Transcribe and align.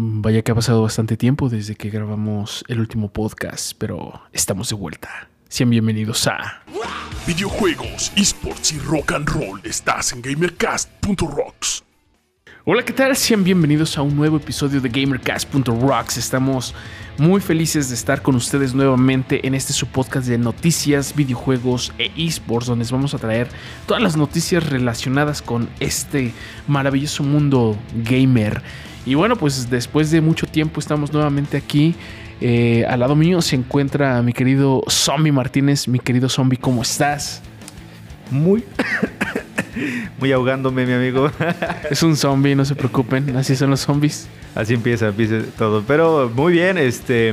Vaya 0.00 0.42
que 0.42 0.52
ha 0.52 0.54
pasado 0.54 0.82
bastante 0.82 1.16
tiempo 1.16 1.48
desde 1.48 1.74
que 1.74 1.90
grabamos 1.90 2.64
el 2.68 2.78
último 2.78 3.08
podcast, 3.08 3.72
pero 3.76 4.22
estamos 4.32 4.68
de 4.68 4.76
vuelta. 4.76 5.28
Sean 5.48 5.70
bienvenidos 5.70 6.24
a 6.28 6.62
Videojuegos, 7.26 8.12
esports 8.14 8.72
y 8.72 8.78
rock 8.78 9.10
and 9.10 9.28
roll. 9.28 9.60
Estás 9.64 10.12
en 10.12 10.22
gamercast.rocks. 10.22 11.82
Hola, 12.64 12.84
¿qué 12.84 12.92
tal? 12.92 13.16
Sean 13.16 13.42
bienvenidos 13.42 13.98
a 13.98 14.02
un 14.02 14.14
nuevo 14.14 14.36
episodio 14.36 14.80
de 14.80 14.88
GamerCast.rocks. 14.88 16.16
Estamos 16.16 16.76
muy 17.16 17.40
felices 17.40 17.88
de 17.88 17.96
estar 17.96 18.22
con 18.22 18.36
ustedes 18.36 18.74
nuevamente 18.74 19.44
en 19.48 19.56
este 19.56 19.72
su 19.72 19.88
podcast 19.88 20.28
de 20.28 20.38
noticias, 20.38 21.12
videojuegos 21.16 21.92
e 21.98 22.12
esports, 22.16 22.68
donde 22.68 22.84
les 22.84 22.92
vamos 22.92 23.14
a 23.14 23.18
traer 23.18 23.48
todas 23.86 24.00
las 24.00 24.16
noticias 24.16 24.64
relacionadas 24.64 25.42
con 25.42 25.68
este 25.80 26.32
maravilloso 26.68 27.24
mundo 27.24 27.76
gamer. 28.04 28.62
Y 29.08 29.14
bueno, 29.14 29.36
pues 29.36 29.70
después 29.70 30.10
de 30.10 30.20
mucho 30.20 30.46
tiempo 30.46 30.80
estamos 30.80 31.14
nuevamente 31.14 31.56
aquí. 31.56 31.94
Eh, 32.42 32.84
al 32.86 33.00
lado 33.00 33.16
mío 33.16 33.40
se 33.40 33.56
encuentra 33.56 34.20
mi 34.20 34.34
querido 34.34 34.82
Zombie 34.86 35.32
Martínez. 35.32 35.88
Mi 35.88 35.98
querido 35.98 36.28
Zombie, 36.28 36.58
¿cómo 36.58 36.82
estás? 36.82 37.40
Muy, 38.30 38.62
muy 40.20 40.30
ahogándome, 40.30 40.84
mi 40.84 40.92
amigo. 40.92 41.30
Es 41.90 42.02
un 42.02 42.16
zombie, 42.16 42.54
no 42.54 42.66
se 42.66 42.74
preocupen, 42.74 43.34
así 43.34 43.56
son 43.56 43.70
los 43.70 43.80
zombies. 43.80 44.28
Así 44.54 44.74
empieza, 44.74 45.08
empieza 45.08 45.40
todo. 45.56 45.82
Pero 45.86 46.30
muy 46.34 46.52
bien, 46.52 46.76
este, 46.76 47.32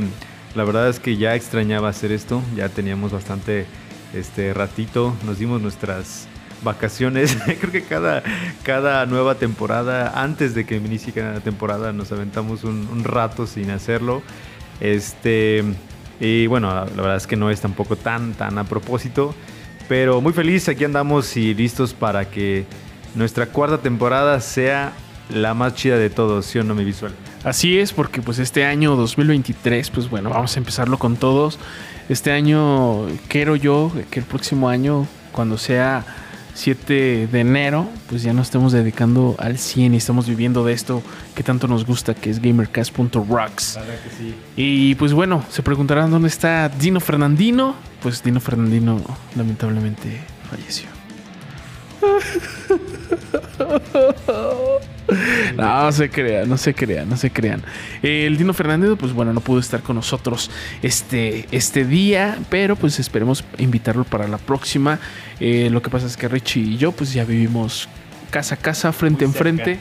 la 0.56 0.64
verdad 0.64 0.88
es 0.88 1.02
que 1.02 1.18
ya 1.18 1.36
extrañaba 1.36 1.90
hacer 1.90 2.14
esto. 2.14 2.42
Ya 2.56 2.70
teníamos 2.70 3.12
bastante, 3.12 3.66
este, 4.14 4.54
ratito. 4.54 5.14
Nos 5.26 5.40
dimos 5.40 5.62
nuestras 5.62 6.30
vacaciones. 6.64 7.38
Creo 7.60 7.72
que 7.72 7.84
cada, 7.84 8.24
cada 8.64 9.06
nueva 9.06 9.36
temporada, 9.36 10.22
antes 10.22 10.56
de 10.56 10.66
que 10.66 10.76
inicie 10.78 11.14
cada 11.14 11.40
temporada, 11.40 11.94
nos 11.94 12.12
aventamos 12.12 12.64
un, 12.64 13.04
rato 13.04 13.48
sin 13.48 13.72
hacerlo. 13.72 14.22
Este, 14.80 15.64
y 16.20 16.48
bueno, 16.48 16.68
la, 16.68 16.86
la 16.86 17.02
verdad 17.02 17.18
es 17.18 17.28
que 17.28 17.36
no 17.36 17.50
es 17.50 17.62
tampoco 17.62 17.96
tan, 17.96 18.34
tan 18.34 18.58
a 18.58 18.64
propósito. 18.64 19.36
Pero 19.88 20.20
muy 20.22 20.34
feliz, 20.34 20.68
aquí 20.68 20.84
andamos 20.84 21.38
y 21.38 21.54
listos 21.54 21.94
para 21.94 22.26
que 22.26 22.66
nuestra 23.14 23.46
cuarta 23.46 23.78
temporada 23.78 24.40
sea 24.42 24.94
la 25.30 25.54
más 25.54 25.76
chida 25.76 25.98
de 25.98 26.10
todos, 26.10 26.46
¿sí 26.46 26.60
o 26.60 26.64
no, 26.64 26.76
mi 26.76 26.84
visual? 26.84 27.14
Así 27.44 27.78
es, 27.78 27.94
porque 27.94 28.22
pues 28.22 28.40
este 28.40 28.66
año 28.66 28.96
2023, 28.96 29.90
pues 29.92 30.10
bueno, 30.10 30.30
vamos 30.30 30.56
a 30.56 30.60
empezarlo 30.60 30.98
con 30.98 31.16
todos. 31.16 31.60
Este 32.10 32.32
año 32.32 33.06
quiero 33.28 33.56
yo 33.56 33.92
que 34.10 34.20
el 34.20 34.26
próximo 34.26 34.70
año, 34.70 35.08
cuando 35.32 35.58
sea 35.58 36.06
7 36.56 37.28
de 37.28 37.40
enero, 37.40 37.88
pues 38.10 38.24
ya 38.24 38.34
nos 38.34 38.48
estemos 38.48 38.72
dedicando 38.72 39.36
al 39.38 39.60
100 39.60 39.94
y 39.94 39.98
estamos 39.98 40.28
viviendo 40.28 40.66
de 40.66 40.74
esto 40.74 41.04
que 41.36 41.44
tanto 41.44 41.68
nos 41.68 41.86
gusta, 41.86 42.16
que 42.16 42.30
es 42.30 42.42
gamercast.rocks. 42.42 43.78
sí. 44.18 44.36
Y 44.56 44.96
pues 44.96 45.14
bueno, 45.14 45.44
se 45.50 45.62
preguntarán 45.62 46.10
dónde 46.10 46.30
está 46.30 46.70
Dino 46.70 47.02
Fernandino. 47.02 47.76
Pues 48.02 48.24
Dino 48.24 48.40
Fernandino 48.40 49.02
lamentablemente 49.36 50.22
falleció. 50.50 50.88
No 55.66 55.92
se 55.92 56.10
crean, 56.10 56.50
no 56.50 56.58
se 56.58 56.74
crean, 56.74 57.10
no 57.10 57.18
se 57.18 57.32
crean. 57.32 57.64
El 58.02 58.38
Dino 58.38 58.54
Fernandino, 58.54 58.96
pues 58.96 59.14
bueno, 59.14 59.34
no 59.34 59.42
pudo 59.42 59.60
estar 59.60 59.82
con 59.82 59.96
nosotros 59.96 60.52
este, 60.82 61.48
este 61.52 61.86
día, 61.86 62.38
pero 62.50 62.76
pues 62.76 63.00
esperemos 63.00 63.44
invitarlo 63.58 64.04
para 64.04 64.28
la 64.28 64.38
próxima. 64.38 65.00
Eh, 65.40 65.70
lo 65.72 65.82
que 65.82 65.90
pasa 65.90 66.06
es 66.08 66.18
que 66.18 66.28
Richie 66.28 66.62
y 66.62 66.78
yo, 66.78 66.92
pues 66.92 67.14
ya 67.14 67.26
vivimos 67.26 67.88
casa 68.32 68.56
a 68.56 68.58
casa, 68.58 68.92
frente 68.92 69.26
en 69.26 69.34
frente. 69.34 69.80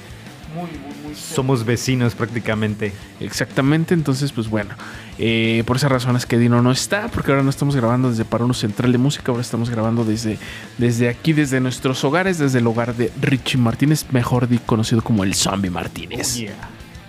Somos 1.14 1.64
vecinos 1.64 2.14
prácticamente. 2.14 2.92
Exactamente, 3.20 3.94
entonces 3.94 4.32
pues 4.32 4.48
bueno, 4.48 4.74
eh, 5.18 5.62
por 5.66 5.76
esas 5.76 5.90
razones 5.90 6.26
que 6.26 6.38
Dino 6.38 6.62
no 6.62 6.70
está, 6.70 7.08
porque 7.08 7.30
ahora 7.30 7.42
no 7.42 7.50
estamos 7.50 7.76
grabando 7.76 8.10
desde 8.10 8.24
Parono 8.24 8.54
Central 8.54 8.92
de 8.92 8.98
Música, 8.98 9.32
ahora 9.32 9.42
estamos 9.42 9.70
grabando 9.70 10.04
desde, 10.04 10.38
desde 10.78 11.08
aquí, 11.08 11.32
desde 11.32 11.60
nuestros 11.60 12.04
hogares, 12.04 12.38
desde 12.38 12.58
el 12.58 12.66
hogar 12.66 12.94
de 12.94 13.10
Richie 13.20 13.58
Martínez, 13.58 14.06
mejor 14.10 14.48
conocido 14.66 15.03
como 15.03 15.24
el 15.24 15.34
Zombie 15.34 15.70
Martínez. 15.70 16.44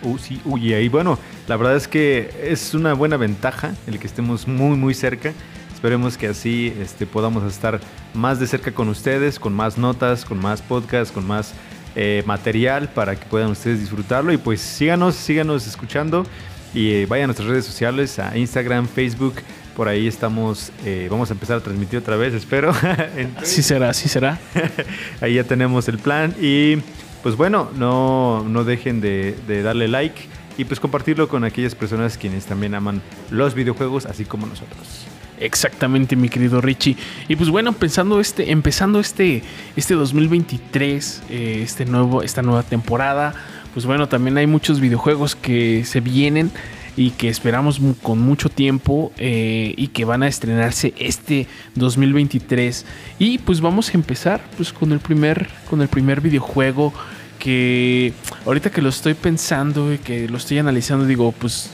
Uh, 0.01 0.17
sí, 0.17 0.39
uh, 0.45 0.57
yeah. 0.57 0.79
Y 0.79 0.89
bueno, 0.89 1.17
la 1.47 1.57
verdad 1.57 1.75
es 1.75 1.87
que 1.87 2.29
es 2.43 2.73
una 2.73 2.93
buena 2.93 3.17
ventaja 3.17 3.73
el 3.87 3.99
que 3.99 4.07
estemos 4.07 4.47
muy, 4.47 4.77
muy 4.77 4.93
cerca. 4.93 5.33
Esperemos 5.73 6.17
que 6.17 6.27
así 6.27 6.73
este, 6.79 7.05
podamos 7.05 7.43
estar 7.51 7.79
más 8.13 8.39
de 8.39 8.47
cerca 8.47 8.71
con 8.71 8.89
ustedes, 8.89 9.39
con 9.39 9.53
más 9.53 9.77
notas, 9.77 10.25
con 10.25 10.39
más 10.39 10.61
podcasts, 10.61 11.11
con 11.11 11.27
más 11.27 11.53
eh, 11.95 12.23
material 12.25 12.89
para 12.89 13.15
que 13.15 13.25
puedan 13.25 13.51
ustedes 13.51 13.79
disfrutarlo. 13.79 14.33
Y 14.33 14.37
pues 14.37 14.61
síganos, 14.61 15.15
síganos 15.15 15.65
escuchando 15.67 16.25
y 16.73 16.91
eh, 16.91 17.05
vayan 17.05 17.25
a 17.25 17.27
nuestras 17.27 17.47
redes 17.47 17.65
sociales, 17.65 18.19
a 18.19 18.37
Instagram, 18.37 18.87
Facebook. 18.87 19.35
Por 19.75 19.87
ahí 19.87 20.07
estamos, 20.07 20.71
eh, 20.85 21.07
vamos 21.09 21.29
a 21.29 21.33
empezar 21.33 21.57
a 21.57 21.59
transmitir 21.61 21.99
otra 21.99 22.15
vez, 22.15 22.33
espero. 22.33 22.73
Así 23.37 23.61
será, 23.61 23.89
así 23.89 24.07
será. 24.07 24.39
Ahí 25.21 25.35
ya 25.35 25.43
tenemos 25.43 25.87
el 25.89 25.99
plan 25.99 26.33
y 26.39 26.77
pues 27.23 27.35
bueno, 27.35 27.69
no, 27.75 28.45
no 28.47 28.63
dejen 28.63 29.01
de, 29.01 29.35
de 29.47 29.63
darle 29.63 29.87
like 29.87 30.27
y 30.57 30.65
pues 30.65 30.79
compartirlo 30.79 31.27
con 31.27 31.43
aquellas 31.43 31.75
personas 31.75 32.17
quienes 32.17 32.45
también 32.45 32.75
aman 32.75 33.01
los 33.31 33.53
videojuegos 33.53 34.05
así 34.05 34.25
como 34.25 34.45
nosotros. 34.45 35.07
Exactamente, 35.39 36.15
mi 36.15 36.29
querido 36.29 36.61
Richie. 36.61 36.95
Y 37.27 37.35
pues 37.35 37.49
bueno, 37.49 37.73
pensando 37.73 38.19
este, 38.19 38.51
empezando 38.51 38.99
este, 38.99 39.43
este 39.75 39.93
2023, 39.93 41.23
eh, 41.29 41.59
este 41.63 41.85
nuevo, 41.85 42.23
esta 42.23 42.41
nueva 42.41 42.63
temporada, 42.63 43.33
pues 43.73 43.85
bueno, 43.85 44.07
también 44.07 44.37
hay 44.37 44.47
muchos 44.47 44.79
videojuegos 44.79 45.35
que 45.35 45.83
se 45.83 45.99
vienen 45.99 46.51
y 46.97 47.11
que 47.11 47.27
esperamos 47.27 47.81
con 48.01 48.19
mucho 48.19 48.49
tiempo 48.49 49.11
eh, 49.17 49.73
y 49.75 49.89
que 49.89 50.05
van 50.05 50.23
a 50.23 50.27
estrenarse 50.27 50.93
este 50.97 51.47
2023. 51.75 52.85
Y 53.19 53.37
pues 53.39 53.59
vamos 53.59 53.89
a 53.89 53.93
empezar 53.93 54.41
pues 54.55 54.71
con 54.71 54.93
el 54.93 54.99
primer, 54.99 55.49
con 55.69 55.81
el 55.81 55.89
primer 55.89 56.21
videojuego 56.21 56.93
que 57.39 58.13
ahorita 58.45 58.71
que 58.71 58.81
lo 58.81 58.89
estoy 58.89 59.13
pensando 59.13 59.93
y 59.93 59.97
que 59.97 60.29
lo 60.29 60.37
estoy 60.37 60.57
analizando, 60.57 61.05
digo, 61.05 61.33
pues 61.33 61.71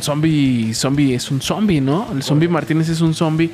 Zombie, 0.00 0.72
zombie 0.74 1.14
es 1.14 1.30
un 1.30 1.40
zombie, 1.40 1.80
¿no? 1.80 2.08
El 2.12 2.22
zombie 2.22 2.48
Martínez 2.48 2.88
es 2.88 3.00
un 3.00 3.14
zombie. 3.14 3.50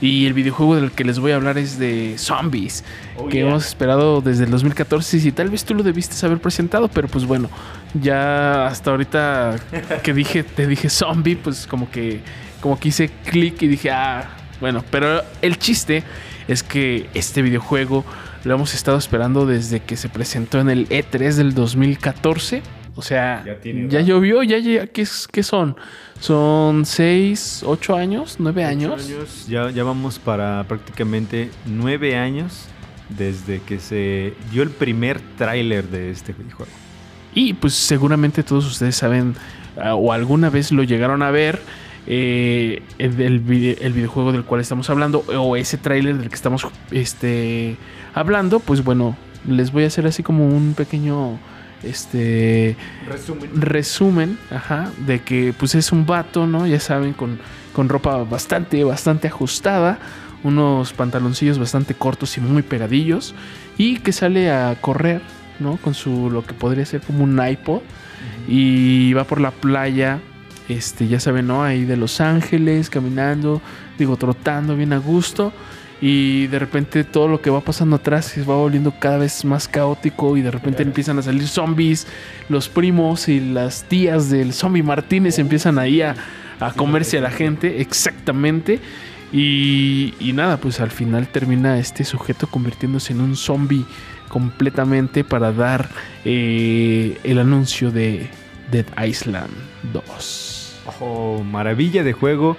Y 0.00 0.26
el 0.26 0.34
videojuego 0.34 0.74
del 0.76 0.90
que 0.90 1.04
les 1.04 1.18
voy 1.18 1.32
a 1.32 1.36
hablar 1.36 1.56
es 1.56 1.78
de 1.78 2.16
zombies, 2.18 2.84
Oh, 3.16 3.26
que 3.28 3.38
yeah. 3.38 3.48
hemos 3.48 3.64
esperado 3.64 4.20
desde 4.20 4.44
el 4.44 4.50
2014. 4.50 5.16
Y 5.18 5.32
tal 5.32 5.48
vez 5.50 5.64
tú 5.64 5.72
lo 5.74 5.82
debiste 5.82 6.26
haber 6.26 6.40
presentado, 6.40 6.88
pero 6.88 7.08
pues 7.08 7.24
bueno, 7.24 7.48
ya 8.02 8.66
hasta 8.66 8.90
ahorita 8.90 9.56
que 10.02 10.12
dije, 10.14 10.42
te 10.42 10.66
dije 10.66 10.90
zombie, 10.90 11.36
pues 11.36 11.66
como 11.66 11.90
que, 11.90 12.20
como 12.60 12.78
que 12.78 12.88
hice 12.88 13.08
clic 13.24 13.62
y 13.62 13.68
dije, 13.68 13.90
ah, 13.92 14.28
bueno, 14.60 14.84
pero 14.90 15.22
el 15.40 15.58
chiste 15.58 16.02
es 16.48 16.62
que 16.62 17.08
este 17.14 17.40
videojuego 17.40 18.04
lo 18.42 18.54
hemos 18.54 18.74
estado 18.74 18.98
esperando 18.98 19.46
desde 19.46 19.80
que 19.80 19.96
se 19.96 20.08
presentó 20.10 20.58
en 20.60 20.68
el 20.70 20.88
E3 20.88 21.34
del 21.34 21.54
2014. 21.54 22.62
O 22.96 23.02
sea, 23.02 23.42
Ya 23.44 23.58
tiene 23.60 23.88
llovió, 24.04 24.42
ya, 24.42 24.58
ya 24.58 24.86
¿qué, 24.86 25.04
qué 25.32 25.42
son? 25.42 25.76
¿Son 26.20 26.84
6, 26.86 27.64
8 27.66 27.96
años? 27.96 28.38
¿9 28.38 28.64
años? 28.64 29.46
Ya, 29.48 29.70
ya 29.70 29.82
vamos 29.84 30.18
para 30.18 30.64
prácticamente 30.68 31.50
nueve 31.64 32.16
años 32.16 32.70
desde 33.08 33.60
que 33.62 33.80
se 33.80 34.34
dio 34.50 34.62
el 34.62 34.70
primer 34.70 35.20
tráiler 35.36 35.88
de 35.88 36.10
este 36.10 36.32
videojuego. 36.32 36.72
Y 37.32 37.54
pues 37.54 37.74
seguramente 37.74 38.44
todos 38.44 38.64
ustedes 38.66 38.96
saben 38.96 39.34
ah, 39.76 39.94
o 39.96 40.12
alguna 40.12 40.48
vez 40.50 40.70
lo 40.72 40.82
llegaron 40.84 41.22
a 41.22 41.30
ver. 41.30 41.60
eh, 42.06 42.82
el, 42.98 43.18
el 43.20 43.92
videojuego 43.92 44.30
del 44.32 44.44
cual 44.44 44.60
estamos 44.60 44.88
hablando 44.90 45.20
o 45.20 45.56
ese 45.56 45.78
tráiler 45.78 46.16
del 46.18 46.28
que 46.28 46.34
estamos 46.34 46.66
este, 46.90 47.78
hablando, 48.14 48.60
pues 48.60 48.84
bueno, 48.84 49.16
les 49.48 49.72
voy 49.72 49.84
a 49.84 49.86
hacer 49.88 50.06
así 50.06 50.22
como 50.22 50.46
un 50.46 50.74
pequeño 50.74 51.40
este 51.86 52.76
Resumen. 53.06 53.50
resumen, 53.54 54.38
ajá, 54.50 54.90
de 55.06 55.20
que 55.20 55.54
pues 55.58 55.74
es 55.74 55.92
un 55.92 56.06
vato, 56.06 56.46
¿no? 56.46 56.66
Ya 56.66 56.80
saben, 56.80 57.12
con, 57.12 57.38
con 57.72 57.88
ropa 57.88 58.24
bastante, 58.24 58.82
bastante 58.84 59.28
ajustada, 59.28 59.98
unos 60.42 60.92
pantaloncillos 60.92 61.58
bastante 61.58 61.94
cortos 61.94 62.36
y 62.36 62.40
muy 62.40 62.62
pegadillos, 62.62 63.34
y 63.78 63.98
que 63.98 64.12
sale 64.12 64.50
a 64.50 64.76
correr, 64.80 65.20
¿no? 65.60 65.76
Con 65.78 65.94
su, 65.94 66.30
lo 66.30 66.44
que 66.44 66.54
podría 66.54 66.84
ser 66.84 67.00
como 67.00 67.24
un 67.24 67.40
iPod, 67.44 67.80
y 68.48 69.12
va 69.12 69.24
por 69.24 69.40
la 69.40 69.50
playa, 69.50 70.20
este, 70.68 71.08
ya 71.08 71.20
saben, 71.20 71.46
¿no? 71.46 71.62
Ahí 71.62 71.84
de 71.84 71.96
Los 71.96 72.20
Ángeles, 72.20 72.90
caminando, 72.90 73.60
digo, 73.98 74.16
trotando 74.16 74.76
bien 74.76 74.92
a 74.92 74.98
gusto. 74.98 75.52
Y 76.06 76.48
de 76.48 76.58
repente 76.58 77.02
todo 77.02 77.28
lo 77.28 77.40
que 77.40 77.48
va 77.48 77.62
pasando 77.62 77.96
atrás 77.96 78.26
se 78.26 78.42
va 78.42 78.56
volviendo 78.56 78.92
cada 78.98 79.16
vez 79.16 79.42
más 79.42 79.66
caótico 79.66 80.36
y 80.36 80.42
de 80.42 80.50
repente 80.50 80.82
empiezan 80.82 81.18
a 81.18 81.22
salir 81.22 81.48
zombies, 81.48 82.06
los 82.50 82.68
primos 82.68 83.26
y 83.26 83.40
las 83.40 83.84
tías 83.84 84.28
del 84.28 84.52
zombie 84.52 84.82
Martínez 84.82 85.38
empiezan 85.38 85.78
ahí 85.78 86.02
a, 86.02 86.14
a 86.60 86.74
comerse 86.74 87.16
a 87.16 87.22
la 87.22 87.30
gente, 87.30 87.80
exactamente. 87.80 88.80
Y, 89.32 90.12
y 90.20 90.34
nada, 90.34 90.58
pues 90.58 90.78
al 90.78 90.90
final 90.90 91.26
termina 91.28 91.78
este 91.78 92.04
sujeto 92.04 92.48
convirtiéndose 92.48 93.14
en 93.14 93.22
un 93.22 93.34
zombie 93.34 93.86
completamente 94.28 95.24
para 95.24 95.52
dar 95.52 95.88
eh, 96.26 97.16
el 97.24 97.38
anuncio 97.38 97.90
de 97.90 98.28
Dead 98.70 98.84
Island 99.02 99.48
2. 99.94 100.82
Oh, 101.00 101.42
maravilla 101.42 102.04
de 102.04 102.12
juego. 102.12 102.58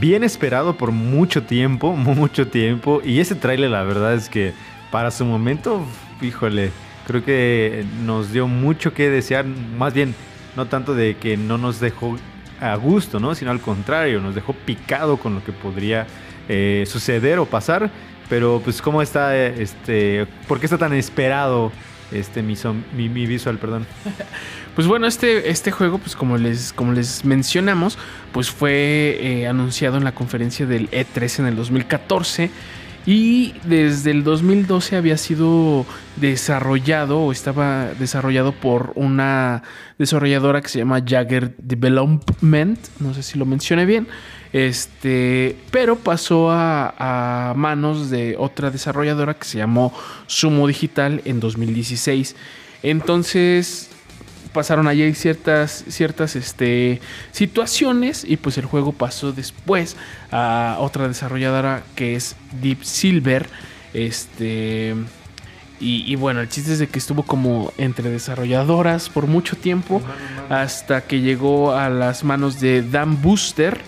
Bien 0.00 0.24
esperado 0.24 0.76
por 0.76 0.92
mucho 0.92 1.42
tiempo, 1.42 1.92
mucho 1.96 2.48
tiempo. 2.48 3.00
Y 3.04 3.20
ese 3.20 3.34
tráiler, 3.34 3.70
la 3.70 3.82
verdad 3.82 4.14
es 4.14 4.28
que 4.28 4.52
para 4.90 5.10
su 5.10 5.24
momento, 5.24 5.84
híjole, 6.20 6.70
creo 7.06 7.24
que 7.24 7.84
nos 8.04 8.32
dio 8.32 8.46
mucho 8.46 8.94
que 8.94 9.10
desear. 9.10 9.44
Más 9.44 9.94
bien, 9.94 10.14
no 10.56 10.66
tanto 10.66 10.94
de 10.94 11.16
que 11.16 11.36
no 11.36 11.58
nos 11.58 11.80
dejó 11.80 12.16
a 12.60 12.74
gusto, 12.76 13.18
¿no? 13.20 13.34
Sino 13.34 13.50
al 13.50 13.60
contrario, 13.60 14.20
nos 14.20 14.34
dejó 14.34 14.52
picado 14.52 15.16
con 15.16 15.34
lo 15.34 15.44
que 15.44 15.52
podría 15.52 16.06
eh, 16.48 16.84
suceder 16.86 17.38
o 17.38 17.46
pasar. 17.46 17.90
Pero 18.28 18.60
pues 18.64 18.80
cómo 18.80 19.02
está, 19.02 19.36
este, 19.36 20.26
¿por 20.48 20.58
qué 20.58 20.66
está 20.66 20.78
tan 20.78 20.94
esperado 20.94 21.72
este 22.12 22.42
mi, 22.42 22.56
mi, 22.94 23.26
visual, 23.26 23.58
perdón? 23.58 23.86
Pues 24.74 24.86
bueno, 24.86 25.06
este, 25.06 25.50
este 25.50 25.70
juego, 25.70 25.98
pues 25.98 26.16
como 26.16 26.38
les, 26.38 26.72
como 26.72 26.92
les 26.92 27.26
mencionamos, 27.26 27.98
pues 28.32 28.50
fue 28.50 29.18
eh, 29.20 29.46
anunciado 29.46 29.98
en 29.98 30.04
la 30.04 30.14
conferencia 30.14 30.64
del 30.64 30.90
E3 30.90 31.40
en 31.40 31.46
el 31.46 31.56
2014 31.56 32.50
y 33.04 33.54
desde 33.64 34.12
el 34.12 34.22
2012 34.22 34.96
había 34.96 35.16
sido 35.16 35.84
desarrollado 36.16 37.20
o 37.20 37.32
estaba 37.32 37.88
desarrollado 37.98 38.52
por 38.52 38.92
una 38.94 39.62
desarrolladora 39.98 40.60
que 40.60 40.68
se 40.68 40.78
llama 40.78 41.02
Jagger 41.04 41.54
Development, 41.58 42.78
no 43.00 43.12
sé 43.12 43.22
si 43.22 43.38
lo 43.38 43.44
mencioné 43.44 43.86
bien, 43.86 44.06
este, 44.52 45.56
pero 45.70 45.96
pasó 45.96 46.50
a, 46.50 47.54
manos 47.56 48.10
de 48.10 48.36
otra 48.38 48.70
desarrolladora 48.70 49.34
que 49.34 49.44
se 49.44 49.58
llamó 49.58 49.92
Sumo 50.26 50.66
Digital 50.66 51.22
en 51.24 51.40
2016. 51.40 52.36
Entonces 52.82 53.88
pasaron 54.52 54.86
allí 54.86 55.14
ciertas, 55.14 55.84
ciertas 55.88 56.36
este, 56.36 57.00
situaciones 57.30 58.24
y 58.26 58.36
pues 58.36 58.58
el 58.58 58.66
juego 58.66 58.92
pasó 58.92 59.32
después 59.32 59.96
a 60.30 60.76
otra 60.78 61.08
desarrolladora 61.08 61.82
que 61.94 62.14
es 62.14 62.36
Deep 62.60 62.84
Silver. 62.84 63.46
Este, 63.94 64.94
y, 65.84 66.14
bueno, 66.14 66.40
el 66.40 66.48
chiste 66.48 66.74
es 66.74 66.78
de 66.78 66.86
que 66.86 67.00
estuvo 67.00 67.24
como 67.24 67.72
entre 67.76 68.08
desarrolladoras 68.08 69.08
por 69.08 69.26
mucho 69.26 69.56
tiempo 69.56 70.00
hasta 70.48 71.00
que 71.00 71.20
llegó 71.20 71.72
a 71.72 71.88
las 71.88 72.22
manos 72.22 72.60
de 72.60 72.82
Dan 72.82 73.20
Booster 73.20 73.80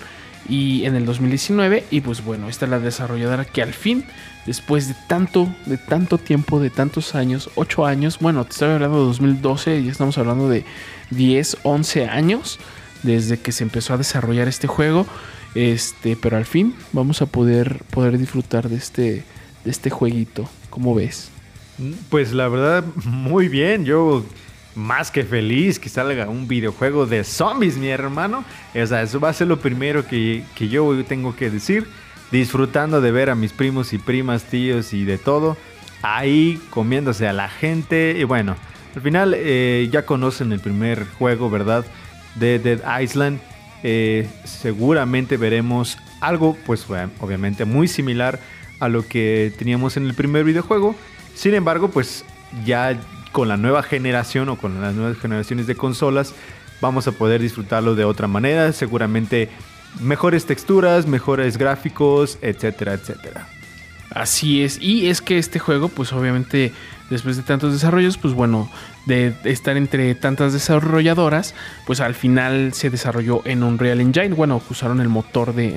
y 0.49 0.85
en 0.85 0.95
el 0.95 1.07
2019 1.07 1.85
y 1.91 2.01
pues 2.01 2.25
bueno, 2.25 2.49
esta 2.49 2.67
es 2.67 2.71
la 2.71 2.79
desarrolladora 2.79 3.45
que 3.45 3.63
al 3.63 3.73
fin 3.73 4.05
después 4.47 4.89
de 4.89 4.95
tanto 5.09 5.49
de 5.67 5.79
tanto 5.79 6.19
tiempo, 6.19 6.61
de 6.61 6.71
tantos 6.71 7.15
años, 7.15 7.51
8 7.55 7.87
años, 7.87 8.19
bueno, 8.21 8.45
te 8.45 8.53
estaba 8.53 8.75
hablando 8.75 9.01
de 9.01 9.07
2012 9.07 9.81
y 9.81 9.89
estamos 9.89 10.19
hablando 10.19 10.49
de 10.49 10.65
10, 11.11 11.59
11 11.63 12.07
años 12.07 12.59
desde 13.03 13.39
que 13.39 13.53
se 13.53 13.65
empezó 13.65 13.95
a 13.95 13.99
desarrollar 13.99 14.49
este 14.49 14.67
juego. 14.67 15.07
Este, 15.55 16.17
pero 16.17 16.37
al 16.37 16.47
fin 16.47 16.75
vamos 16.93 17.23
a 17.23 17.27
poder 17.27 17.85
poder 17.91 18.19
disfrutar 18.19 18.69
de 18.69 18.77
este 18.77 19.25
de 19.65 19.71
este 19.71 19.89
jueguito. 19.89 20.49
¿Cómo 20.69 20.95
ves? 20.95 21.31
Pues 22.09 22.33
la 22.33 22.49
verdad 22.49 22.85
muy 23.05 23.49
bien. 23.49 23.85
Yo 23.85 24.25
más 24.75 25.11
que 25.11 25.25
feliz 25.25 25.79
que 25.79 25.89
salga 25.89 26.29
un 26.29 26.49
videojuego 26.49 27.07
de 27.07 27.25
zombies, 27.25 27.77
mi 27.77 27.89
hermano. 27.89 28.45
O 28.75 28.87
sea, 28.87 29.03
eso 29.03 29.21
va 29.21 29.29
a 29.29 29.33
ser 29.33 29.47
lo 29.47 29.59
primero 29.59 30.07
que, 30.07 30.45
yo 30.59 31.05
tengo 31.05 31.35
que 31.37 31.51
decir. 31.51 31.87
Disfrutando 32.31 33.01
de 33.01 33.13
ver 33.13 33.31
a 33.31 33.35
mis 33.35 33.53
primos 33.53 33.93
y 33.93 33.99
primas, 33.99 34.45
tíos 34.45 34.93
y 34.93 35.05
de 35.05 35.19
todo. 35.19 35.57
Ahí 36.03 36.61
comiéndose 36.71 37.29
a 37.29 37.33
la 37.33 37.49
gente. 37.49 38.17
Y 38.19 38.25
bueno, 38.25 38.57
al 38.95 39.03
final 39.03 39.35
eh, 39.37 39.89
ya 39.93 40.05
conocen 40.05 40.53
el 40.53 40.61
primer 40.61 41.07
juego, 41.19 41.51
¿verdad? 41.51 41.85
De 42.35 42.59
Dead 42.59 43.01
Island. 43.01 43.41
Eh, 43.83 44.29
seguramente 44.45 45.37
veremos 45.37 45.99
algo, 46.21 46.57
pues 46.65 46.87
obviamente 47.21 47.67
muy 47.67 47.87
similar 47.87 48.41
a 48.81 48.89
lo 48.89 49.07
que 49.07 49.53
teníamos 49.59 49.97
en 49.97 50.07
el 50.07 50.15
primer 50.15 50.45
videojuego. 50.45 50.97
Sin 51.35 51.55
embargo, 51.55 51.89
pues 51.89 52.25
ya 52.65 52.99
con 53.35 53.49
la 53.49 53.57
nueva 53.57 53.83
generación 53.83 54.49
o 54.49 54.57
con 54.57 54.81
las 54.81 54.95
nuevas 54.95 55.19
generaciones 55.19 55.67
de 55.67 55.75
consolas 55.75 56.35
vamos 56.81 57.09
a 57.09 57.13
poder 57.13 57.43
disfrutarlo 57.43 57.97
de 57.97 58.05
otra 58.05 58.29
manera, 58.29 58.73
seguramente 58.73 59.49
mejores 60.01 60.47
texturas, 60.47 61.09
mejores 61.09 61.59
gráficos, 61.59 62.39
etcétera, 62.43 62.93
etcétera. 62.93 63.49
Así 64.11 64.63
es, 64.63 64.81
y 64.81 65.09
es 65.09 65.21
que 65.21 65.39
este 65.39 65.59
juego, 65.59 65.89
pues 65.89 66.13
obviamente 66.13 66.73
después 67.11 67.37
de 67.37 67.43
tantos 67.43 67.73
desarrollos, 67.73 68.19
pues 68.19 68.35
bueno, 68.35 68.71
de 69.07 69.35
estar 69.43 69.77
entre 69.77 70.15
tantas 70.15 70.53
desarrolladoras, 70.53 71.57
pues 71.87 72.01
al 72.01 72.15
final 72.15 72.73
se 72.73 72.89
desarrolló 72.89 73.43
en 73.45 73.65
Unreal 73.65 74.01
Engine. 74.01 74.29
Bueno, 74.29 74.63
usaron 74.71 75.01
el 75.01 75.09
motor 75.09 75.55
de 75.55 75.73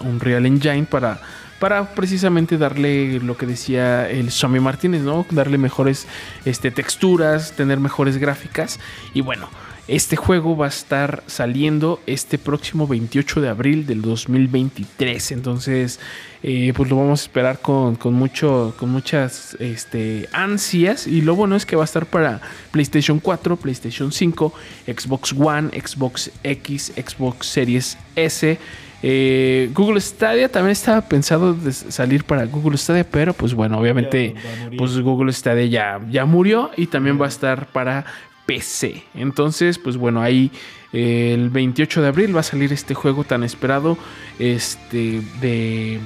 Unreal 0.00 0.46
Engine 0.46 0.84
para 0.84 1.20
para 1.60 1.94
precisamente 1.94 2.58
darle 2.58 3.20
lo 3.20 3.36
que 3.36 3.46
decía 3.46 4.10
el 4.10 4.32
Somi 4.32 4.58
Martínez, 4.58 5.02
¿no? 5.02 5.26
Darle 5.30 5.58
mejores 5.58 6.06
este, 6.44 6.70
texturas, 6.70 7.52
tener 7.52 7.78
mejores 7.78 8.16
gráficas. 8.16 8.80
Y 9.12 9.20
bueno, 9.20 9.48
este 9.86 10.16
juego 10.16 10.56
va 10.56 10.66
a 10.66 10.68
estar 10.68 11.22
saliendo 11.26 12.00
este 12.06 12.38
próximo 12.38 12.86
28 12.86 13.40
de 13.42 13.48
abril 13.48 13.86
del 13.86 14.00
2023. 14.02 15.32
Entonces, 15.32 16.00
eh, 16.42 16.72
pues 16.74 16.88
lo 16.88 16.96
vamos 16.96 17.20
a 17.20 17.24
esperar 17.24 17.58
con, 17.58 17.98
mucho, 18.14 18.74
con 18.78 18.88
muchas 18.88 19.56
este, 19.60 20.28
ansias. 20.32 21.06
Y 21.06 21.20
lo 21.20 21.34
bueno 21.34 21.56
es 21.56 21.66
que 21.66 21.76
va 21.76 21.82
a 21.82 21.84
estar 21.84 22.06
para 22.06 22.40
PlayStation 22.70 23.20
4, 23.20 23.56
PlayStation 23.56 24.12
5, 24.12 24.54
Xbox 24.86 25.34
One, 25.36 25.70
Xbox 25.78 26.30
X, 26.42 26.92
Xbox 26.96 27.46
Series 27.48 27.98
S. 28.16 28.58
Eh, 29.02 29.70
Google 29.72 30.00
Stadia 30.00 30.50
también 30.50 30.72
estaba 30.72 31.00
pensado 31.00 31.54
de 31.54 31.72
salir 31.72 32.24
para 32.24 32.44
Google 32.44 32.76
Stadia, 32.76 33.04
pero 33.04 33.32
pues 33.32 33.54
bueno, 33.54 33.78
obviamente 33.78 34.34
pues 34.76 34.98
Google 35.00 35.32
Stadia 35.32 35.66
ya, 35.66 36.00
ya 36.10 36.26
murió 36.26 36.70
y 36.76 36.86
también 36.86 37.20
va 37.20 37.26
a 37.26 37.28
estar 37.28 37.66
para 37.68 38.04
PC. 38.46 39.04
Entonces, 39.14 39.78
pues 39.78 39.96
bueno, 39.96 40.20
ahí 40.20 40.50
eh, 40.92 41.32
el 41.34 41.50
28 41.50 42.02
de 42.02 42.08
abril 42.08 42.36
va 42.36 42.40
a 42.40 42.42
salir 42.42 42.72
este 42.72 42.94
juego 42.94 43.24
tan 43.24 43.44
esperado 43.44 43.96
este, 44.38 45.22
de, 45.40 46.00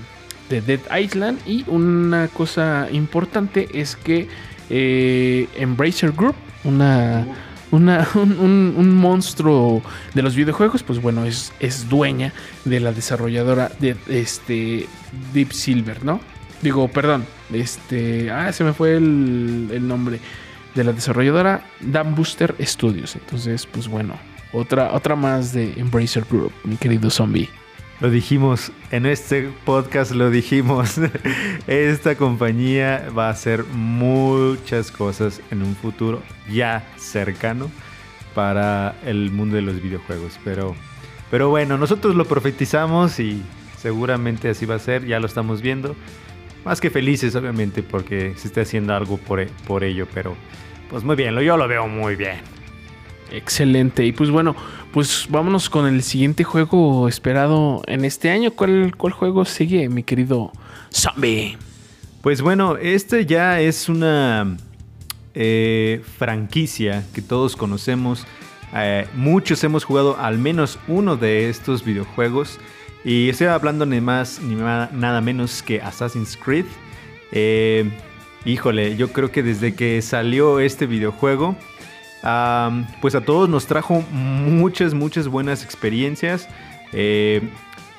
de 0.51 0.61
Dead 0.61 1.01
Island. 1.01 1.41
Y 1.47 1.65
una 1.67 2.29
cosa 2.29 2.89
importante 2.93 3.69
es 3.73 3.97
que 3.97 4.29
eh, 4.71 5.49
Embracer 5.57 6.13
Group, 6.13 6.37
una 6.65 7.27
un, 7.75 8.95
monstruo 8.97 9.83
de 10.15 10.23
los 10.23 10.35
videojuegos, 10.35 10.83
pues 10.83 11.01
bueno, 11.01 11.25
es, 11.25 11.53
es 11.61 11.89
dueña 11.89 12.33
de 12.65 12.81
la 12.81 12.93
desarrolladora 12.93 13.71
de 13.81 13.97
este 14.09 14.87
Deep 15.33 15.53
Silver, 15.53 16.05
¿no? 16.05 16.21
Digo, 16.63 16.89
perdón, 16.89 17.27
este, 17.53 18.31
ah, 18.31 18.53
se 18.53 18.65
me 18.65 18.73
fue 18.73 18.97
el, 18.97 19.69
el 19.73 19.87
nombre 19.87 20.21
de 20.75 20.85
la 20.85 20.93
desarrolladora 20.93 21.65
Dan 21.81 22.15
Booster 22.15 22.55
Studios. 22.61 23.17
Entonces, 23.17 23.67
pues 23.67 23.89
bueno, 23.89 24.15
otra, 24.53 24.93
otra 24.93 25.17
más 25.17 25.53
de 25.53 25.73
Embracer 25.77 26.25
Group, 26.31 26.53
mi 26.65 26.77
querido 26.77 27.11
zombie. 27.11 27.49
Lo 28.05 28.11
dijimos 28.11 28.71
en 28.91 29.07
este 29.07 29.49
podcast, 29.65 30.13
lo 30.13 30.29
dijimos. 30.29 31.01
Esta 31.67 32.17
compañía 32.17 33.09
va 33.17 33.29
a 33.29 33.31
hacer 33.31 33.65
muchas 33.65 34.91
cosas 34.91 35.41
en 35.51 35.63
un 35.63 35.75
futuro 35.75 36.21
ya 36.53 36.87
cercano 36.99 37.71
para 38.35 38.95
el 39.07 39.31
mundo 39.31 39.57
de 39.57 39.63
los 39.63 39.81
videojuegos. 39.81 40.39
Pero, 40.45 40.77
pero 41.31 41.49
bueno, 41.49 41.79
nosotros 41.79 42.15
lo 42.15 42.27
profetizamos 42.27 43.19
y 43.21 43.43
seguramente 43.79 44.51
así 44.51 44.67
va 44.67 44.75
a 44.75 44.81
ser. 44.81 45.07
Ya 45.07 45.19
lo 45.19 45.25
estamos 45.25 45.63
viendo. 45.63 45.97
Más 46.63 46.83
que 46.83 46.91
felices, 46.91 47.35
obviamente, 47.35 47.83
porque 47.83 48.35
se 48.37 48.49
está 48.49 48.61
haciendo 48.61 48.95
algo 48.95 49.17
por, 49.17 49.47
por 49.67 49.83
ello. 49.83 50.07
Pero, 50.13 50.37
pues 50.91 51.05
muy 51.05 51.17
bien, 51.17 51.35
yo 51.39 51.57
lo 51.57 51.67
veo 51.67 51.89
muy 51.89 52.17
bien. 52.17 52.64
Excelente. 53.31 54.05
Y 54.05 54.13
pues 54.13 54.31
bueno, 54.31 54.55
pues 54.93 55.27
vámonos 55.29 55.69
con 55.69 55.87
el 55.87 56.03
siguiente 56.03 56.45
juego 56.45 57.09
esperado 57.09 57.83
en 57.87 58.05
este 58.05 58.31
año. 58.31 58.53
¿Cuál, 58.53 58.95
cuál 58.97 59.13
juego 59.13 59.45
sigue, 59.45 59.89
mi 59.89 60.03
querido 60.03 60.53
Zombie? 60.93 61.57
Pues 62.23 62.41
bueno, 62.41 62.77
este 62.77 63.27
ya 63.27 63.61
es 63.61 63.89
una 63.89 64.57
eh, 65.35 66.03
franquicia 66.17 67.05
que 67.13 67.23
todos 67.23 67.57
conocemos. 67.57 68.27
Eh, 68.75 69.07
muchos 69.15 69.63
hemos 69.65 69.85
jugado 69.85 70.17
al 70.19 70.39
menos 70.39 70.79
uno 70.89 71.17
de 71.17 71.49
estos 71.51 71.85
videojuegos. 71.85 72.59
Y 73.05 73.29
estoy 73.29 73.49
hablando 73.49 73.85
ni 73.85 74.01
más 74.01 74.41
ni 74.41 74.55
nada 74.55 75.21
menos 75.21 75.63
que 75.63 75.83
Assassin's 75.83 76.37
Creed. 76.37 76.65
Eh, 77.33 77.91
híjole, 78.45 78.97
yo 78.97 79.13
creo 79.13 79.31
que 79.31 79.43
desde 79.43 79.75
que 79.75 80.01
salió 80.01 80.61
este 80.61 80.87
videojuego 80.87 81.57
pues 83.01 83.15
a 83.15 83.21
todos 83.21 83.49
nos 83.49 83.67
trajo 83.67 84.03
muchas, 84.11 84.95
muchas 84.95 85.29
buenas 85.29 85.63
experiencias. 85.63 86.49
Eh, 86.93 87.43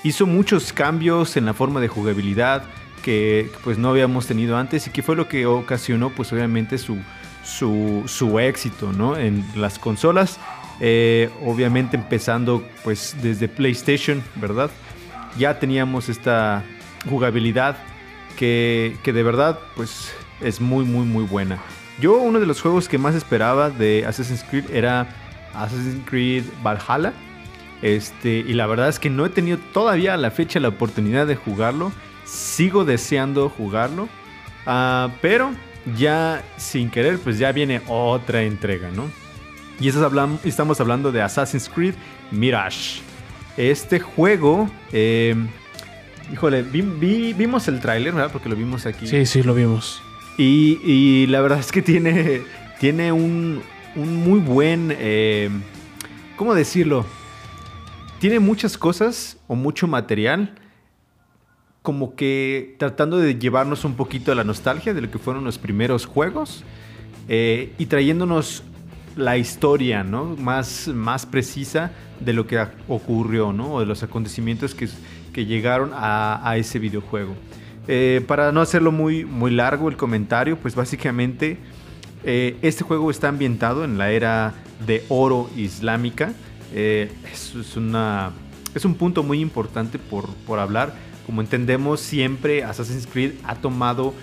hizo 0.04 0.26
muchos 0.26 0.74
cambios 0.74 1.38
en 1.38 1.46
la 1.46 1.54
forma 1.54 1.80
de 1.80 1.88
jugabilidad 1.88 2.64
que 3.04 3.52
pues 3.64 3.78
no 3.78 3.90
habíamos 3.90 4.26
tenido 4.26 4.58
antes 4.58 4.88
y 4.88 4.90
que 4.90 5.04
fue 5.04 5.16
lo 5.16 5.28
que 5.28 5.46
ocasionó 5.46 6.10
pues 6.10 6.34
obviamente 6.34 6.80
su, 6.80 6.98
su, 7.44 8.40
éxito 8.40 8.92
¿no? 8.92 9.16
en 9.16 9.46
las 9.56 9.78
consolas. 9.78 10.40
Eh, 10.80 11.30
obviamente 11.46 11.96
empezando 11.96 12.68
pues 12.84 13.16
desde 13.22 13.48
PlayStation, 13.48 14.24
¿verdad? 14.36 14.72
Ya 15.38 15.60
teníamos 15.60 16.10
esta 16.10 16.64
jugabilidad 17.08 17.78
que, 18.38 18.98
que 19.04 19.14
de 19.14 19.24
verdad 19.24 19.60
pues 19.76 20.12
es 20.42 20.60
muy 20.60 20.84
muy 20.84 21.06
muy 21.06 21.26
buena. 21.26 21.62
Yo 22.00 22.18
uno 22.18 22.40
de 22.40 22.46
los 22.46 22.62
juegos 22.62 22.90
que 22.90 22.98
más 22.98 23.16
esperaba 23.16 23.70
de 23.70 24.06
Assassin's 24.06 24.44
Creed 24.44 24.66
era 24.72 25.08
Assassin's 25.54 26.04
Creed 26.06 26.44
Valhalla. 26.64 27.14
Este, 27.82 28.30
y 28.40 28.54
la 28.54 28.68
verdad 28.68 28.90
es 28.90 29.00
que 29.00 29.10
no 29.10 29.26
he 29.26 29.30
tenido 29.30 29.58
todavía 29.74 30.14
a 30.14 30.18
la 30.18 30.32
fecha 30.32 30.60
la 30.60 30.70
oportunidad 30.70 31.28
de 31.28 31.36
jugarlo. 31.36 31.92
Sigo 32.26 32.86
deseando 32.86 33.50
jugarlo. 33.50 34.10
Ah, 34.66 35.10
pero 35.22 35.52
ya 35.98 36.44
sin 36.58 36.90
querer, 36.90 37.20
pues 37.20 37.38
ya 37.38 37.52
viene 37.52 37.82
otra 37.88 38.44
entrega, 38.44 38.90
¿no? 38.92 39.10
Y 39.80 39.90
estamos 39.90 40.80
hablando 40.80 41.12
de 41.12 41.22
Assassin's 41.22 41.70
Creed 41.70 41.96
Mirage. 42.32 43.02
Este 43.58 44.00
juego, 44.00 44.70
em, 44.92 45.48
híjole, 46.32 46.62
vimos 46.64 47.68
el 47.68 47.80
tráiler, 47.80 48.14
¿verdad? 48.14 48.32
Porque 48.32 48.50
lo 48.50 48.56
vimos 48.56 48.86
aquí. 48.86 49.08
Sí, 49.08 49.26
sí, 49.26 49.44
lo 49.44 49.54
vimos. 49.54 50.02
Y, 50.38 51.28
la 51.28 51.42
verdad 51.42 51.60
es 51.60 51.72
que 51.72 51.82
tiene, 51.82 52.42
tiene 52.80 53.12
un, 53.12 53.62
muy 53.96 54.40
buen, 54.40 54.94
em, 55.00 55.62
¿cómo 56.36 56.54
decirlo? 56.54 57.06
Tiene 58.20 58.40
muchas 58.40 58.78
cosas 58.78 59.38
o 59.48 59.56
mucho 59.56 59.88
material 59.88 60.56
como 61.82 62.16
que 62.16 62.76
tratando 62.80 63.18
de 63.20 63.36
llevarnos 63.36 63.86
un 63.86 63.94
poquito 63.94 64.32
a 64.32 64.36
la 64.36 64.44
nostalgia 64.44 64.94
de 64.94 65.02
lo 65.02 65.12
que 65.12 65.20
fueron 65.20 65.44
los 65.44 65.60
primeros 65.60 66.08
juegos 66.08 66.64
eh, 67.30 67.74
y 67.78 67.86
trayéndonos 67.86 68.64
la 69.16 69.38
historia 69.38 70.04
¿no? 70.04 70.36
más, 70.36 70.88
más 70.88 71.28
precisa 71.28 71.92
de 72.20 72.34
lo 72.34 72.48
que 72.48 72.66
ocurrió 72.88 73.54
¿no? 73.54 73.76
o 73.76 73.80
de 73.82 73.86
los 73.86 74.02
acontecimientos 74.02 74.74
que, 74.74 74.90
que 75.32 75.46
llegaron 75.46 75.92
a, 75.94 76.42
a 76.44 76.58
ese 76.58 76.80
videojuego. 76.80 77.36
Eh, 77.88 78.24
para 78.28 78.52
no 78.52 78.62
hacerlo 78.62 78.92
muy, 78.92 79.26
muy 79.26 79.52
largo 79.52 79.90
el 79.90 79.98
comentario, 79.98 80.58
pues 80.58 80.76
básicamente 80.76 81.58
eh, 82.24 82.58
este 82.62 82.84
juego 82.84 83.12
está 83.12 83.28
ambientado 83.28 83.84
en 83.84 83.98
la 83.98 84.12
era 84.12 84.54
de 84.86 85.04
oro 85.10 85.50
islámica. 85.56 86.34
es, 86.74 87.54
es, 87.56 88.86
un 88.86 88.96
punto 88.96 89.24
muy 89.24 89.40
importante 89.40 90.00
por, 90.00 90.28
por 90.48 90.60
hablar 90.60 90.94
como 91.26 91.42
entendemos 91.42 92.02
siempre, 92.02 92.64
Assassin's 92.64 93.08
Creed 93.08 93.34
ha 93.44 93.56
tomado 93.56 94.14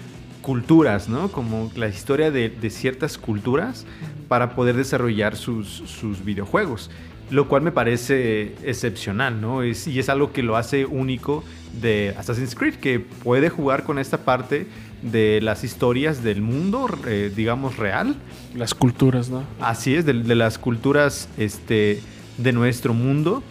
culturas, 0.41 1.09
¿no? 1.09 1.29
Como 1.29 1.71
la 1.75 1.89
historia 1.89 2.31
de, 2.31 2.71
ciertas 2.71 3.19
culturas 3.19 3.87
para 4.29 4.55
poder 4.55 4.77
desarrollar 4.77 5.37
sus, 5.37 6.25
videojuegos. 6.25 6.91
Lo 7.33 7.49
cual 7.49 7.63
me 7.63 7.73
parece 7.73 8.55
excepcional, 8.63 9.41
¿no? 9.41 9.63
Es, 9.63 9.87
y 9.87 9.99
es 9.99 10.11
algo 10.11 10.33
que 10.33 10.43
lo 10.43 10.57
hace 10.57 10.85
único 10.85 11.43
de 11.81 12.15
Assassin's 12.19 12.55
Creed, 12.55 12.75
que 12.75 13.01
puede 13.01 13.49
jugar 13.49 13.85
con 13.85 13.99
esta 13.99 14.19
parte 14.19 14.67
de 15.01 15.41
las 15.41 15.65
historias 15.65 16.23
del 16.23 16.43
mundo, 16.43 16.87
eh, 17.07 17.33
digamos, 17.35 17.79
real. 17.79 18.17
Las 18.55 18.75
culturas, 18.75 19.31
¿no? 19.31 19.45
Así 19.61 19.95
es, 19.95 20.05
de, 20.05 20.13
de 20.13 20.35
las 20.35 20.59
culturas 20.59 21.31
este, 21.39 22.01
de 22.37 22.53
nuestro 22.53 22.93
mundo 22.93 23.43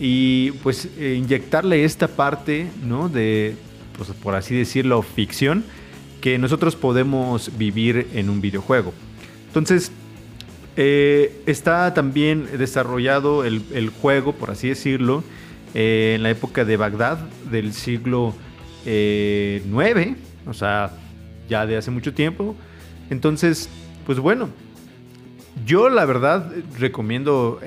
y 0.00 0.52
pues 0.62 0.88
eh, 0.98 1.16
inyectarle 1.18 1.84
esta 1.84 2.08
parte, 2.08 2.66
¿no? 2.82 3.10
De, 3.10 3.56
pues, 3.96 4.08
por 4.10 4.34
así 4.36 4.54
decirlo, 4.54 5.02
ficción 5.02 5.64
que 6.20 6.38
nosotros 6.38 6.76
podemos 6.76 7.56
vivir 7.58 8.08
en 8.14 8.30
un 8.30 8.40
videojuego. 8.40 8.92
Entonces, 9.48 9.92
eh, 10.80 11.42
está 11.46 11.92
también 11.92 12.46
desarrollado 12.56 13.44
el, 13.44 13.90
juego, 14.00 14.32
por 14.32 14.52
así 14.52 14.68
decirlo, 14.68 15.24
eh, 15.74 16.12
en 16.14 16.22
la 16.22 16.30
época 16.30 16.64
de 16.64 16.76
Bagdad 16.76 17.18
del 17.50 17.72
siglo 17.72 18.32
IX, 18.86 20.16
o 20.46 20.54
sea, 20.54 20.92
ya 21.48 21.66
de 21.66 21.76
hace 21.76 21.90
mucho 21.90 22.14
tiempo. 22.14 22.54
Entonces, 23.10 23.68
pues 24.06 24.20
bueno, 24.20 24.50
yo 25.66 25.88
la 25.88 26.04
verdad 26.04 26.48
recomiendo 26.78 27.58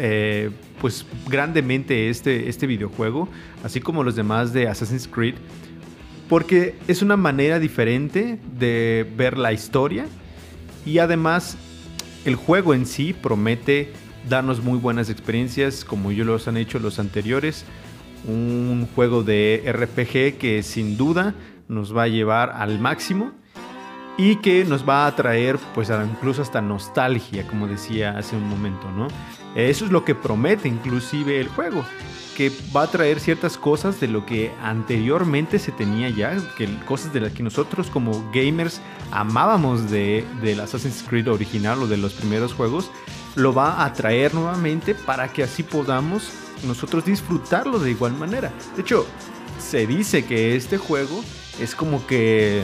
pues 0.79 1.05
grandemente 1.27 2.09
este, 2.09 2.47
este 2.47 2.65
videojuego, 2.65 3.27
así 3.61 3.81
como 3.81 4.05
los 4.05 4.15
demás 4.15 4.53
de 4.53 4.69
Assassin's 4.69 5.09
Creed, 5.09 5.35
porque 6.29 6.75
es 6.87 7.01
una 7.01 7.17
manera 7.17 7.59
diferente 7.59 8.39
de 8.57 9.05
ver 9.17 9.37
la 9.37 9.51
historia 9.51 10.05
y 10.85 10.99
además 10.99 11.57
el 12.25 12.35
juego 12.35 12.73
en 12.73 12.85
sí 12.85 13.13
promete 13.13 13.91
darnos 14.29 14.61
muy 14.61 14.77
buenas 14.77 15.09
experiencias 15.09 15.83
como 15.83 16.11
yo 16.11 16.23
los 16.23 16.47
han 16.47 16.57
hecho 16.57 16.79
los 16.79 16.99
anteriores. 16.99 17.65
Un 18.27 18.87
juego 18.93 19.23
de 19.23 19.63
RPG 19.65 20.37
que 20.37 20.61
sin 20.63 20.97
duda 20.97 21.33
nos 21.67 21.95
va 21.95 22.03
a 22.03 22.07
llevar 22.07 22.51
al 22.51 22.79
máximo 22.79 23.31
y 24.17 24.35
que 24.37 24.65
nos 24.65 24.87
va 24.87 25.07
a 25.07 25.15
traer 25.15 25.57
pues 25.73 25.89
incluso 25.89 26.41
hasta 26.41 26.61
nostalgia, 26.61 27.47
como 27.47 27.67
decía 27.67 28.17
hace 28.17 28.35
un 28.35 28.47
momento, 28.47 28.91
¿no? 28.91 29.07
Eso 29.55 29.85
es 29.85 29.91
lo 29.91 30.05
que 30.05 30.13
promete 30.13 30.67
inclusive 30.67 31.39
el 31.39 31.47
juego, 31.47 31.83
que 32.41 32.51
va 32.75 32.81
a 32.81 32.88
traer 32.88 33.19
ciertas 33.19 33.55
cosas 33.55 34.00
de 34.00 34.07
lo 34.07 34.25
que 34.25 34.51
anteriormente 34.63 35.60
se 35.60 35.71
tenía 35.71 36.10
ya, 36.10 36.36
que 36.57 36.67
cosas 36.88 37.13
de 37.13 37.19
las 37.19 37.33
que 37.33 37.43
nosotros 37.43 37.91
como 37.91 38.31
gamers 38.33 38.81
amábamos 39.12 39.91
de 39.91 40.25
del 40.41 40.60
Assassin's 40.60 41.03
Creed 41.07 41.27
original 41.27 41.83
o 41.83 41.88
de 41.88 41.98
los 41.98 42.13
primeros 42.13 42.55
juegos, 42.55 42.89
lo 43.36 43.53
va 43.53 43.86
a 43.86 43.93
traer 43.93 44.33
nuevamente 44.33 44.95
para 44.95 45.31
que 45.31 45.43
así 45.43 45.62
podamos 45.62 46.31
nosotros 46.65 47.05
disfrutarlo 47.05 47.77
de 47.77 47.91
igual 47.91 48.13
manera. 48.13 48.51
De 48.75 48.81
hecho, 48.81 49.05
se 49.60 49.86
dice 49.86 50.25
que 50.25 50.55
este 50.55 50.79
juego 50.79 51.24
es 51.60 51.75
como 51.75 52.07
que 52.07 52.63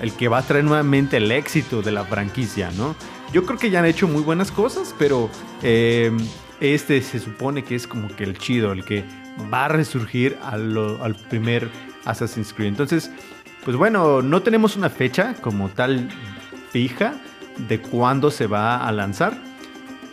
el 0.00 0.12
que 0.14 0.26
va 0.26 0.38
a 0.38 0.42
traer 0.42 0.64
nuevamente 0.64 1.18
el 1.18 1.30
éxito 1.30 1.80
de 1.80 1.92
la 1.92 2.04
franquicia, 2.04 2.72
¿no? 2.72 2.96
Yo 3.32 3.46
creo 3.46 3.56
que 3.56 3.70
ya 3.70 3.78
han 3.78 3.86
hecho 3.86 4.08
muy 4.08 4.22
buenas 4.22 4.50
cosas, 4.50 4.92
pero 4.98 5.30
em, 5.62 6.18
este 6.62 7.02
se 7.02 7.18
supone 7.18 7.64
que 7.64 7.74
es 7.74 7.86
como 7.86 8.08
que 8.08 8.24
el 8.24 8.38
chido, 8.38 8.72
el 8.72 8.84
que 8.84 9.04
va 9.52 9.66
a 9.66 9.68
resurgir 9.68 10.38
al, 10.42 11.16
primer 11.28 11.68
Assassin's 12.04 12.52
Creed. 12.52 12.68
Entonces, 12.68 13.10
pues 13.64 13.76
bueno, 13.76 14.22
no 14.22 14.42
tenemos 14.42 14.76
una 14.76 14.90
fecha 14.90 15.34
como 15.40 15.68
tal 15.68 16.08
fija 16.70 17.14
de 17.68 17.80
cuándo 17.80 18.30
se 18.30 18.46
va 18.46 18.86
a 18.86 18.92
lanzar. 18.92 19.36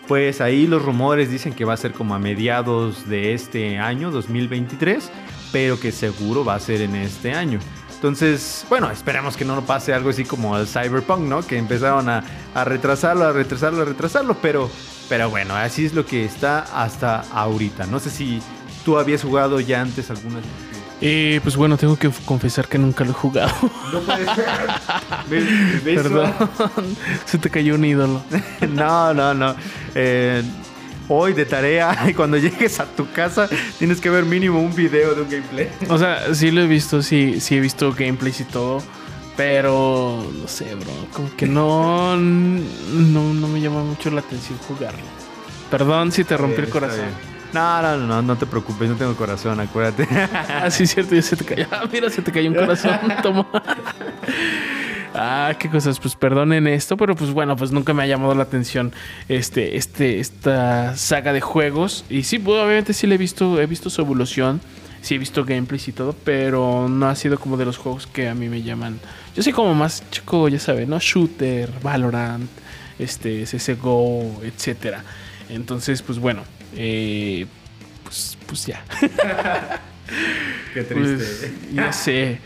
Pues 0.08 0.42
ahí 0.42 0.66
los 0.66 0.84
rumores 0.84 1.30
dicen 1.30 1.54
que 1.54 1.66
va 1.66 1.74
a 1.74 1.78
ser 1.78 1.92
como 1.92 2.16
a 2.16 2.20
mediados 2.20 3.08
de 3.08 3.34
este 3.34 3.78
año, 3.78 4.10
2023, 4.10 5.12
pero 5.52 5.80
que 5.80 5.92
seguro 5.92 6.44
va 6.44 6.56
a 6.56 6.60
ser 6.60 6.82
en 6.82 6.96
este 6.96 7.32
año. 7.34 7.60
Entonces, 8.00 8.66
bueno, 8.70 8.90
esperemos 8.90 9.36
que 9.36 9.44
no 9.44 9.62
pase 9.66 9.94
algo 9.94 10.10
así 10.10 10.24
como 10.24 10.58
el 10.58 10.66
Cyberpunk, 10.66 11.20
¿no? 11.20 11.46
Que 11.46 11.58
empezaron 11.58 12.08
a, 12.08 12.24
retrasarlo, 12.64 13.26
a 13.26 13.34
retrasarlo, 13.34 13.82
a 13.82 13.86
retrasarlo, 13.86 14.38
pero, 14.42 14.72
pero 15.10 15.30
bueno, 15.30 15.56
así 15.56 15.86
es 15.86 15.94
lo 15.94 16.06
que 16.06 16.24
está 16.24 16.60
hasta 16.60 17.22
ahorita. 17.34 17.88
No 17.88 18.00
sé 18.00 18.12
si 18.12 18.42
tú 18.86 18.98
habías 18.98 19.24
jugado 19.24 19.60
ya 19.60 19.82
antes 19.82 20.10
algunas. 20.12 20.44
Eh, 21.02 21.40
pues 21.42 21.56
bueno, 21.56 21.78
tengo 21.78 21.98
que 21.98 22.10
confesar 22.26 22.68
que 22.68 22.78
nunca 22.78 23.04
lo 23.04 23.12
he 23.12 23.14
jugado. 23.14 23.52
No 23.92 24.02
puede 24.02 24.26
ser. 24.26 25.84
Perdón. 25.84 26.34
Se 27.26 27.38
te 27.38 27.50
cayó 27.50 27.76
un 27.76 27.86
ídolo. 27.86 28.22
no, 28.70 29.14
no, 29.14 29.34
no. 29.34 29.56
Eh, 29.96 30.44
hoy 31.08 31.34
de 31.34 31.46
tarea 31.46 31.98
y 32.08 32.14
cuando 32.14 32.38
llegues 32.38 32.80
a 32.80 32.86
tu 32.86 33.10
casa 33.12 33.50
tienes 33.80 34.00
que 34.00 34.10
ver 34.10 34.26
mínimo 34.26 34.62
un 34.62 34.76
video 34.76 35.16
de 35.16 35.22
un 35.24 35.30
gameplay. 35.30 35.70
O 35.90 35.98
sea, 35.98 36.34
sí 36.36 36.52
lo 36.52 36.62
he 36.62 36.68
visto, 36.68 37.02
sí, 37.02 37.42
sí 37.42 37.56
he 37.56 37.60
visto 37.60 37.92
gameplays 37.94 38.42
y 38.42 38.46
todo. 38.46 38.84
Pero 39.40 40.22
no 40.38 40.50
sé, 40.50 40.76
bro. 40.76 40.92
Como 41.14 41.34
que 41.38 41.48
no, 41.48 42.18
no, 42.18 43.34
no 43.34 43.48
me 43.48 43.62
llama 43.62 43.86
mucho 43.86 44.12
la 44.12 44.20
atención 44.20 44.58
jugarlo. 44.68 45.00
Perdón 45.72 46.12
si 46.12 46.26
te 46.26 46.36
rompí 46.36 46.60
el 46.60 46.68
corazón. 46.68 47.06
No, 47.54 47.82
no, 47.82 47.96
no, 47.96 48.22
no 48.22 48.36
te 48.36 48.46
preocupes, 48.46 48.90
no 48.90 48.98
tengo 48.98 49.16
corazón, 49.16 49.62
acuérdate. 49.62 50.10
ah, 50.34 50.70
sí, 50.70 50.86
cierto, 50.86 51.16
ya 51.16 51.22
se 51.22 51.38
te 51.38 51.46
cayó. 51.46 51.68
Ah, 51.72 51.86
mira, 51.90 52.10
se 52.10 52.22
te 52.22 52.34
cayó 52.34 52.50
un 52.50 52.56
corazón. 52.58 53.00
Toma. 53.24 53.48
Ah, 55.16 55.54
qué 55.58 55.70
cosas, 55.70 56.02
pues 56.02 56.18
perdonen 56.18 56.68
esto, 56.68 56.98
pero 56.98 57.16
pues 57.16 57.32
bueno, 57.32 57.56
pues 57.56 57.72
nunca 57.72 57.94
me 57.94 58.04
ha 58.04 58.08
llamado 58.08 58.36
la 58.36 58.44
atención 58.44 58.92
este, 59.30 59.78
este, 59.78 60.20
esta 60.20 60.98
saga 60.98 61.32
de 61.32 61.40
juegos. 61.40 62.04
Y 62.10 62.24
sí, 62.24 62.40
pues, 62.40 62.58
obviamente 62.58 62.92
sí 62.92 63.08
le 63.08 63.16
he 63.16 63.18
visto, 63.18 63.62
he 63.62 63.68
visto 63.68 63.90
su 63.90 64.02
evolución, 64.02 64.60
sí 65.02 65.16
he 65.16 65.18
visto 65.18 65.46
gameplays 65.46 65.88
y 65.88 65.92
todo, 65.92 66.16
pero 66.24 66.88
no 66.90 67.08
ha 67.08 67.16
sido 67.16 67.40
como 67.40 67.58
de 67.58 67.66
los 67.66 67.78
juegos 67.78 68.08
que 68.08 68.28
a 68.28 68.36
mí 68.36 68.50
me 68.50 68.62
llaman. 68.62 69.00
Yo 69.36 69.44
soy 69.44 69.54
como 69.54 69.74
más 69.74 70.04
chico, 70.12 70.48
ya 70.48 70.60
sabes, 70.60 70.88
¿no? 70.88 71.00
Shooter, 71.00 71.72
Valorant, 71.82 72.50
este, 72.98 73.44
CSGO, 73.44 74.42
etcétera. 74.44 75.04
Entonces, 75.50 76.02
pues 76.02 76.20
bueno, 76.20 76.44
eh, 76.76 77.46
pues, 78.04 78.38
pues 78.46 78.66
ya. 78.66 78.84
Qué 80.74 80.84
triste. 80.84 80.94
Pues, 80.94 81.52
ya 81.74 81.94
sé. 81.94 82.40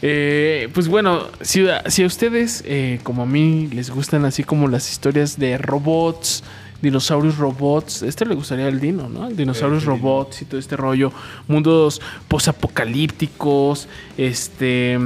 Eh, 0.00 0.68
pues 0.72 0.86
bueno, 0.86 1.26
si, 1.40 1.66
a 1.68 2.06
ustedes, 2.06 2.62
eh, 2.66 3.00
como 3.02 3.22
a 3.22 3.26
mí, 3.26 3.68
les 3.72 3.90
gustan 3.90 4.24
así 4.24 4.44
como 4.44 4.68
las 4.68 4.90
historias 4.90 5.38
de 5.38 5.58
robots, 5.58 6.44
dinosaurios 6.80 7.38
robots. 7.38 8.02
Este 8.02 8.24
le 8.24 8.34
gustaría 8.34 8.66
al 8.66 8.80
Dino, 8.80 9.08
¿no? 9.08 9.28
Dinosaurios 9.28 9.84
robots 9.84 10.42
y 10.42 10.44
todo 10.44 10.60
este 10.60 10.76
rollo. 10.76 11.12
Mundos 11.46 12.00
posapocalípticos. 12.28 13.88
Este. 14.16 14.98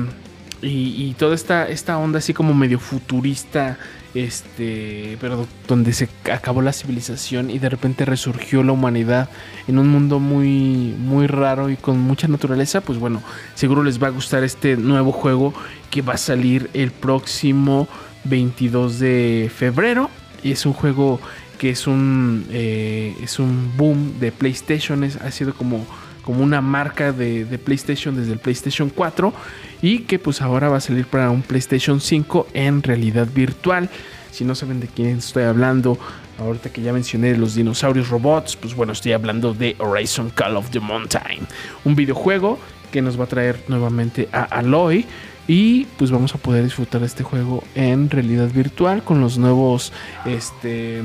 Y, 0.61 1.09
y, 1.09 1.15
toda 1.19 1.35
esta, 1.35 1.69
esta 1.69 1.99
onda 1.99 2.19
así 2.19 2.35
como 2.35 2.55
medio 2.55 2.79
futurista. 2.79 3.79
Este. 4.15 5.17
Pero 5.21 5.47
donde 5.67 5.93
se 5.93 6.09
acabó 6.31 6.61
la 6.61 6.73
civilización 6.73 7.51
y 7.51 7.59
de 7.59 7.71
repente 7.71 8.05
resurgió 8.05 8.63
la 8.63 8.73
humanidad 8.73 9.31
en 9.67 9.79
un 9.79 9.89
mundo 9.89 10.19
muy. 10.19 10.95
muy 10.99 11.27
raro 11.27 11.71
y 11.71 11.77
con 11.77 11.99
mucha 11.99 12.29
naturaleza. 12.29 12.83
Pues 12.83 12.99
bueno, 12.99 13.23
seguro 13.55 13.83
les 13.83 14.03
va 14.03 14.09
a 14.09 14.11
gustar 14.11 14.45
este 14.45 14.77
nuevo 14.77 15.13
juego 15.13 15.55
que 15.91 16.03
va 16.03 16.15
a 16.15 16.19
salir 16.19 16.71
el 16.75 16.91
próximo 16.91 17.89
22 18.25 18.99
de 18.99 19.51
febrero. 19.55 20.11
Y 20.43 20.51
es 20.51 20.67
un 20.67 20.73
juego 20.73 21.21
que 21.63 21.71
es 21.71 21.87
un, 21.87 22.45
eh, 22.51 23.15
es 23.23 23.39
un 23.39 23.71
boom 23.77 24.19
de 24.19 24.33
PlayStation. 24.33 25.05
Es, 25.05 25.15
ha 25.15 25.31
sido 25.31 25.55
como, 25.55 25.87
como 26.25 26.43
una 26.43 26.61
marca 26.61 27.13
de, 27.13 27.45
de, 27.45 27.57
PlayStation 27.57 28.17
desde 28.17 28.33
el 28.33 28.41
PlayStation 28.41 28.91
4. 28.91 29.33
Y 29.81 30.01
que 30.01 30.19
pues 30.19 30.43
ahora 30.43 30.69
va 30.71 30.79
a 30.79 30.81
salir 30.81 31.07
para 31.07 31.31
un 31.31 31.43
PlayStation 31.43 32.01
5 32.01 32.49
en 32.55 32.83
realidad 32.83 33.29
virtual. 33.33 33.89
Si 34.33 34.45
no 34.45 34.57
saben 34.57 34.81
de 34.81 34.89
quién 34.89 35.19
estoy 35.19 35.45
hablando, 35.45 35.97
ahorita 36.41 36.73
que 36.73 36.83
ya 36.83 36.93
mencioné 36.93 37.37
los 37.37 37.55
dinosaurios 37.55 38.09
robots, 38.09 38.57
pues 38.57 38.75
bueno, 38.75 38.93
estoy 38.93 39.13
hablando 39.13 39.55
de 39.55 39.77
Horizon 39.79 40.31
Call 40.31 40.57
of 40.57 40.71
the 40.71 40.81
Mountain. 40.81 41.47
Un 41.85 41.95
videojuego 41.95 42.59
que 42.91 43.03
nos 43.03 43.21
va 43.21 43.23
a 43.23 43.29
traer 43.29 43.63
nuevamente 43.69 44.29
a 44.33 44.43
Aloy 44.43 45.07
y 45.47 45.85
pues 45.97 46.11
vamos 46.11 46.35
a 46.35 46.39
poder 46.39 46.65
disfrutar 46.65 47.05
este 47.05 47.23
juego 47.23 47.63
en 47.77 48.11
realidad 48.11 48.51
virtual 48.51 49.05
con 49.05 49.21
los 49.21 49.39
nuevos 49.39 49.93
este 50.25 51.03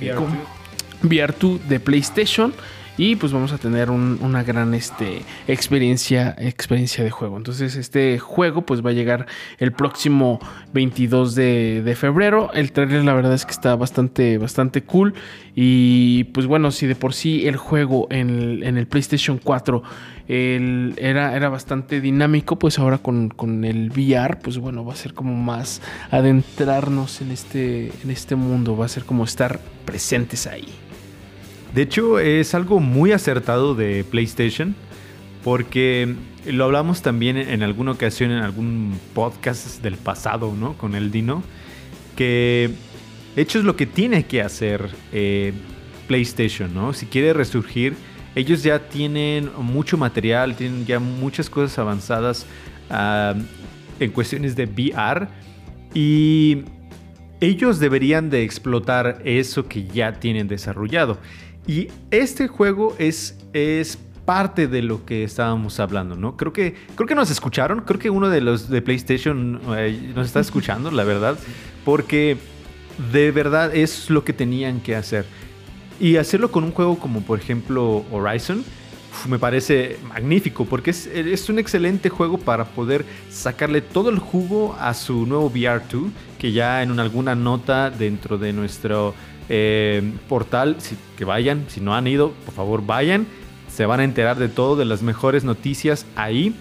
VR2, 0.00 0.28
VR2 1.02 1.58
de 1.60 1.80
PlayStation 1.80 2.52
y 3.00 3.16
pues 3.16 3.32
vamos 3.32 3.50
a 3.52 3.56
tener 3.56 3.90
un, 3.90 4.18
una 4.20 4.42
gran 4.42 4.74
este, 4.74 5.22
experiencia, 5.48 6.36
experiencia 6.38 7.02
de 7.02 7.10
juego. 7.10 7.38
Entonces 7.38 7.76
este 7.76 8.18
juego 8.18 8.66
pues 8.66 8.84
va 8.84 8.90
a 8.90 8.92
llegar 8.92 9.26
el 9.58 9.72
próximo 9.72 10.38
22 10.74 11.34
de, 11.34 11.82
de, 11.82 11.96
febrero. 11.96 12.50
El 12.52 12.72
trailer 12.72 13.02
la 13.04 13.14
verdad 13.14 13.32
es 13.32 13.46
que 13.46 13.52
está 13.52 13.74
bastante, 13.74 14.36
bastante 14.36 14.82
cool. 14.82 15.14
Y 15.54 16.24
pues 16.24 16.46
bueno, 16.46 16.70
si 16.72 16.86
de 16.86 16.94
por 16.94 17.14
sí 17.14 17.48
el 17.48 17.56
juego 17.56 18.06
en 18.10 18.28
el, 18.28 18.62
en 18.64 18.76
el 18.76 18.86
PlayStation 18.86 19.38
4 19.42 19.82
el, 20.30 20.94
era, 20.96 21.34
era 21.34 21.48
bastante 21.48 22.00
dinámico, 22.00 22.56
pues 22.56 22.78
ahora 22.78 22.98
con, 22.98 23.30
con, 23.30 23.64
el 23.64 23.90
VR 23.90 24.38
pues 24.38 24.58
bueno 24.58 24.84
va 24.84 24.92
a 24.92 24.96
ser 24.96 25.12
como 25.12 25.34
más 25.34 25.82
adentrarnos 26.12 27.20
en 27.20 27.32
este, 27.32 27.90
en 28.04 28.10
este 28.12 28.36
mundo. 28.36 28.76
Va 28.76 28.84
a 28.84 28.88
ser 28.88 29.04
como 29.04 29.24
estar 29.24 29.58
presentes 29.84 30.46
ahí. 30.46 30.68
De 31.74 31.82
hecho, 31.82 32.20
es 32.20 32.54
algo 32.54 32.78
muy 32.78 33.10
acertado 33.10 33.74
de 33.74 34.04
PlayStation, 34.04 34.76
porque 35.42 36.14
lo 36.46 36.64
hablamos 36.64 37.02
también 37.02 37.36
en 37.36 37.64
alguna 37.64 37.90
ocasión 37.90 38.30
en 38.30 38.38
algún 38.38 39.00
podcast 39.14 39.82
del 39.82 39.96
pasado, 39.96 40.54
¿no? 40.56 40.74
Con 40.74 40.94
el 40.94 41.10
Dino, 41.10 41.42
que 42.14 42.70
hecho 43.34 43.58
es 43.58 43.64
lo 43.64 43.74
que 43.74 43.86
tiene 43.86 44.26
que 44.26 44.42
hacer 44.42 44.90
eh, 45.12 45.52
PlayStation, 46.06 46.72
¿no? 46.72 46.92
Si 46.92 47.06
quiere 47.06 47.32
resurgir, 47.32 47.94
ellos 48.34 48.62
ya 48.62 48.78
tienen 48.88 49.50
mucho 49.58 49.96
material, 49.96 50.54
tienen 50.54 50.86
ya 50.86 50.98
muchas 50.98 51.50
cosas 51.50 51.78
avanzadas 51.78 52.46
en 54.00 54.10
cuestiones 54.10 54.56
de 54.56 54.64
VR 54.64 55.28
y 55.94 56.64
ellos 57.40 57.78
deberían 57.78 58.30
de 58.30 58.42
explotar 58.42 59.20
eso 59.24 59.66
que 59.66 59.86
ya 59.86 60.12
tienen 60.12 60.48
desarrollado. 60.48 61.18
Y 61.66 61.88
este 62.10 62.48
juego 62.48 62.94
es, 62.98 63.38
es 63.52 63.98
parte 64.24 64.68
de 64.68 64.82
lo 64.82 65.04
que 65.04 65.24
estábamos 65.24 65.80
hablando, 65.80 66.16
¿no? 66.16 66.36
Creo 66.36 66.52
que, 66.52 66.74
creo 66.94 67.06
que 67.06 67.14
nos 67.14 67.30
escucharon, 67.30 67.80
creo 67.80 67.98
que 67.98 68.10
uno 68.10 68.28
de 68.28 68.40
los 68.40 68.68
de 68.68 68.82
PlayStation 68.82 69.60
eh, 69.76 70.12
nos 70.14 70.26
está 70.26 70.40
escuchando, 70.40 70.90
la 70.90 71.04
verdad, 71.04 71.36
porque 71.84 72.36
de 73.12 73.30
verdad 73.32 73.74
es 73.74 74.10
lo 74.10 74.24
que 74.24 74.32
tenían 74.32 74.80
que 74.80 74.94
hacer. 74.94 75.24
Y 76.00 76.16
hacerlo 76.16 76.50
con 76.50 76.64
un 76.64 76.72
juego 76.72 76.98
como 76.98 77.20
por 77.20 77.38
ejemplo 77.38 78.04
Horizon, 78.10 78.64
me 79.28 79.38
parece 79.38 79.98
magnífico 80.08 80.64
porque 80.64 80.90
es, 80.90 81.06
es, 81.06 81.48
un 81.48 81.58
excelente 81.58 82.08
juego 82.08 82.38
para 82.38 82.64
poder 82.64 83.04
sacarle 83.28 83.82
todo 83.82 84.08
el 84.08 84.18
jugo 84.18 84.76
a 84.80 84.94
su 84.94 85.26
nuevo 85.26 85.50
VR2 85.50 86.10
que 86.38 86.52
ya 86.52 86.82
en 86.82 86.98
alguna 86.98 87.34
nota 87.34 87.90
dentro 87.90 88.38
de 88.38 88.52
nuestro 88.52 89.14
eh, 89.50 90.12
portal, 90.28 90.76
que 91.18 91.24
vayan, 91.24 91.64
si 91.68 91.80
no 91.80 91.94
han 91.94 92.06
ido, 92.06 92.32
por 92.46 92.54
favor 92.54 92.86
vayan, 92.86 93.26
se 93.68 93.84
van 93.84 94.00
a 94.00 94.04
enterar 94.04 94.38
de 94.38 94.48
todo, 94.48 94.76
de 94.76 94.84
las 94.84 95.02
mejores 95.02 95.44
noticias 95.44 96.06
ahí. 96.16 96.54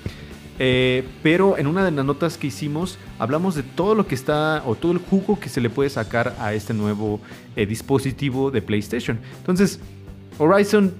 Eh, 0.61 1.07
pero 1.23 1.57
en 1.57 1.67
una 1.67 1.85
de 1.85 1.91
las 1.91 2.03
notas 2.03 2.37
que 2.37 2.47
hicimos 2.47 2.97
hablamos 3.17 3.55
de 3.55 3.63
todo 3.63 3.95
lo 3.95 4.07
que 4.07 4.15
está 4.15 4.61
o 4.65 4.75
todo 4.75 4.91
el 4.91 4.97
jugo 4.97 5.39
que 5.39 5.47
se 5.47 5.61
le 5.61 5.69
puede 5.69 5.89
sacar 5.89 6.35
a 6.37 6.53
este 6.53 6.73
nuevo 6.73 7.21
eh, 7.55 7.65
dispositivo 7.65 8.51
de 8.51 8.61
PlayStation. 8.61 9.19
Entonces, 9.37 9.79
Horizon 10.37 10.93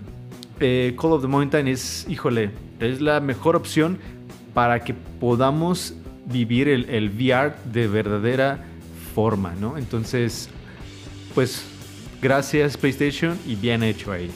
eh, 0.62 0.96
Call 1.00 1.12
of 1.12 1.22
the 1.22 1.28
Mountain 1.28 1.68
es, 1.68 2.06
híjole, 2.10 2.52
es 2.80 3.02
la 3.02 3.20
mejor 3.20 3.56
opción 3.56 4.00
para 4.54 4.84
que 4.84 4.94
podamos 4.94 5.94
vivir 6.26 6.70
el, 6.70 6.90
el 6.90 7.10
VR 7.10 7.56
de 7.66 7.88
verdadera 7.88 8.66
forma, 9.14 9.54
¿no? 9.60 9.78
Entonces, 9.78 10.50
pues 11.36 11.66
Gracias 12.22 12.76
PlayStation 12.76 13.40
y 13.48 13.56
bien 13.56 13.82
hecho 13.82 14.12
ahí. 14.12 14.30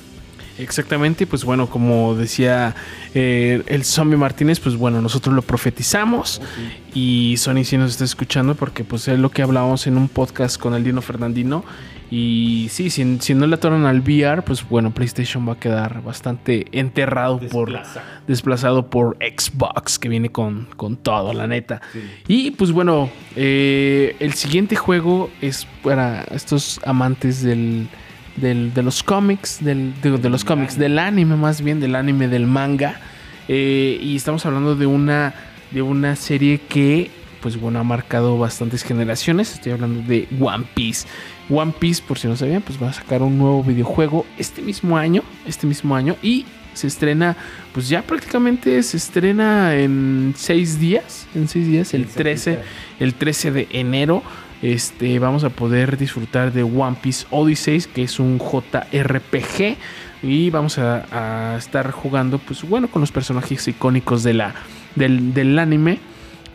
Exactamente, 0.59 1.25
pues 1.25 1.43
bueno, 1.43 1.67
como 1.67 2.15
decía 2.15 2.75
eh, 3.15 3.63
el 3.67 3.83
Zombie 3.83 4.17
Martínez, 4.17 4.59
pues 4.59 4.75
bueno, 4.75 5.01
nosotros 5.01 5.33
lo 5.33 5.41
profetizamos 5.41 6.41
y 6.93 7.35
Sony 7.37 7.63
sí 7.63 7.77
nos 7.77 7.91
está 7.91 8.03
escuchando 8.03 8.53
porque 8.53 8.83
pues 8.83 9.07
es 9.07 9.17
lo 9.17 9.31
que 9.31 9.41
hablábamos 9.41 9.87
en 9.87 9.97
un 9.97 10.07
podcast 10.07 10.59
con 10.59 10.75
el 10.75 10.83
Dino 10.83 11.01
Fernandino 11.01 11.63
y 12.15 12.67
sí, 12.69 12.91
si, 12.91 13.17
si 13.21 13.33
no 13.33 13.47
le 13.47 13.55
atoran 13.55 13.87
al 13.87 14.01
VR, 14.01 14.43
pues 14.43 14.69
bueno, 14.69 14.93
PlayStation 14.93 15.49
va 15.49 15.53
a 15.53 15.59
quedar 15.59 16.03
bastante 16.03 16.67
enterrado 16.71 17.39
por 17.39 17.71
desplazado 18.27 18.87
por 18.91 19.17
Xbox, 19.17 19.97
que 19.97 20.09
viene 20.09 20.31
con, 20.31 20.67
con 20.77 20.95
todo, 20.95 21.33
la 21.33 21.47
neta. 21.47 21.81
Sí. 21.91 22.01
Y 22.27 22.51
pues 22.51 22.71
bueno, 22.71 23.09
eh, 23.35 24.15
el 24.19 24.33
siguiente 24.33 24.75
juego 24.75 25.31
es 25.41 25.65
para 25.81 26.21
estos 26.25 26.79
amantes 26.85 27.41
del, 27.41 27.87
del 28.35 28.73
de 28.73 28.83
los 28.83 29.03
cómics, 29.03 29.63
del, 29.63 29.93
de, 30.01 30.17
de 30.17 30.29
los 30.29 30.43
cómics, 30.43 30.77
del 30.77 30.99
anime 30.99 31.35
más 31.35 31.61
bien, 31.61 31.79
del 31.79 31.95
anime, 31.95 32.27
del 32.27 32.47
manga. 32.47 32.99
Eh, 33.47 33.99
y 34.01 34.15
estamos 34.15 34.45
hablando 34.45 34.75
de 34.75 34.85
una, 34.85 35.33
de 35.71 35.81
una 35.81 36.15
serie 36.15 36.59
que 36.59 37.11
pues 37.41 37.59
bueno, 37.59 37.77
ha 37.79 37.83
marcado 37.83 38.37
bastantes 38.37 38.83
generaciones. 38.83 39.53
Estoy 39.53 39.73
hablando 39.73 40.01
de 40.01 40.29
One 40.39 40.63
Piece. 40.73 41.05
One 41.49 41.73
Piece, 41.77 42.01
por 42.01 42.17
si 42.17 42.29
no 42.29 42.37
sabían, 42.37 42.61
pues 42.61 42.81
va 42.81 42.89
a 42.89 42.93
sacar 42.93 43.21
un 43.21 43.37
nuevo 43.37 43.61
videojuego 43.61 44.25
este 44.37 44.61
mismo 44.61 44.97
año, 44.97 45.23
este 45.45 45.67
mismo 45.67 45.93
año 45.93 46.15
y 46.23 46.45
se 46.73 46.87
estrena, 46.87 47.35
pues 47.73 47.89
ya 47.89 48.01
prácticamente 48.01 48.81
se 48.81 48.97
estrena 48.97 49.75
en 49.75 50.33
seis 50.37 50.79
días, 50.79 51.27
en 51.35 51.47
seis 51.47 51.67
días, 51.67 51.93
el 51.93 52.07
13, 52.07 52.59
el 52.99 53.13
13 53.13 53.51
de 53.51 53.67
enero. 53.71 54.23
Este, 54.63 55.19
vamos 55.19 55.43
a 55.43 55.49
poder 55.49 55.97
disfrutar 55.97 56.53
de 56.53 56.63
One 56.63 56.95
Piece 57.01 57.27
Odyssey, 57.29 57.81
que 57.93 58.03
es 58.03 58.17
un 58.19 58.39
JRPG. 58.39 59.75
Y 60.23 60.49
vamos 60.49 60.79
a, 60.79 61.05
a 61.53 61.57
estar 61.57 61.91
jugando, 61.91 62.39
pues 62.39 62.67
bueno, 62.67 62.87
con 62.87 63.01
los 63.01 63.11
personajes 63.11 63.67
icónicos 63.67 64.23
de 64.23 64.33
la, 64.33 64.55
del, 64.95 65.33
del 65.33 65.59
anime. 65.59 65.99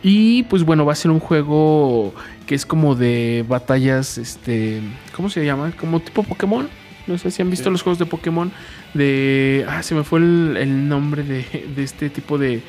Y 0.01 0.43
pues 0.43 0.63
bueno, 0.63 0.85
va 0.85 0.93
a 0.93 0.95
ser 0.95 1.11
un 1.11 1.19
juego 1.19 2.13
que 2.47 2.55
es 2.55 2.65
como 2.65 2.95
de 2.95 3.45
batallas, 3.47 4.17
este, 4.17 4.81
¿cómo 5.15 5.29
se 5.29 5.45
llama? 5.45 5.71
Como 5.79 5.99
tipo 5.99 6.23
Pokémon. 6.23 6.67
No 7.05 7.17
sé 7.17 7.29
si 7.31 7.41
han 7.43 7.49
visto 7.49 7.65
sí. 7.65 7.71
los 7.71 7.83
juegos 7.83 7.99
de 7.99 8.05
Pokémon. 8.05 8.51
De. 8.93 9.65
Ah, 9.67 9.83
se 9.83 9.93
me 9.93 10.03
fue 10.03 10.19
el, 10.19 10.57
el 10.57 10.87
nombre 10.87 11.23
de, 11.23 11.43
de, 11.75 11.83
este 11.83 12.09
tipo 12.09 12.39
de, 12.39 12.61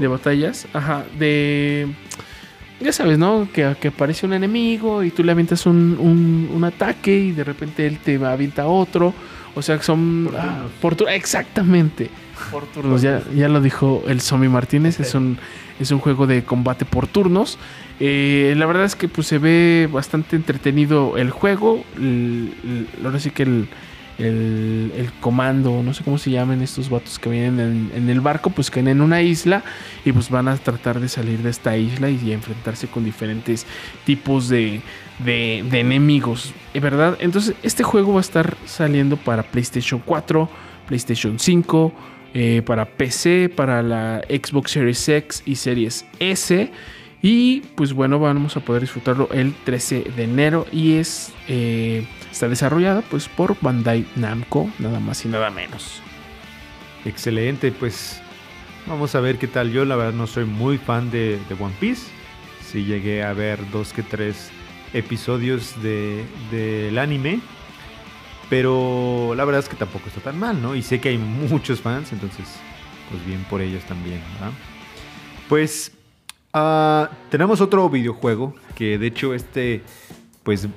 de, 0.00 0.08
batallas. 0.08 0.66
Ajá, 0.72 1.04
de. 1.18 1.88
Ya 2.80 2.92
sabes, 2.92 3.18
¿no? 3.18 3.48
Que, 3.52 3.74
que, 3.80 3.88
aparece 3.88 4.24
un 4.24 4.32
enemigo 4.32 5.02
y 5.02 5.10
tú 5.10 5.24
le 5.24 5.32
avientas 5.32 5.66
un, 5.66 5.96
un, 5.98 6.50
un, 6.54 6.64
ataque 6.64 7.16
y 7.16 7.32
de 7.32 7.42
repente 7.42 7.86
él 7.86 7.98
te 7.98 8.24
avienta 8.24 8.66
otro. 8.66 9.12
O 9.54 9.62
sea, 9.62 9.76
que 9.78 9.82
son. 9.82 10.26
Por 10.26 10.36
ah, 10.36 10.66
por 10.80 10.94
tu, 10.94 11.08
exactamente. 11.08 12.10
Por 12.52 12.66
turnos. 12.66 13.02
Ya, 13.02 13.22
ya 13.34 13.48
lo 13.48 13.60
dijo 13.60 14.04
el 14.06 14.20
Zombie 14.20 14.48
Martínez. 14.48 14.94
Okay. 14.94 15.06
Es 15.06 15.14
un 15.14 15.38
es 15.80 15.90
un 15.90 15.98
juego 15.98 16.26
de 16.26 16.44
combate 16.44 16.84
por 16.84 17.06
turnos. 17.06 17.58
Eh, 18.00 18.54
la 18.56 18.66
verdad 18.66 18.84
es 18.84 18.96
que 18.96 19.08
pues, 19.08 19.26
se 19.26 19.38
ve 19.38 19.88
bastante 19.90 20.36
entretenido 20.36 21.16
el 21.16 21.30
juego. 21.30 21.84
El, 21.96 22.52
el, 22.64 23.04
ahora 23.04 23.20
sí 23.20 23.30
que 23.30 23.44
el, 23.44 23.68
el, 24.18 25.10
comando, 25.20 25.82
no 25.82 25.94
sé 25.94 26.04
cómo 26.04 26.18
se 26.18 26.30
llaman 26.30 26.62
estos 26.62 26.90
vatos 26.90 27.18
que 27.18 27.30
vienen 27.30 27.90
en, 27.94 28.10
el 28.10 28.20
barco, 28.20 28.50
pues 28.50 28.70
caen 28.70 28.88
en 28.88 29.00
una 29.00 29.22
isla 29.22 29.62
y 30.04 30.12
pues 30.12 30.30
van 30.30 30.48
a 30.48 30.56
tratar 30.56 31.00
de 31.00 31.08
salir 31.08 31.38
de 31.38 31.50
esta 31.50 31.76
isla 31.76 32.10
y, 32.10 32.32
enfrentarse 32.32 32.88
con 32.88 33.04
diferentes 33.04 33.66
tipos 34.04 34.48
de, 34.48 34.80
de, 35.18 35.64
de 35.70 35.80
enemigos, 35.80 36.52
¿verdad? 36.74 37.16
Entonces 37.20 37.54
este 37.62 37.82
juego 37.82 38.12
va 38.12 38.18
a 38.18 38.22
estar 38.22 38.56
saliendo 38.66 39.16
para 39.16 39.42
PlayStation 39.42 40.02
4, 40.04 40.48
PlayStation 40.86 41.38
5, 41.38 41.92
eh, 42.34 42.62
para 42.64 42.84
PC, 42.84 43.48
para 43.48 43.82
la 43.82 44.22
Xbox 44.28 44.72
Series 44.72 45.08
X 45.08 45.42
y 45.46 45.54
Series 45.54 46.04
S. 46.18 46.70
Y 47.20 47.60
pues 47.74 47.92
bueno, 47.92 48.18
vamos 48.20 48.56
a 48.56 48.60
poder 48.60 48.82
disfrutarlo 48.82 49.28
el 49.32 49.54
13 49.64 50.12
de 50.16 50.24
enero 50.24 50.66
y 50.70 50.94
es 50.94 51.32
eh, 51.48 52.06
está 52.30 52.48
desarrollada 52.48 53.02
pues 53.02 53.28
por 53.28 53.56
Bandai 53.60 54.06
Namco, 54.14 54.70
nada 54.78 55.00
más 55.00 55.24
y 55.24 55.28
nada 55.28 55.50
menos. 55.50 56.00
Excelente, 57.04 57.72
pues 57.72 58.20
vamos 58.86 59.14
a 59.14 59.20
ver 59.20 59.38
qué 59.38 59.48
tal. 59.48 59.72
Yo 59.72 59.84
la 59.84 59.96
verdad 59.96 60.12
no 60.12 60.26
soy 60.26 60.44
muy 60.44 60.78
fan 60.78 61.10
de, 61.10 61.40
de 61.48 61.54
One 61.58 61.74
Piece. 61.80 62.06
Sí 62.64 62.84
llegué 62.84 63.24
a 63.24 63.32
ver 63.32 63.58
dos 63.70 63.92
que 63.92 64.02
tres 64.02 64.50
episodios 64.92 65.74
del 65.82 66.24
de, 66.50 66.82
del 66.84 66.98
anime. 66.98 67.40
Pero 68.48 69.34
la 69.36 69.44
verdad 69.44 69.60
es 69.60 69.68
que 69.68 69.76
tampoco 69.76 70.08
está 70.08 70.20
tan 70.20 70.38
mal, 70.38 70.62
¿no? 70.62 70.74
Y 70.74 70.82
sé 70.82 71.00
que 71.00 71.10
hay 71.10 71.18
muchos 71.18 71.80
fans, 71.80 72.12
entonces, 72.12 72.46
pues 73.10 73.24
bien 73.26 73.44
por 73.50 73.60
ellos 73.60 73.84
también, 73.84 74.22
¿verdad? 74.34 74.52
Pues 75.50 75.92
uh, 76.54 77.06
tenemos 77.30 77.60
otro 77.60 77.88
videojuego 77.88 78.54
que 78.74 78.98
de 78.98 79.06
hecho 79.08 79.34
este, 79.34 79.82
pues, 80.42 80.68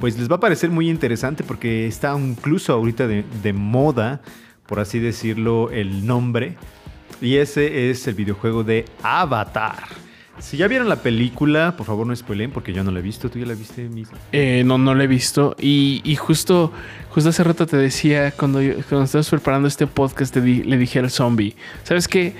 pues 0.00 0.18
les 0.18 0.30
va 0.30 0.36
a 0.36 0.40
parecer 0.40 0.70
muy 0.70 0.88
interesante 0.88 1.44
porque 1.44 1.86
está 1.86 2.16
incluso 2.18 2.72
ahorita 2.72 3.06
de, 3.08 3.52
moda, 3.52 4.20
por 4.66 4.80
así 4.80 4.98
decirlo, 4.98 5.70
el 5.70 6.06
nombre. 6.06 6.56
Y 7.20 7.36
ese 7.36 7.90
es 7.90 8.06
el 8.06 8.14
videojuego 8.14 8.62
de 8.62 8.84
Avatar. 9.02 9.84
Si 10.38 10.58
ya 10.58 10.68
vieron 10.68 10.88
la 10.88 10.96
película, 10.96 11.74
por 11.76 11.86
favor 11.86 12.06
no 12.06 12.14
spoilen 12.14 12.50
porque 12.50 12.72
yo 12.74 12.84
no 12.84 12.90
la 12.90 12.98
he 12.98 13.02
visto. 13.02 13.30
¿Tú 13.30 13.38
ya 13.38 13.46
la 13.46 13.54
viste, 13.54 13.88
Misa? 13.88 14.12
Eh, 14.32 14.62
no, 14.66 14.76
no 14.76 14.94
la 14.94 15.04
he 15.04 15.06
visto. 15.06 15.56
Y, 15.58 16.14
justo, 16.16 16.72
justo 17.08 17.30
hace 17.30 17.42
rato 17.42 17.66
te 17.66 17.78
decía, 17.78 18.32
cuando, 18.32 18.60
cuando 18.88 19.04
estabas 19.04 19.30
preparando 19.30 19.66
este 19.66 19.86
podcast, 19.86 20.34
te 20.34 20.40
le 20.40 20.76
dije 20.76 20.98
al 20.98 21.10
zombie, 21.10 21.56
¿sabes 21.84 22.06
qué? 22.06 22.34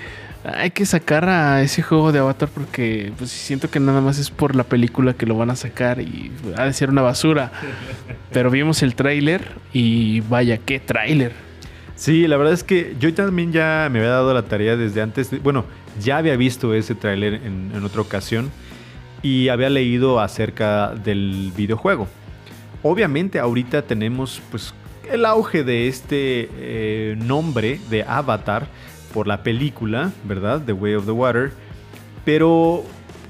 Hay 0.55 0.71
que 0.71 0.85
sacar 0.85 1.27
a 1.27 1.61
ese 1.61 1.81
juego 1.81 2.13
de 2.13 2.19
Avatar 2.19 2.47
porque 2.47 3.11
pues, 3.17 3.31
siento 3.31 3.69
que 3.69 3.81
nada 3.81 3.99
más 3.99 4.17
es 4.17 4.29
por 4.29 4.55
la 4.55 4.63
película 4.63 5.13
que 5.13 5.25
lo 5.25 5.35
van 5.35 5.49
a 5.49 5.57
sacar 5.57 5.99
y 5.99 6.31
ha 6.55 6.63
de 6.63 6.73
ser 6.73 6.89
una 6.89 7.01
basura. 7.01 7.51
Pero 8.31 8.49
vimos 8.49 8.81
el 8.81 8.95
tráiler 8.95 9.51
y 9.73 10.21
vaya, 10.21 10.57
qué 10.57 10.79
tráiler. 10.79 11.33
Sí, 11.95 12.27
la 12.27 12.37
verdad 12.37 12.53
es 12.53 12.63
que 12.63 12.95
yo 12.97 13.13
también 13.13 13.51
ya 13.51 13.89
me 13.91 13.99
había 13.99 14.11
dado 14.11 14.33
la 14.33 14.43
tarea 14.43 14.77
desde 14.77 15.01
antes. 15.01 15.31
De, 15.31 15.39
bueno, 15.39 15.65
ya 16.01 16.17
había 16.17 16.37
visto 16.37 16.73
ese 16.73 16.95
tráiler 16.95 17.33
en, 17.35 17.71
en, 17.75 17.83
otra 17.83 18.01
ocasión 18.01 18.49
y 19.21 19.49
había 19.49 19.69
leído 19.69 20.21
acerca 20.21 20.93
del 20.93 21.51
videojuego. 21.57 22.07
Obviamente 22.83 23.39
ahorita 23.39 23.81
tenemos 23.81 24.41
pues 24.49 24.73
el 25.11 25.25
auge 25.25 25.63
de 25.63 25.87
este 25.87 26.49
eh, 26.53 27.15
nombre 27.17 27.79
de 27.89 28.03
Avatar 28.03 28.67
por 29.13 29.27
la 29.27 29.43
película, 29.43 30.11
¿verdad? 30.23 30.61
The 30.65 30.73
Way 30.73 30.95
of 30.95 31.05
the 31.05 31.11
Water. 31.11 31.51
Pero 32.25 32.83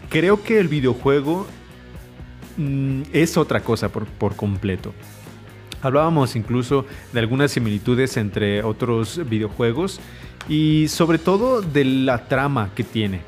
creo 0.09 0.43
que 0.43 0.59
el 0.59 0.67
videojuego 0.67 1.47
mmm, 2.57 3.03
es 3.13 3.37
otra 3.37 3.61
cosa 3.61 3.89
por, 3.89 4.05
por 4.05 4.35
completo. 4.35 4.93
Hablábamos 5.81 6.35
incluso 6.35 6.85
de 7.13 7.19
algunas 7.19 7.51
similitudes 7.51 8.17
entre 8.17 8.63
otros 8.63 9.21
videojuegos 9.29 9.99
y 10.49 10.87
sobre 10.87 11.19
todo 11.19 11.61
de 11.61 11.85
la 11.85 12.27
trama 12.27 12.71
que 12.75 12.83
tiene. 12.83 13.21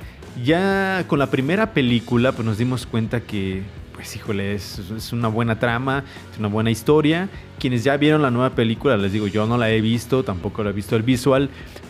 Ya 0.43 1.03
con 1.07 1.19
la 1.19 1.29
primera 1.29 1.73
película 1.73 2.31
pues 2.31 2.45
nos 2.45 2.57
dimos 2.57 2.85
cuenta 2.85 3.21
que 3.21 3.63
pues 3.99 4.15
híjole, 4.15 4.55
es, 4.55 4.79
es, 4.95 5.11
una 5.11 5.27
buena 5.27 5.59
trama, 5.59 6.05
es 6.31 6.39
una 6.39 6.47
buena 6.47 6.71
historia. 6.71 7.27
Quienes 7.59 7.83
ya 7.83 7.97
vieron 7.97 8.21
la 8.21 8.31
nueva 8.31 8.51
película, 8.51 8.95
les 8.95 9.11
digo, 9.11 9.27
yo 9.27 9.45
no 9.45 9.57
la 9.57 9.71
he 9.71 9.81
visto, 9.81 10.23
tampoco 10.23 10.63
la 10.63 10.69
he 10.69 10.73
visto 10.73 10.95
el 10.95 11.03
visual, 11.03 11.49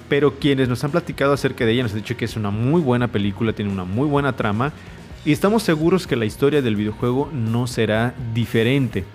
pero 0.09 0.39
quienes 0.39 0.67
nos 0.67 0.83
han 0.83 0.91
platicado 0.91 1.33
acerca 1.33 1.65
de 1.65 1.73
ella 1.73 1.83
nos 1.83 1.93
han 1.93 1.99
dicho 1.99 2.17
que 2.17 2.25
es 2.25 2.35
una 2.35 2.49
muy 2.49 2.81
buena 2.81 3.07
película, 3.07 3.53
tiene 3.53 3.71
una 3.71 3.85
muy 3.85 4.07
buena 4.07 4.33
trama 4.33 4.73
y 5.23 5.31
estamos 5.31 5.63
seguros 5.63 6.07
que 6.07 6.15
la 6.15 6.25
historia 6.25 6.61
del 6.61 6.75
videojuego 6.75 7.29
no 7.31 7.67
será 7.67 8.15
diferente. 8.33 9.05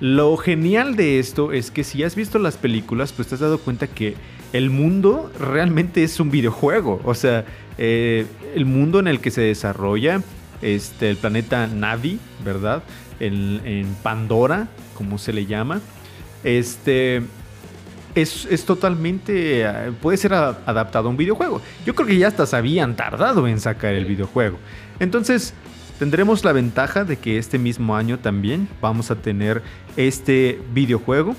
Lo 0.00 0.36
genial 0.38 0.96
de 0.96 1.18
esto 1.18 1.52
es 1.52 1.70
que 1.70 1.84
si 1.84 2.02
has 2.02 2.14
visto 2.14 2.38
las 2.38 2.56
películas, 2.56 3.12
pues 3.12 3.28
te 3.28 3.34
has 3.34 3.40
dado 3.40 3.58
cuenta 3.58 3.86
que 3.86 4.14
el 4.52 4.70
mundo 4.70 5.30
realmente 5.38 6.02
es 6.02 6.18
un 6.20 6.30
videojuego. 6.30 7.00
O 7.04 7.14
sea, 7.14 7.44
eh, 7.76 8.26
el 8.54 8.64
mundo 8.64 8.98
en 8.98 9.08
el 9.08 9.20
que 9.20 9.30
se 9.30 9.42
desarrolla 9.42 10.22
este, 10.62 11.10
el 11.10 11.16
planeta 11.16 11.66
Navi, 11.66 12.18
¿verdad? 12.44 12.82
En, 13.18 13.60
en 13.66 13.86
Pandora, 14.02 14.68
como 14.94 15.18
se 15.18 15.32
le 15.34 15.44
llama. 15.44 15.80
Este. 16.44 17.22
Es, 18.14 18.46
es, 18.50 18.64
totalmente. 18.64 19.64
Puede 20.02 20.18
ser 20.18 20.34
adaptado 20.34 21.08
a 21.08 21.10
un 21.10 21.16
videojuego. 21.16 21.60
Yo 21.86 21.94
creo 21.94 22.08
que 22.08 22.18
ya 22.18 22.28
hasta 22.28 22.46
se 22.46 22.56
habían 22.56 22.96
tardado 22.96 23.46
en 23.46 23.60
sacar 23.60 23.94
el 23.94 24.04
videojuego. 24.04 24.58
Entonces, 24.98 25.54
tendremos 25.98 26.44
la 26.44 26.52
ventaja 26.52 27.04
de 27.04 27.18
que 27.18 27.38
este 27.38 27.58
mismo 27.58 27.94
año 27.94 28.18
también 28.18 28.68
vamos 28.80 29.10
a 29.10 29.16
tener 29.16 29.62
este 29.96 30.60
videojuego. 30.72 31.36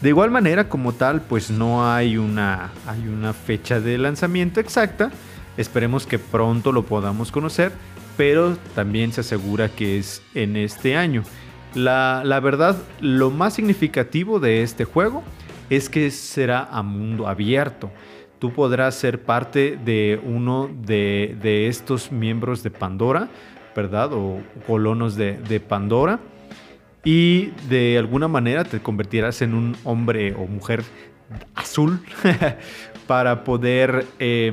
De 0.00 0.10
igual 0.10 0.30
manera, 0.30 0.68
como 0.68 0.92
tal, 0.92 1.22
pues 1.22 1.50
no 1.50 1.90
hay 1.90 2.16
una, 2.16 2.70
hay 2.86 3.06
una 3.08 3.32
fecha 3.32 3.80
de 3.80 3.98
lanzamiento 3.98 4.60
exacta. 4.60 5.10
Esperemos 5.56 6.06
que 6.06 6.18
pronto 6.18 6.72
lo 6.72 6.84
podamos 6.84 7.32
conocer, 7.32 7.72
pero 8.16 8.56
también 8.74 9.12
se 9.12 9.22
asegura 9.22 9.68
que 9.68 9.98
es 9.98 10.22
en 10.34 10.56
este 10.56 10.96
año. 10.96 11.22
La, 11.74 12.22
la 12.24 12.40
verdad, 12.40 12.76
lo 13.00 13.30
más 13.30 13.54
significativo 13.54 14.40
de 14.40 14.62
este 14.62 14.84
juego 14.84 15.22
es 15.76 15.88
que 15.88 16.10
será 16.10 16.64
a 16.70 16.82
mundo 16.82 17.26
abierto. 17.26 17.90
Tú 18.38 18.52
podrás 18.52 18.94
ser 18.94 19.22
parte 19.22 19.78
de 19.84 20.20
uno 20.24 20.68
de, 20.84 21.66
estos 21.68 22.10
miembros 22.10 22.62
de 22.62 22.70
Pandora, 22.70 23.28
¿verdad? 23.74 24.12
O 24.12 24.40
colonos 24.66 25.14
de, 25.16 25.38
de 25.38 25.60
Pandora 25.60 26.18
y 27.04 27.50
de 27.68 27.98
alguna 27.98 28.28
manera 28.28 28.64
te 28.64 28.80
convertirás 28.80 29.42
en 29.42 29.54
un 29.54 29.76
hombre 29.84 30.34
o 30.34 30.46
mujer 30.46 30.82
azul 31.54 32.00
para 33.06 33.44
poder 33.44 34.06
eh, 34.18 34.52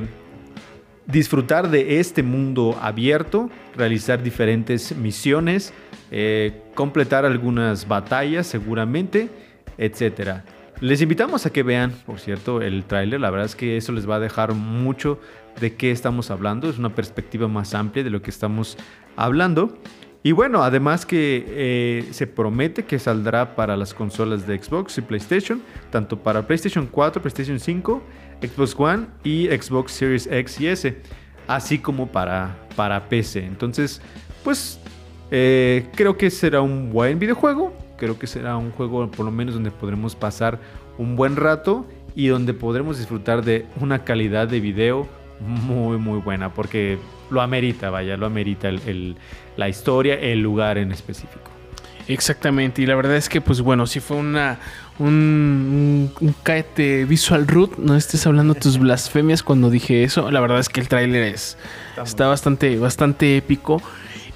disfrutar 1.06 1.70
de 1.70 2.00
este 2.00 2.22
mundo 2.22 2.76
abierto, 2.80 3.50
realizar 3.76 4.22
diferentes 4.22 4.96
misiones, 4.96 5.72
eh, 6.10 6.62
completar 6.74 7.24
algunas 7.24 7.86
batallas 7.86 8.46
seguramente, 8.46 9.28
etc. 9.78 10.42
Les 10.80 11.02
invitamos 11.02 11.44
a 11.44 11.50
que 11.50 11.62
vean, 11.62 11.92
por 12.06 12.20
cierto, 12.20 12.62
el 12.62 12.84
tráiler. 12.84 13.20
La 13.20 13.30
verdad 13.30 13.44
es 13.44 13.54
que 13.54 13.76
eso 13.76 13.92
les 13.92 14.08
va 14.08 14.16
a 14.16 14.20
dejar 14.20 14.54
mucho 14.54 15.20
de 15.60 15.74
qué 15.74 15.90
estamos 15.90 16.30
hablando. 16.30 16.70
Es 16.70 16.78
una 16.78 16.94
perspectiva 16.94 17.48
más 17.48 17.74
amplia 17.74 18.02
de 18.02 18.08
lo 18.08 18.22
que 18.22 18.30
estamos 18.30 18.78
hablando. 19.14 19.76
Y 20.22 20.32
bueno, 20.32 20.62
además 20.62 21.04
que 21.04 21.44
eh, 21.48 22.08
se 22.12 22.26
promete 22.26 22.84
que 22.84 22.98
saldrá 22.98 23.56
para 23.56 23.76
las 23.76 23.92
consolas 23.92 24.46
de 24.46 24.62
Xbox 24.62 24.96
y 24.98 25.02
PlayStation, 25.02 25.62
tanto 25.90 26.18
para 26.22 26.46
PlayStation 26.46 26.86
4, 26.86 27.20
PlayStation 27.20 27.58
5, 27.58 28.02
Xbox 28.42 28.74
One 28.78 29.06
y 29.22 29.48
Xbox 29.48 29.92
Series 29.92 30.26
X 30.26 30.60
y 30.60 30.66
S, 30.68 30.96
así 31.46 31.78
como 31.78 32.06
para, 32.06 32.56
para 32.76 33.08
PC. 33.08 33.44
Entonces, 33.44 34.00
pues 34.44 34.78
eh, 35.30 35.86
creo 35.94 36.16
que 36.16 36.30
será 36.30 36.60
un 36.60 36.90
buen 36.90 37.18
videojuego, 37.18 37.74
creo 38.00 38.18
que 38.18 38.26
será 38.26 38.56
un 38.56 38.72
juego 38.72 39.08
por 39.08 39.24
lo 39.24 39.30
menos 39.30 39.54
donde 39.54 39.70
podremos 39.70 40.16
pasar 40.16 40.58
un 40.98 41.14
buen 41.14 41.36
rato 41.36 41.86
y 42.16 42.26
donde 42.26 42.54
podremos 42.54 42.98
disfrutar 42.98 43.44
de 43.44 43.66
una 43.80 44.02
calidad 44.02 44.48
de 44.48 44.58
video 44.58 45.06
muy 45.38 45.98
muy 45.98 46.18
buena 46.18 46.52
porque 46.52 46.98
lo 47.30 47.40
amerita, 47.40 47.90
vaya, 47.90 48.16
lo 48.16 48.26
amerita 48.26 48.68
el, 48.68 48.80
el, 48.86 49.16
la 49.56 49.68
historia, 49.68 50.14
el 50.14 50.40
lugar 50.40 50.78
en 50.78 50.90
específico. 50.90 51.50
Exactamente, 52.08 52.82
y 52.82 52.86
la 52.86 52.96
verdad 52.96 53.16
es 53.16 53.28
que, 53.28 53.40
pues 53.40 53.60
bueno, 53.60 53.86
si 53.86 54.00
fue 54.00 54.16
una 54.16 54.58
un, 54.98 56.10
un, 56.20 56.26
un 56.26 56.34
caete 56.42 57.04
visual 57.04 57.46
root, 57.46 57.78
no 57.78 57.94
estés 57.94 58.26
hablando 58.26 58.54
tus 58.54 58.78
blasfemias 58.80 59.42
cuando 59.42 59.70
dije 59.70 60.02
eso. 60.02 60.30
La 60.30 60.40
verdad 60.40 60.58
es 60.58 60.68
que 60.68 60.80
el 60.80 60.88
tráiler 60.88 61.22
es 61.22 61.56
está, 61.90 62.02
está 62.02 62.26
bastante, 62.26 62.78
bastante 62.78 63.36
épico. 63.36 63.80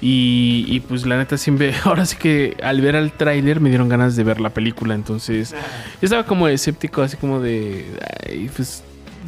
Y, 0.01 0.65
y, 0.67 0.79
pues 0.81 1.05
la 1.05 1.17
neta 1.17 1.37
siempre, 1.37 1.73
ahora 1.83 2.05
sí 2.05 2.17
que 2.17 2.57
al 2.61 2.81
ver 2.81 2.95
el 2.95 3.11
tráiler 3.11 3.59
me 3.59 3.69
dieron 3.69 3.89
ganas 3.89 4.15
de 4.15 4.23
ver 4.23 4.39
la 4.41 4.49
película. 4.49 4.93
Entonces, 4.93 5.51
yo 5.51 5.57
estaba 6.01 6.25
como 6.25 6.47
escéptico, 6.47 7.01
así 7.01 7.17
como 7.17 7.39
de. 7.39 7.85
Ay, 8.27 8.49
pues 8.55 8.83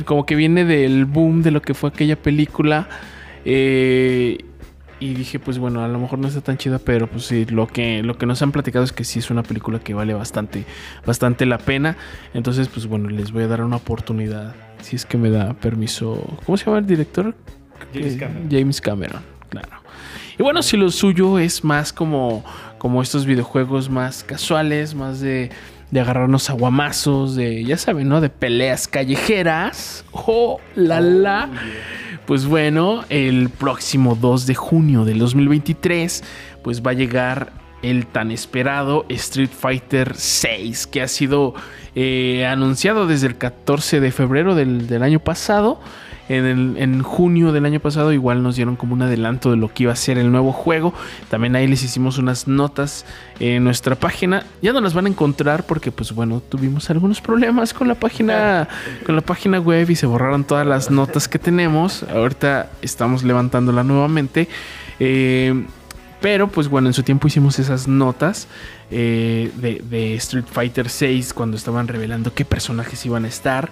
como 0.06 0.26
que 0.26 0.36
viene 0.36 0.66
del 0.66 1.06
boom 1.06 1.42
de 1.42 1.52
lo 1.52 1.62
que 1.62 1.74
fue 1.74 1.90
aquella 1.90 2.16
película. 2.16 2.88
Eh, 3.46 4.38
y 5.00 5.14
dije, 5.14 5.38
pues 5.40 5.60
bueno, 5.60 5.84
a 5.84 5.88
lo 5.88 6.00
mejor 6.00 6.18
no 6.20 6.28
está 6.28 6.42
tan 6.42 6.58
chida, 6.58 6.80
pero 6.80 7.08
pues 7.08 7.26
sí, 7.26 7.46
lo 7.46 7.68
que, 7.68 8.02
lo 8.02 8.18
que 8.18 8.26
nos 8.26 8.42
han 8.42 8.52
platicado 8.52 8.84
es 8.84 8.92
que 8.92 9.04
sí 9.04 9.20
es 9.20 9.30
una 9.30 9.44
película 9.44 9.80
que 9.80 9.94
vale 9.94 10.14
bastante, 10.16 10.66
bastante 11.06 11.46
la 11.46 11.60
pena. 11.60 11.96
Entonces, 12.34 12.68
pues 12.68 12.88
bueno, 12.88 13.10
les 13.10 13.32
voy 13.32 13.44
a 13.44 13.48
dar 13.48 13.62
una 13.64 13.76
oportunidad, 13.76 14.56
si 14.82 14.96
es 14.96 15.06
que 15.06 15.18
me 15.18 15.30
da 15.30 15.54
permiso. 15.54 16.40
¿Cómo 16.46 16.58
se 16.58 16.66
llama 16.66 16.80
el 16.80 16.88
director? 16.88 17.36
James 17.94 18.16
Eh, 18.16 18.18
Cameron. 18.18 18.48
James 18.52 18.82
Cameron, 18.82 19.22
claro. 19.50 19.70
Y 20.40 20.44
bueno, 20.44 20.62
si 20.62 20.78
lo 20.78 20.92
suyo 20.92 21.40
es 21.40 21.64
más 21.64 21.92
como, 21.92 22.44
como 22.78 23.02
estos 23.02 23.26
videojuegos 23.26 23.90
más 23.90 24.24
casuales, 24.24 24.94
más 24.94 25.20
de, 25.20 25.50
de 25.90 26.00
agarrarnos 26.00 26.52
a 26.52 26.54
guamazos, 26.54 27.36
de, 27.36 27.64
ya 27.64 27.78
saben, 27.78 28.08
¿no? 28.08 28.22
De 28.22 28.30
peleas 28.30 28.88
callejeras. 28.88 30.06
¡Oh, 30.12 30.60
la 30.76 31.02
la! 31.02 31.50
Pues 32.28 32.46
bueno, 32.46 33.04
el 33.10 33.50
próximo 33.50 34.16
2 34.16 34.46
de 34.46 34.54
junio 34.54 35.06
del 35.06 35.18
2023, 35.18 36.24
pues 36.62 36.84
va 36.84 36.92
a 36.92 36.94
llegar 36.94 37.54
el 37.82 38.06
tan 38.06 38.32
esperado 38.32 39.06
Street 39.10 39.50
Fighter 39.50 40.14
6, 40.16 40.86
que 40.88 41.02
ha 41.02 41.08
sido 41.08 41.56
eh, 41.96 42.46
anunciado 42.46 43.08
desde 43.08 43.28
el 43.28 43.38
14 43.38 44.02
de 44.02 44.12
febrero 44.12 44.54
del, 44.54 44.88
del 44.88 45.02
año 45.02 45.20
pasado. 45.20 45.80
En, 46.30 47.04
junio 47.04 47.52
del 47.52 47.66
año 47.66 47.80
pasado 47.80 48.12
igual 48.12 48.44
nos 48.44 48.56
dieron 48.56 48.76
como 48.76 48.94
un 48.94 49.02
adelanto 49.02 49.52
de 49.52 49.58
lo 49.58 49.74
que 49.74 49.84
iba 49.84 49.94
a 49.94 49.96
ser 49.96 50.18
el 50.18 50.32
nuevo 50.32 50.52
juego. 50.52 50.94
También 51.30 51.56
ahí 51.56 51.68
les 51.68 51.84
hicimos 51.84 52.18
unas 52.18 52.48
notas 52.48 53.06
en 53.40 53.64
nuestra 53.64 53.96
página. 53.96 54.44
Ya 54.62 54.74
no 54.74 54.82
las 54.82 54.94
van 54.94 55.06
a 55.06 55.10
encontrar 55.10 55.66
porque 55.66 55.92
pues 55.92 56.12
bueno, 56.12 56.42
tuvimos 56.42 56.90
algunos 56.90 57.22
problemas 57.22 57.74
con 57.74 57.88
la 57.88 57.96
página 57.96 58.68
con 59.06 59.16
la 59.16 59.22
página 59.22 59.60
web 59.60 59.90
y 59.90 59.96
se 59.96 60.06
borraron 60.06 60.44
todas 60.44 60.68
las 60.68 60.92
notas 60.92 61.28
que 61.28 61.40
tenemos. 61.40 62.04
Ahorita 62.04 62.70
estamos 62.82 63.24
levantándola 63.24 63.84
nuevamente. 63.84 64.48
Eh, 65.00 65.66
pero 66.20 66.48
pues 66.48 66.68
bueno, 66.68 66.88
en 66.88 66.94
su 66.94 67.04
tiempo 67.04 67.28
hicimos 67.28 67.60
esas 67.60 67.88
notas 67.88 68.48
eh, 68.90 69.52
de, 69.56 69.84
de 69.88 70.16
Street 70.16 70.46
Fighter 70.52 70.90
6 70.90 71.34
cuando 71.34 71.58
estaban 71.58 71.88
revelando 71.88 72.34
qué 72.34 72.44
personajes 72.44 73.06
iban 73.06 73.26
a 73.26 73.28
estar. 73.28 73.70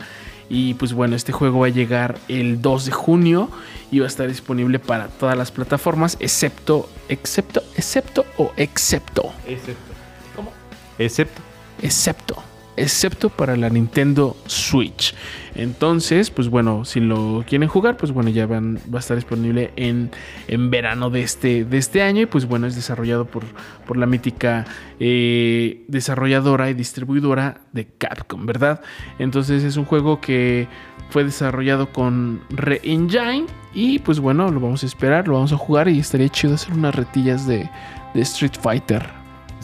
Y 0.50 0.76
pues 0.76 0.94
bueno, 0.94 1.16
este 1.16 1.32
juego 1.32 1.60
va 1.62 1.68
a 1.68 1.70
llegar 1.70 2.18
el 2.28 2.62
2 2.62 2.86
de 2.86 2.92
junio 2.92 3.50
y 3.92 4.00
va 4.00 4.06
a 4.06 4.08
estar 4.08 4.28
disponible 4.28 4.80
para 4.80 5.08
todas 5.08 5.38
las 5.38 5.52
plataformas, 5.52 6.18
excepto, 6.20 6.90
excepto, 7.10 7.64
excepto 7.76 8.26
o 8.38 8.52
excepto, 8.58 9.34
Excepto. 9.48 9.94
¿Cómo? 10.36 10.52
Excepto. 11.00 11.42
excepto, 11.82 12.44
excepto 12.78 13.30
para 13.30 13.56
la 13.56 13.70
Nintendo 13.70 14.36
Switch. 14.46 15.16
Entonces, 15.56 16.30
pues 16.30 16.50
bueno, 16.50 16.84
si 16.84 17.00
lo 17.00 17.44
quieren 17.48 17.70
jugar, 17.70 17.96
pues 17.98 18.12
bueno, 18.12 18.30
ya 18.30 18.46
van, 18.46 18.80
va 18.94 18.98
a 18.98 19.00
estar 19.00 19.16
disponible 19.16 19.72
en, 19.76 20.12
en 20.48 20.70
verano 20.70 21.10
de 21.10 21.22
este, 21.22 21.64
de 21.64 21.78
este 21.78 22.02
año. 22.02 22.22
Y 22.22 22.26
pues 22.26 22.46
bueno, 22.46 22.68
es 22.68 22.76
desarrollado 22.76 23.26
por, 23.26 23.44
por 23.88 23.98
la 23.98 24.06
mítica 24.06 24.66
eh, 25.00 25.86
desarrolladora 25.88 26.70
y 26.70 26.74
distribuidora 26.74 27.62
de 27.72 27.88
Capcom, 27.88 28.46
¿verdad? 28.46 28.82
Entonces 29.18 29.64
es 29.64 29.78
un 29.78 29.86
juego 29.86 30.20
que 30.20 30.68
fue 31.10 31.24
desarrollado 31.24 31.94
con 31.94 32.42
Re-Engine. 32.50 33.46
Y 33.74 34.00
pues 34.00 34.20
bueno, 34.20 34.50
lo 34.52 34.60
vamos 34.60 34.84
a 34.84 34.86
esperar, 34.86 35.28
lo 35.28 35.36
vamos 35.36 35.54
a 35.54 35.58
jugar 35.58 35.88
y 35.88 36.00
estaría 36.00 36.30
chido 36.30 36.56
hacer 36.56 36.74
unas 36.74 36.96
retillas 36.96 37.48
de, 37.48 37.70
de 38.14 38.22
Street 38.22 38.54
Fighter. 38.62 39.15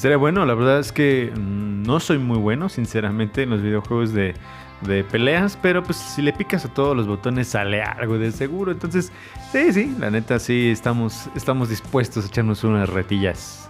Sería 0.01 0.17
bueno, 0.17 0.47
la 0.47 0.55
verdad 0.55 0.79
es 0.79 0.91
que 0.91 1.31
mm, 1.31 1.83
no 1.83 1.99
soy 1.99 2.17
muy 2.17 2.39
bueno, 2.39 2.69
sinceramente, 2.69 3.43
en 3.43 3.51
los 3.51 3.61
videojuegos 3.61 4.11
de, 4.13 4.33
de 4.81 5.03
peleas, 5.03 5.59
pero 5.61 5.83
pues 5.83 5.97
si 5.97 6.23
le 6.23 6.33
picas 6.33 6.65
a 6.65 6.73
todos 6.73 6.97
los 6.97 7.05
botones 7.05 7.49
sale 7.49 7.83
algo 7.83 8.17
de 8.17 8.31
seguro. 8.31 8.71
Entonces, 8.71 9.11
sí, 9.51 9.71
sí, 9.71 9.95
la 9.99 10.09
neta 10.09 10.39
sí 10.39 10.71
estamos, 10.71 11.29
estamos 11.35 11.69
dispuestos 11.69 12.25
a 12.25 12.27
echarnos 12.29 12.63
unas 12.63 12.89
retillas. 12.89 13.69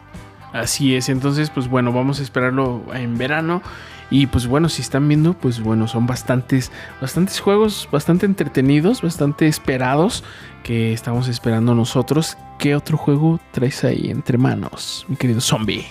Así 0.54 0.96
es, 0.96 1.10
entonces 1.10 1.50
pues 1.50 1.68
bueno, 1.68 1.92
vamos 1.92 2.22
a 2.22 2.24
esperarlo 2.24 2.82
en 2.94 3.18
verano. 3.18 3.62
Y 4.10 4.28
pues 4.28 4.48
bueno, 4.48 4.70
si 4.70 4.82
están 4.82 5.10
viendo, 5.10 5.34
pues 5.34 5.60
bueno, 5.60 5.90
son 5.90 6.08
bastantes, 6.08 6.72
bastantes 7.02 7.42
juegos, 7.42 7.90
bastante 7.92 8.26
entretenidos, 8.26 9.02
bastante 9.02 9.48
esperados, 9.48 10.24
que 10.64 10.94
estamos 10.94 11.28
esperando 11.28 11.76
nosotros. 11.76 12.38
¿Qué 12.58 12.74
otro 12.74 12.96
juego 12.96 13.42
traes 13.52 13.84
ahí 13.84 14.10
entre 14.10 14.38
manos, 14.38 15.06
mi 15.10 15.18
querido 15.18 15.42
zombie? 15.42 15.86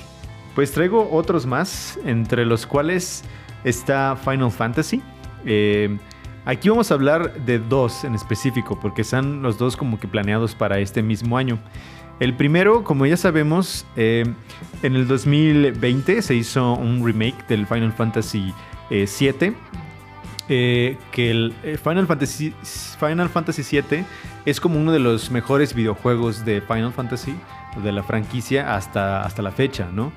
Pues 0.55 0.73
traigo 0.73 1.09
otros 1.11 1.47
más, 1.47 1.99
entre 2.05 2.45
los 2.45 2.67
cuales 2.67 3.25
está 3.65 4.17
Final 4.17 4.51
Fantasy. 4.51 5.03
Eh, 5.45 5.97
aquí 6.45 6.69
vamos 6.69 6.91
a 6.91 6.95
hablar 6.95 7.35
de 7.45 7.59
dos 7.59 8.05
en 8.05 8.15
específico, 8.15 8.79
porque 8.81 9.03
están 9.03 9.43
los 9.43 9.59
dos 9.59 9.77
como 9.77 9.99
que 10.01 10.09
planeados 10.09 10.55
para 10.55 10.79
este 10.79 11.03
mismo 11.03 11.37
año. 11.39 11.59
El 12.19 12.37
primero, 12.37 12.85
como 12.85 13.07
ya 13.07 13.17
sabemos, 13.17 13.87
eh, 13.97 14.25
en 14.83 14.95
el 14.97 15.07
2020 15.09 16.21
se 16.21 16.35
hizo 16.35 16.75
un 16.75 17.05
remake 17.05 17.47
del 17.49 17.67
Final 17.67 17.93
Fantasy 17.93 18.53
VII. 18.91 19.55
eh, 20.53 20.99
que 21.13 21.31
el 21.31 21.55
Final 21.83 22.09
Fantasy, 22.09 22.53
Final 22.99 23.29
Fantasy 23.29 23.63
VII 23.63 24.05
es 24.45 24.61
como 24.61 24.81
uno 24.81 24.91
de 24.91 24.99
los 24.99 25.31
mejores 25.31 25.75
videojuegos 25.75 26.45
de 26.45 26.61
Final 26.61 26.93
Fantasy, 26.93 27.37
de 27.83 27.93
la 27.93 28.03
franquicia 28.03 28.75
hasta, 28.75 29.23
hasta 29.23 29.43
la 29.43 29.51
fecha, 29.51 29.89
¿no? 29.93 30.13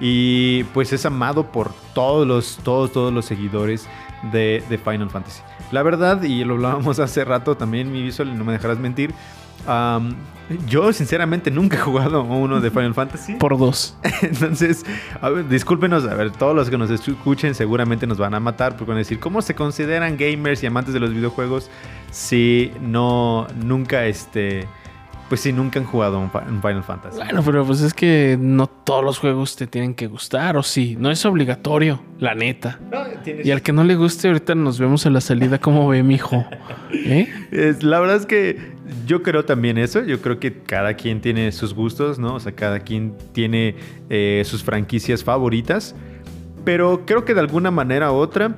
Y 0.00 0.64
pues 0.64 0.92
es 0.92 1.06
amado 1.06 1.50
por 1.52 1.72
todos 1.94 2.26
los, 2.26 2.58
todos, 2.62 2.92
todos 2.92 3.12
los 3.12 3.24
seguidores 3.24 3.88
de, 4.32 4.62
de 4.68 4.78
Final 4.78 5.10
Fantasy. 5.10 5.42
La 5.72 5.82
verdad, 5.82 6.22
y 6.22 6.44
lo 6.44 6.54
hablábamos 6.54 6.98
hace 7.00 7.24
rato 7.24 7.56
también, 7.56 7.90
mi 7.90 8.02
visual, 8.02 8.36
no 8.36 8.44
me 8.44 8.52
dejarás 8.52 8.78
mentir. 8.78 9.14
yo 10.68 10.92
sinceramente 10.92 11.50
nunca 11.50 11.76
he 11.76 11.80
jugado 11.80 12.22
uno 12.22 12.60
de 12.60 12.70
Final 12.70 12.94
Fantasy. 12.94 13.34
Por 13.34 13.58
dos. 13.58 13.96
Entonces, 14.22 14.84
a 15.20 15.30
ver, 15.30 15.48
discúlpenos, 15.48 16.04
a 16.04 16.14
ver, 16.14 16.30
todos 16.30 16.54
los 16.54 16.68
que 16.68 16.76
nos 16.76 16.90
escuchen 16.90 17.54
seguramente 17.54 18.06
nos 18.06 18.18
van 18.18 18.34
a 18.34 18.40
matar 18.40 18.76
porque 18.76 18.90
van 18.90 18.98
a 18.98 18.98
decir, 18.98 19.18
¿cómo 19.18 19.40
se 19.40 19.54
consideran 19.54 20.16
gamers 20.16 20.62
y 20.62 20.66
amantes 20.66 20.92
de 20.92 21.00
los 21.00 21.12
videojuegos 21.12 21.70
si 22.10 22.72
no, 22.80 23.46
nunca, 23.62 24.06
este, 24.06 24.68
pues 25.28 25.40
si 25.40 25.52
nunca 25.52 25.78
han 25.80 25.86
jugado 25.86 26.18
un, 26.18 26.30
Final 26.30 26.84
Fantasy? 26.84 27.16
Bueno, 27.16 27.42
pero 27.44 27.64
pues 27.64 27.80
es 27.80 27.92
que 27.94 28.36
no 28.40 28.66
todos 28.66 29.04
los 29.04 29.18
juegos 29.18 29.56
te 29.56 29.66
tienen 29.66 29.94
que 29.94 30.06
gustar, 30.06 30.56
o 30.56 30.62
sí, 30.62 30.96
no 30.98 31.10
es 31.10 31.24
obligatorio, 31.26 32.00
la 32.18 32.34
neta. 32.34 32.78
Y 33.44 33.50
al 33.50 33.62
que 33.62 33.72
no 33.72 33.84
le 33.84 33.96
guste, 33.96 34.28
ahorita 34.28 34.54
nos 34.54 34.78
vemos 34.78 35.04
en 35.06 35.12
la 35.12 35.20
salida, 35.20 35.58
¿cómo 35.58 35.88
ve 35.88 36.02
mi 36.02 36.14
hijo? 36.14 36.44
¿Eh? 36.92 37.28
Es- 37.50 37.82
la 37.82 37.98
verdad 38.00 38.16
es 38.16 38.26
que 38.26 38.76
yo 39.06 39.22
creo 39.22 39.44
también 39.44 39.78
eso. 39.78 40.02
Yo 40.04 40.20
creo 40.20 40.38
que 40.38 40.62
cada 40.62 40.94
quien 40.94 41.20
tiene 41.20 41.50
sus 41.52 41.74
gustos, 41.74 42.18
¿no? 42.18 42.34
O 42.34 42.40
sea, 42.40 42.52
cada 42.52 42.80
quien 42.80 43.14
tiene 43.32 43.74
eh, 44.10 44.42
sus 44.44 44.62
franquicias 44.62 45.24
favoritas. 45.24 45.94
Pero 46.64 47.04
creo 47.06 47.24
que 47.24 47.34
de 47.34 47.40
alguna 47.40 47.70
manera 47.70 48.12
u 48.12 48.16
otra, 48.16 48.56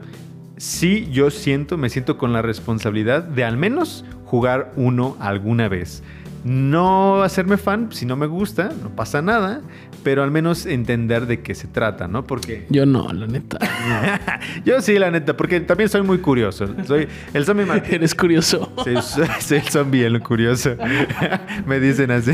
sí 0.56 1.08
yo 1.10 1.30
siento, 1.30 1.76
me 1.76 1.88
siento 1.90 2.18
con 2.18 2.32
la 2.32 2.42
responsabilidad 2.42 3.22
de 3.22 3.44
al 3.44 3.56
menos 3.56 4.04
jugar 4.24 4.72
uno 4.76 5.16
alguna 5.20 5.68
vez. 5.68 6.02
No 6.48 7.22
hacerme 7.22 7.58
fan, 7.58 7.88
si 7.92 8.06
no 8.06 8.16
me 8.16 8.26
gusta, 8.26 8.70
no 8.82 8.88
pasa 8.88 9.20
nada, 9.20 9.60
pero 10.02 10.22
al 10.22 10.30
menos 10.30 10.64
entender 10.64 11.26
de 11.26 11.42
qué 11.42 11.54
se 11.54 11.68
trata, 11.68 12.08
¿no? 12.08 12.26
Porque 12.26 12.64
Yo 12.70 12.86
no, 12.86 13.12
la 13.12 13.26
neta. 13.26 13.58
yo 14.64 14.80
sí, 14.80 14.98
la 14.98 15.10
neta, 15.10 15.36
porque 15.36 15.60
también 15.60 15.90
soy 15.90 16.00
muy 16.02 16.18
curioso. 16.18 16.66
Soy 16.86 17.06
el 17.34 17.44
zombie 17.44 17.66
Martín. 17.66 17.96
Eres 17.96 18.14
curioso. 18.14 18.72
Sí, 18.82 18.94
soy, 19.02 19.26
soy 19.40 19.58
el 19.58 19.68
zombie, 19.68 20.04
el 20.04 20.22
curioso. 20.22 20.74
Me 21.66 21.80
dicen 21.80 22.10
así. 22.10 22.32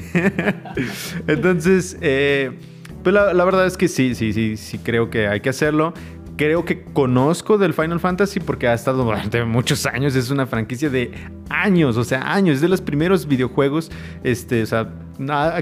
Entonces, 1.27 1.99
eh, 2.01 2.53
pues 3.03 3.13
la, 3.13 3.35
la 3.35 3.45
verdad 3.45 3.67
es 3.67 3.77
que 3.77 3.89
sí, 3.89 4.15
sí, 4.15 4.33
sí, 4.33 4.57
sí 4.57 4.79
creo 4.79 5.11
que 5.11 5.27
hay 5.27 5.41
que 5.41 5.49
hacerlo. 5.49 5.93
Creo 6.37 6.65
que 6.65 6.83
conozco 6.83 7.59
del 7.59 7.75
Final 7.75 8.01
Fantasy 8.01 8.41
porque 8.41 8.67
ha 8.67 8.75
estado 8.75 9.05
durante 9.05 9.45
muchos 9.45 9.87
años. 9.87 10.17
Es 10.17 10.31
una 10.31 10.47
franquicia 10.47 10.91
de 10.91 11.13
años, 11.49 11.97
o 11.97 12.05
sea, 12.05 12.35
años. 12.35 12.57
Es 12.57 12.61
de 12.61 12.69
los 12.69 12.81
primeros 12.81 13.27
videojuegos, 13.27 13.91
este, 14.25 14.63
o 14.63 14.67
sea, 14.67 14.93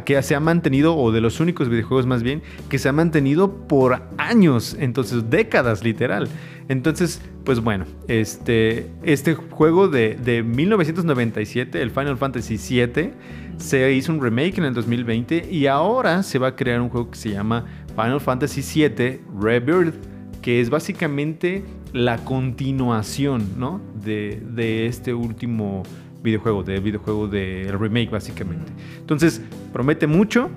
que 0.04 0.22
se 0.22 0.34
ha 0.34 0.40
mantenido, 0.40 0.96
o 0.96 1.12
de 1.12 1.20
los 1.20 1.40
únicos 1.40 1.68
videojuegos 1.68 2.06
más 2.06 2.22
bien, 2.22 2.42
que 2.70 2.78
se 2.78 2.88
ha 2.88 2.92
mantenido 2.92 3.66
por 3.68 4.02
años, 4.16 4.76
entonces 4.78 5.28
décadas 5.28 5.84
literal. 5.84 6.28
Entonces, 6.68 7.20
pues 7.44 7.60
bueno, 7.60 7.84
este, 8.08 8.88
este 9.02 9.34
juego 9.34 9.88
de, 9.88 10.14
de 10.14 10.42
1997, 10.42 11.82
el 11.82 11.90
Final 11.90 12.16
Fantasy 12.16 12.56
VII, 12.56 13.12
se 13.58 13.92
hizo 13.92 14.12
un 14.12 14.22
remake 14.22 14.58
en 14.58 14.64
el 14.64 14.74
2020 14.74 15.48
y 15.50 15.66
ahora 15.66 16.22
se 16.22 16.38
va 16.38 16.48
a 16.48 16.56
crear 16.56 16.80
un 16.80 16.88
juego 16.88 17.10
que 17.10 17.18
se 17.18 17.30
llama 17.30 17.66
Final 17.94 18.20
Fantasy 18.20 18.62
VII 18.62 19.20
Rebirth, 19.40 20.11
que 20.42 20.60
es 20.60 20.68
básicamente 20.68 21.64
la 21.92 22.18
continuación, 22.24 23.58
¿no? 23.58 23.80
De, 23.94 24.42
de 24.52 24.86
este 24.86 25.14
último 25.14 25.84
videojuego, 26.22 26.62
del 26.62 26.80
videojuego 26.80 27.28
del 27.28 27.78
remake, 27.78 28.10
básicamente. 28.10 28.72
Entonces, 28.98 29.40
promete 29.72 30.06
mucho. 30.06 30.50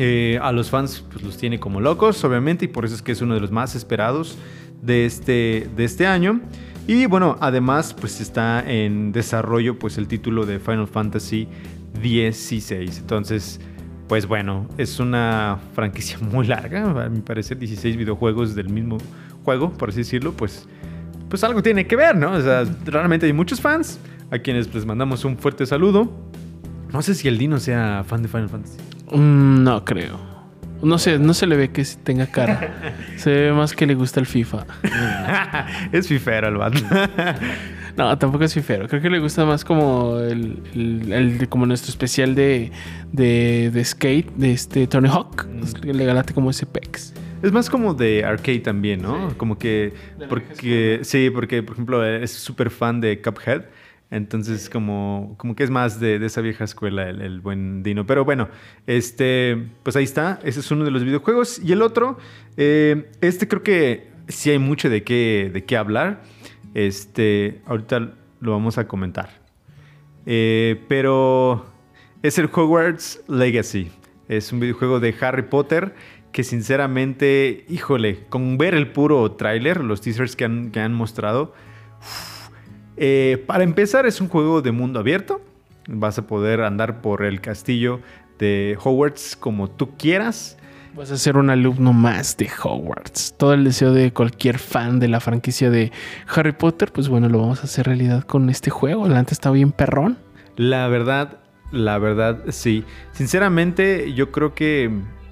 Eh, 0.00 0.38
a 0.40 0.52
los 0.52 0.70
fans 0.70 1.04
pues, 1.10 1.24
los 1.24 1.36
tiene 1.36 1.58
como 1.58 1.80
locos, 1.80 2.22
obviamente, 2.22 2.66
y 2.66 2.68
por 2.68 2.84
eso 2.84 2.94
es 2.94 3.02
que 3.02 3.12
es 3.12 3.20
uno 3.20 3.34
de 3.34 3.40
los 3.40 3.50
más 3.50 3.74
esperados 3.74 4.38
de 4.80 5.06
este, 5.06 5.68
de 5.76 5.84
este 5.84 6.06
año. 6.06 6.40
Y 6.86 7.06
bueno, 7.06 7.36
además 7.40 7.94
pues 7.98 8.20
está 8.20 8.64
en 8.66 9.12
desarrollo 9.12 9.78
pues 9.78 9.98
el 9.98 10.06
título 10.06 10.46
de 10.46 10.58
Final 10.60 10.86
Fantasy 10.86 11.48
16. 12.00 12.98
Entonces, 12.98 13.60
pues 14.08 14.26
bueno, 14.26 14.66
es 14.78 14.98
una 14.98 15.58
franquicia 15.74 16.18
muy 16.20 16.46
larga, 16.46 17.04
a 17.04 17.08
mi 17.08 17.20
parecer 17.20 17.58
16 17.58 17.96
videojuegos 17.96 18.54
del 18.54 18.70
mismo 18.70 18.98
juego, 19.44 19.72
por 19.72 19.90
así 19.90 19.98
decirlo, 19.98 20.32
pues, 20.32 20.66
pues 21.28 21.44
algo 21.44 21.62
tiene 21.62 21.86
que 21.86 21.96
ver, 21.96 22.16
¿no? 22.16 22.32
O 22.32 22.40
sea, 22.40 22.64
realmente 22.84 23.26
hay 23.26 23.32
muchos 23.32 23.60
fans 23.60 24.00
a 24.30 24.38
quienes 24.38 24.72
les 24.74 24.84
mandamos 24.84 25.24
un 25.24 25.36
fuerte 25.38 25.66
saludo. 25.66 26.10
No 26.92 27.02
sé 27.02 27.14
si 27.14 27.28
el 27.28 27.38
Dino 27.38 27.60
sea 27.60 28.04
fan 28.06 28.22
de 28.22 28.28
Final 28.28 28.48
Fantasy. 28.48 28.78
Mm, 29.12 29.62
no 29.62 29.84
creo. 29.84 30.18
No 30.82 30.98
sé, 30.98 31.18
no 31.18 31.34
se 31.34 31.46
le 31.46 31.56
ve 31.56 31.70
que 31.70 31.84
tenga 32.02 32.26
cara. 32.26 32.94
Se 33.16 33.30
ve 33.30 33.52
más 33.52 33.74
que 33.74 33.84
le 33.84 33.94
gusta 33.94 34.20
el 34.20 34.26
FIFA. 34.26 34.64
es 35.92 36.06
fifero 36.06 36.48
el 36.48 36.56
vato. 36.56 36.78
No, 37.98 38.16
tampoco 38.16 38.44
es 38.44 38.54
fifero. 38.54 38.86
Creo 38.88 39.02
que 39.02 39.10
le 39.10 39.18
gusta 39.18 39.44
más 39.44 39.64
como 39.64 40.18
el, 40.20 40.62
el- 40.74 41.12
el- 41.12 41.48
como 41.48 41.66
nuestro 41.66 41.90
especial 41.90 42.34
de, 42.36 42.70
de, 43.12 43.70
de 43.72 43.84
skate 43.84 44.30
de 44.36 44.52
este 44.52 44.86
Tony 44.86 45.08
Hawk. 45.08 45.46
Le 45.82 46.04
galate 46.04 46.32
como 46.32 46.48
ese 46.50 46.64
pex. 46.64 47.12
Es 47.42 47.52
más 47.52 47.68
como 47.68 47.94
de 47.94 48.24
arcade 48.24 48.60
también, 48.60 49.02
¿no? 49.02 49.30
Sí. 49.30 49.36
Como 49.36 49.58
que. 49.58 49.92
Porque. 50.28 51.00
Sí, 51.02 51.28
porque, 51.30 51.62
por 51.62 51.74
ejemplo, 51.74 52.04
es 52.04 52.30
súper 52.32 52.70
fan 52.70 53.00
de 53.00 53.20
Cuphead. 53.20 53.64
Entonces, 54.10 54.70
como, 54.70 55.34
como 55.36 55.54
que 55.54 55.64
es 55.64 55.70
más 55.70 56.00
de, 56.00 56.18
de 56.18 56.26
esa 56.26 56.40
vieja 56.40 56.64
escuela 56.64 57.10
el, 57.10 57.20
el 57.20 57.40
buen 57.40 57.82
Dino. 57.82 58.06
Pero 58.06 58.24
bueno, 58.24 58.48
este. 58.86 59.56
Pues 59.82 59.96
ahí 59.96 60.04
está. 60.04 60.38
Ese 60.44 60.60
es 60.60 60.70
uno 60.70 60.84
de 60.84 60.90
los 60.90 61.04
videojuegos. 61.04 61.60
Y 61.64 61.72
el 61.72 61.82
otro. 61.82 62.16
eh, 62.56 63.10
este 63.20 63.46
creo 63.48 63.62
que 63.62 64.08
sí 64.28 64.50
hay 64.50 64.58
mucho 64.58 64.88
de 64.90 65.02
qué, 65.04 65.50
de 65.52 65.64
qué 65.64 65.76
hablar. 65.76 66.22
Este. 66.78 67.60
Ahorita 67.66 68.12
lo 68.40 68.52
vamos 68.52 68.78
a 68.78 68.86
comentar. 68.86 69.30
Eh, 70.26 70.80
pero 70.86 71.66
es 72.22 72.38
el 72.38 72.48
Hogwarts 72.52 73.24
Legacy. 73.26 73.90
Es 74.28 74.52
un 74.52 74.60
videojuego 74.60 75.00
de 75.00 75.12
Harry 75.20 75.42
Potter 75.42 75.96
que 76.30 76.44
sinceramente, 76.44 77.64
híjole, 77.68 78.26
con 78.28 78.58
ver 78.58 78.74
el 78.74 78.92
puro 78.92 79.32
tráiler, 79.32 79.82
los 79.82 80.02
teasers 80.02 80.36
que 80.36 80.44
han, 80.44 80.70
que 80.70 80.78
han 80.78 80.94
mostrado, 80.94 81.52
eh, 82.96 83.42
para 83.48 83.64
empezar 83.64 84.06
es 84.06 84.20
un 84.20 84.28
juego 84.28 84.62
de 84.62 84.70
mundo 84.70 85.00
abierto. 85.00 85.40
Vas 85.88 86.16
a 86.18 86.28
poder 86.28 86.60
andar 86.60 87.00
por 87.00 87.24
el 87.24 87.40
castillo 87.40 87.98
de 88.38 88.78
Hogwarts 88.80 89.34
como 89.34 89.68
tú 89.68 89.96
quieras. 89.96 90.58
Vas 90.94 91.10
a 91.10 91.16
ser 91.16 91.36
un 91.36 91.50
alumno 91.50 91.92
más 91.92 92.36
de 92.36 92.48
Hogwarts. 92.62 93.34
Todo 93.36 93.54
el 93.54 93.64
deseo 93.64 93.92
de 93.92 94.12
cualquier 94.12 94.58
fan 94.58 94.98
de 94.98 95.08
la 95.08 95.20
franquicia 95.20 95.70
de 95.70 95.92
Harry 96.34 96.52
Potter, 96.52 96.92
pues 96.92 97.08
bueno, 97.08 97.28
lo 97.28 97.40
vamos 97.40 97.60
a 97.60 97.64
hacer 97.64 97.86
realidad 97.86 98.24
con 98.24 98.50
este 98.50 98.70
juego. 98.70 99.06
La 99.06 99.18
antes 99.18 99.32
está 99.32 99.50
bien 99.50 99.70
perrón. 99.70 100.18
La 100.56 100.88
verdad, 100.88 101.38
la 101.70 101.98
verdad, 101.98 102.38
sí. 102.48 102.84
Sinceramente, 103.12 104.12
yo 104.14 104.32
creo 104.32 104.54
que 104.54 104.90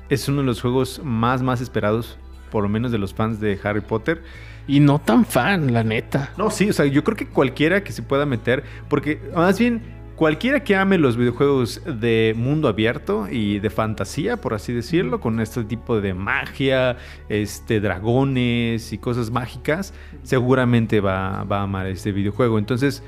es 0.09 0.29
uno 0.29 0.43
de 0.43 0.47
los 0.47 0.61
juegos 0.61 1.01
más, 1.03 1.43
más 1.43 1.61
esperados, 1.61 2.19
por 2.51 2.63
lo 2.63 2.69
menos 2.69 2.93
de 2.93 2.99
los 2.99 3.13
fans 3.13 3.41
de 3.41 3.59
Harry 3.65 3.81
Potter. 3.81 4.23
Y 4.69 4.81
no 4.81 5.01
tan 5.01 5.25
fan, 5.25 5.73
la 5.73 5.83
neta. 5.83 6.31
No, 6.37 6.51
sí, 6.51 6.69
o 6.69 6.73
sea, 6.73 6.87
yo 6.87 7.03
creo 7.03 7.17
que 7.17 7.29
cualquiera 7.29 7.83
que 7.83 7.93
se 7.93 8.03
pueda 8.03 8.27
meter, 8.27 8.65
porque 8.89 9.21
más 9.35 9.59
bien 9.59 9.83
cualquiera 10.17 10.65
que 10.65 10.75
ame 10.75 10.99
los 10.99 11.17
videojuegos 11.17 11.83
de 11.85 12.35
mundo 12.37 12.69
abierto 12.69 13.29
y 13.31 13.59
de 13.59 13.71
fantasía, 13.71 14.39
por 14.39 14.55
así 14.55 14.73
decirlo, 14.73 15.21
con 15.21 15.41
este 15.41 15.63
tipo 15.65 16.01
de 16.01 16.15
magia, 16.15 16.97
este, 17.29 17.81
dragones 17.81 18.93
y 18.93 18.99
cosas 18.99 19.31
mágicas, 19.31 19.95
seguramente 20.23 21.01
va, 21.01 21.45
va 21.45 21.61
a 21.61 21.63
amar 21.63 21.87
este 21.87 22.13
videojuego. 22.13 22.59
Entonces, 22.59 23.03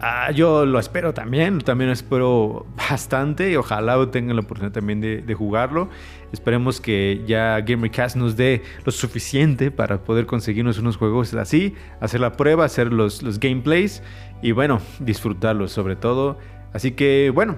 ah, 0.00 0.30
yo 0.30 0.64
lo 0.64 0.78
espero 0.78 1.12
también, 1.12 1.58
también 1.58 1.88
lo 1.88 1.94
espero 1.94 2.66
bastante 2.76 3.50
y 3.50 3.56
ojalá 3.56 4.10
tengan 4.10 4.36
la 4.36 4.42
oportunidad 4.42 4.72
también 4.72 5.00
de, 5.00 5.20
de 5.20 5.34
jugarlo. 5.34 5.88
Esperemos 6.32 6.80
que 6.80 7.22
ya 7.26 7.60
GamerCast 7.60 8.16
nos 8.16 8.36
dé 8.36 8.62
lo 8.86 8.92
suficiente 8.92 9.70
para 9.70 10.02
poder 10.02 10.24
conseguirnos 10.26 10.78
unos 10.78 10.96
juegos 10.96 11.34
así, 11.34 11.74
hacer 12.00 12.20
la 12.20 12.32
prueba, 12.32 12.64
hacer 12.64 12.90
los, 12.90 13.22
los 13.22 13.38
gameplays 13.38 14.02
y 14.42 14.52
bueno, 14.52 14.80
disfrutarlos 14.98 15.72
sobre 15.72 15.94
todo. 15.94 16.38
Así 16.72 16.92
que 16.92 17.30
bueno, 17.34 17.56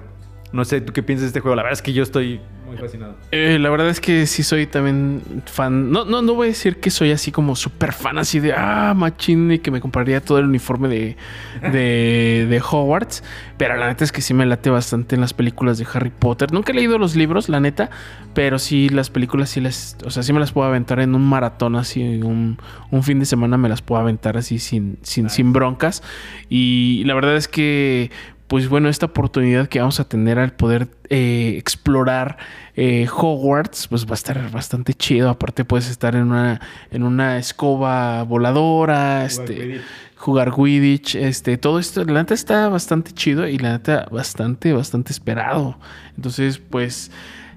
no 0.51 0.63
sé 0.63 0.79
tú 0.81 0.93
qué 0.93 1.03
piensas 1.03 1.23
de 1.23 1.27
este 1.27 1.39
juego. 1.41 1.55
La 1.55 1.63
verdad 1.63 1.73
es 1.73 1.81
que 1.81 1.91
yo 1.91 2.01
estoy 2.01 2.39
muy 2.65 2.77
fascinado. 2.77 3.15
Eh, 3.31 3.57
la 3.59 3.69
verdad 3.69 3.89
es 3.89 3.99
que 3.99 4.25
sí 4.25 4.41
soy 4.41 4.67
también 4.67 5.21
fan. 5.45 5.91
No, 5.91 6.05
no, 6.05 6.21
no 6.21 6.33
voy 6.33 6.47
a 6.47 6.49
decir 6.49 6.79
que 6.79 6.89
soy 6.89 7.11
así 7.11 7.31
como 7.31 7.55
súper 7.55 7.91
fan, 7.91 8.17
así 8.17 8.39
de 8.39 8.53
ah, 8.53 8.93
machín, 8.95 9.51
y 9.51 9.59
que 9.59 9.69
me 9.69 9.81
compraría 9.81 10.21
todo 10.21 10.39
el 10.39 10.45
uniforme 10.45 10.87
de, 10.87 11.17
de, 11.61 12.47
de 12.49 12.61
Hogwarts. 12.61 13.23
Pero 13.57 13.75
la 13.75 13.87
neta 13.87 14.03
es 14.03 14.11
que 14.11 14.21
sí 14.21 14.33
me 14.33 14.45
late 14.45 14.69
bastante 14.69 15.15
en 15.15 15.21
las 15.21 15.33
películas 15.33 15.77
de 15.77 15.85
Harry 15.93 16.09
Potter. 16.09 16.53
Nunca 16.53 16.71
he 16.71 16.75
leído 16.75 16.97
los 16.97 17.15
libros, 17.15 17.49
la 17.49 17.59
neta, 17.59 17.89
pero 18.33 18.57
sí 18.57 18.89
las 18.89 19.09
películas 19.09 19.49
sí 19.49 19.61
las, 19.61 19.97
o 20.05 20.09
sea, 20.09 20.23
sí 20.23 20.31
me 20.31 20.39
las 20.39 20.53
puedo 20.53 20.67
aventar 20.67 21.01
en 21.01 21.15
un 21.15 21.27
maratón 21.27 21.75
así, 21.75 22.01
un, 22.21 22.57
un 22.91 23.03
fin 23.03 23.19
de 23.19 23.25
semana 23.25 23.57
me 23.57 23.67
las 23.67 23.81
puedo 23.81 24.01
aventar 24.01 24.37
así 24.37 24.59
sin, 24.59 24.99
sin, 25.01 25.29
sin 25.29 25.53
broncas. 25.53 26.01
Y 26.49 27.03
la 27.05 27.13
verdad 27.13 27.35
es 27.35 27.47
que 27.47 28.09
pues 28.47 28.69
bueno, 28.69 28.89
esta 28.89 29.07
oportunidad 29.07 29.67
que 29.67 29.79
vamos 29.79 29.99
a 29.99 30.07
tener 30.07 30.37
al 30.37 30.53
poder 30.53 30.87
eh, 31.09 31.55
explorar 31.57 32.37
eh, 32.75 33.07
Hogwarts, 33.11 33.87
pues 33.87 34.05
va 34.05 34.11
a 34.11 34.13
estar 34.13 34.51
bastante 34.51 34.93
chido. 34.93 35.29
Aparte 35.29 35.65
puedes 35.65 35.89
estar 35.89 36.15
en 36.15 36.23
una, 36.23 36.61
en 36.91 37.03
una 37.03 37.39
escoba 37.39 38.23
voladora, 38.23 39.25
este, 39.25 39.81
jugar 40.15 40.53
Quidditch, 40.53 41.15
este, 41.15 41.57
todo 41.57 41.79
esto, 41.79 42.03
la 42.05 42.21
neta 42.21 42.35
está 42.35 42.69
bastante 42.69 43.13
chido 43.13 43.47
y 43.47 43.57
la 43.57 43.71
neta 43.71 44.07
bastante, 44.11 44.73
bastante 44.73 45.11
esperado. 45.11 45.79
Entonces, 46.15 46.59
pues, 46.59 47.09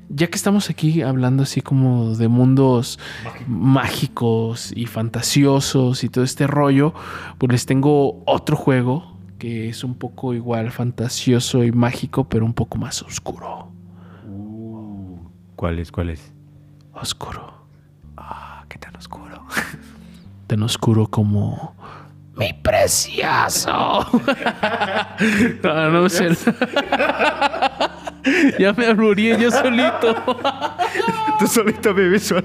ya 0.08 0.28
que 0.28 0.36
estamos 0.36 0.70
aquí 0.70 1.02
hablando 1.02 1.42
así 1.42 1.60
como 1.60 2.14
de 2.16 2.28
mundos 2.28 2.98
mágicos 3.46 4.72
y 4.74 4.86
fantasiosos 4.86 6.02
y 6.02 6.08
todo 6.08 6.24
este 6.24 6.46
rollo, 6.46 6.94
pues 7.36 7.52
les 7.52 7.66
tengo 7.66 8.22
otro 8.24 8.56
juego 8.56 9.17
que 9.38 9.68
es 9.68 9.84
un 9.84 9.94
poco 9.94 10.34
igual 10.34 10.70
fantasioso 10.70 11.64
y 11.64 11.72
mágico, 11.72 12.28
pero 12.28 12.44
un 12.44 12.54
poco 12.54 12.76
más 12.78 13.02
oscuro. 13.02 13.72
¿Cuál 15.56 15.78
es? 15.78 15.90
¿Cuál 15.90 16.10
es? 16.10 16.32
Oscuro. 16.92 17.52
Ah, 18.16 18.64
qué 18.68 18.78
tan 18.78 18.94
oscuro. 18.96 19.44
Tan 20.46 20.62
oscuro 20.62 21.06
como 21.06 21.74
mi 22.38 22.52
precioso. 22.52 24.06
no, 25.62 25.90
no 25.90 26.08
sé. 26.08 26.28
ya 28.58 28.72
me 28.72 28.86
alburíe 28.86 29.38
yo 29.38 29.50
solito. 29.50 30.14
Tú 31.38 31.46
solito 31.48 31.92
me 31.92 32.08
visual. 32.08 32.44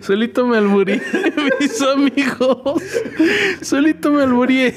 Solito 0.00 0.46
me 0.46 0.58
alburí, 0.58 1.00
mis 1.60 1.82
amigos. 1.82 2.82
Solito 3.60 4.10
me 4.12 4.22
alburí. 4.22 4.72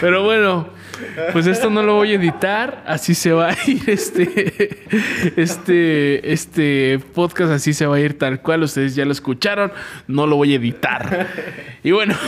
Pero 0.00 0.24
bueno, 0.24 0.68
pues 1.32 1.46
esto 1.46 1.70
no 1.70 1.82
lo 1.82 1.94
voy 1.94 2.12
a 2.12 2.14
editar. 2.16 2.84
Así 2.86 3.14
se 3.14 3.32
va 3.32 3.50
a 3.50 3.56
ir 3.66 3.88
este, 3.88 4.86
este, 5.36 6.32
este 6.32 7.00
podcast. 7.14 7.52
Así 7.52 7.72
se 7.72 7.86
va 7.86 7.96
a 7.96 8.00
ir 8.00 8.18
tal 8.18 8.40
cual. 8.40 8.62
Ustedes 8.62 8.94
ya 8.94 9.04
lo 9.04 9.12
escucharon. 9.12 9.72
No 10.06 10.26
lo 10.26 10.36
voy 10.36 10.52
a 10.52 10.56
editar. 10.56 11.28
Y 11.82 11.90
bueno. 11.90 12.14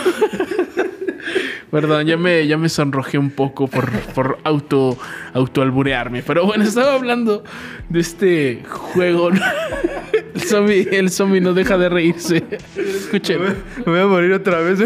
Perdón, 1.74 2.06
ya 2.06 2.16
me, 2.16 2.46
ya 2.46 2.56
me 2.56 2.68
sonrojé 2.68 3.18
un 3.18 3.30
poco 3.30 3.66
por, 3.66 3.90
por 4.14 4.38
auto, 4.44 4.96
autoalburearme. 5.32 6.22
Pero 6.22 6.46
bueno, 6.46 6.62
estaba 6.62 6.94
hablando 6.94 7.42
de 7.88 7.98
este 7.98 8.62
juego. 8.68 9.30
El 10.34 10.40
zombie, 10.42 10.88
el 10.90 11.10
zombie 11.10 11.40
no 11.40 11.54
deja 11.54 11.78
de 11.78 11.88
reírse. 11.88 12.44
Escuchen. 12.76 13.40
Me 13.78 13.92
voy 13.92 14.00
a 14.00 14.06
morir 14.06 14.32
otra 14.32 14.58
vez. 14.58 14.80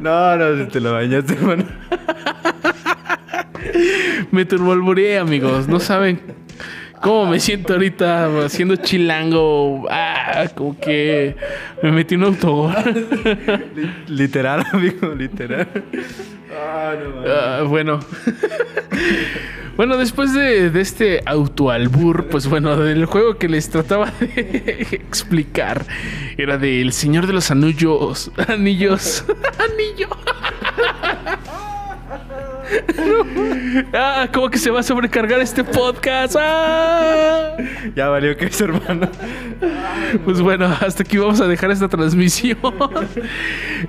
No, 0.00 0.36
no, 0.36 0.68
te 0.68 0.80
lo 0.80 0.92
bañaste, 0.92 1.34
hermano. 1.34 1.64
Me 4.30 4.44
turboalbureé, 4.44 5.18
amigos. 5.18 5.68
No 5.68 5.78
saben 5.80 6.20
cómo 7.00 7.26
me 7.26 7.40
siento 7.40 7.74
ahorita 7.74 8.44
haciendo 8.44 8.76
chilango. 8.76 9.86
Ah, 9.90 10.46
como 10.54 10.78
que 10.78 11.36
me 11.82 11.92
metí 11.92 12.14
un 12.14 12.24
autogol. 12.24 12.74
Literal, 14.08 14.64
amigo, 14.72 15.14
literal. 15.14 15.68
Ah. 16.56 16.94
Ah, 17.26 17.62
bueno. 17.66 18.00
bueno, 19.76 19.96
después 19.96 20.34
de, 20.34 20.66
este 20.80 21.22
autoalbur, 21.26 22.26
pues 22.26 22.46
bueno, 22.48 22.76
del 22.76 23.06
juego 23.06 23.38
que 23.38 23.48
les 23.48 23.70
trataba 23.70 24.12
de 24.20 24.86
explicar, 24.90 25.84
era 26.36 26.58
del 26.58 26.92
Señor 26.92 27.26
de 27.26 27.32
los 27.32 27.50
Anillos. 27.50 28.30
Anillos. 28.48 29.24
Anillo. 29.58 30.08
ah, 33.92 34.28
¿cómo 34.32 34.50
que 34.50 34.58
se 34.58 34.70
va 34.70 34.80
a 34.80 34.82
sobrecargar 34.82 35.40
este 35.40 35.64
podcast? 35.64 36.36
¡Ah! 36.38 37.56
Ya 37.94 38.08
valió 38.08 38.36
que 38.36 38.46
es, 38.46 38.60
hermano. 38.60 39.08
Pues 40.24 40.40
bueno, 40.40 40.66
hasta 40.66 41.02
aquí 41.02 41.18
vamos 41.18 41.40
a 41.40 41.46
dejar 41.46 41.70
esta 41.70 41.88
transmisión. 41.88 42.58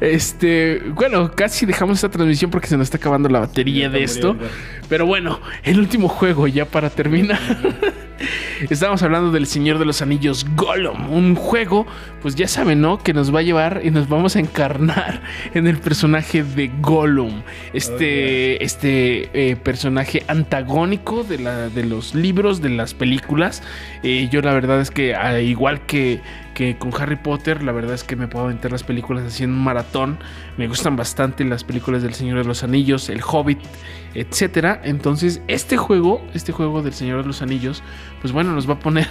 Este, 0.02 0.82
bueno, 0.94 1.32
casi 1.32 1.66
dejamos 1.66 1.98
esta 1.98 2.10
transmisión 2.10 2.52
porque 2.52 2.68
se 2.68 2.78
nos 2.78 2.86
está 2.86 2.98
acabando 2.98 3.30
la 3.30 3.40
batería 3.40 3.90
de 3.90 4.04
esto. 4.04 4.36
Pero 4.90 5.06
bueno, 5.06 5.40
el 5.64 5.80
último 5.80 6.08
juego 6.08 6.48
ya 6.48 6.66
para 6.66 6.90
terminar. 6.90 7.40
Estamos 8.70 9.04
hablando 9.04 9.32
del 9.32 9.48
Señor 9.48 9.80
de 9.80 9.86
los 9.86 10.02
Anillos 10.02 10.46
Gollum, 10.56 11.12
un 11.12 11.36
juego, 11.36 11.86
pues 12.22 12.36
ya 12.36 12.48
saben, 12.48 12.82
¿no? 12.82 12.98
Que 12.98 13.14
nos 13.14 13.34
va 13.34 13.40
a 13.40 13.44
llevar 13.44 13.82
y 13.84 13.92
nos 13.92 14.08
vamos 14.08 14.36
a 14.36 14.40
encarnar 14.40 15.22
en 15.54 15.68
el 15.68 15.78
personaje 15.78 16.44
de 16.44 16.72
Gollum, 16.82 17.42
este, 17.74 18.64
este 18.64 19.30
eh, 19.34 19.56
personaje 19.58 20.24
antagónico 20.28 21.24
de, 21.24 21.40
la, 21.40 21.70
de 21.70 21.84
los 21.84 22.16
libros, 22.16 22.62
de 22.62 22.70
las 22.70 22.94
películas. 22.94 23.62
Eh, 24.04 24.30
yo 24.32 24.42
la 24.42 24.54
verdad 24.54 24.80
es 24.80 24.92
que, 24.92 25.16
al 25.16 25.42
igual 25.42 25.86
que 25.86 26.22
que 26.56 26.78
con 26.78 26.92
Harry 27.00 27.18
Potter 27.18 27.62
la 27.62 27.72
verdad 27.72 27.94
es 27.94 28.04
que 28.04 28.16
me 28.16 28.28
puedo 28.28 28.46
aventar 28.46 28.72
las 28.72 28.84
películas 28.84 29.26
así 29.26 29.44
en 29.44 29.52
un 29.52 29.64
maratón. 29.64 30.18
Me 30.58 30.68
gustan 30.68 30.96
bastante 30.96 31.46
las 31.46 31.64
películas 31.64 32.02
del 32.02 32.16
Señor 32.16 32.40
de 32.40 32.46
los 32.46 32.64
Anillos, 32.64 33.10
El 33.10 33.22
Hobbit, 33.22 33.60
etcétera. 34.16 34.82
Entonces, 34.84 35.42
este 35.48 35.78
juego, 35.78 36.26
este 36.34 36.52
juego 36.52 36.82
del 36.82 36.94
Señor 36.94 37.22
de 37.22 37.28
los 37.28 37.44
Anillos, 37.44 37.84
pues 38.22 38.34
bueno, 38.34 38.54
nos 38.54 38.68
va 38.68 38.76
a 38.76 38.80
poner 38.80 39.08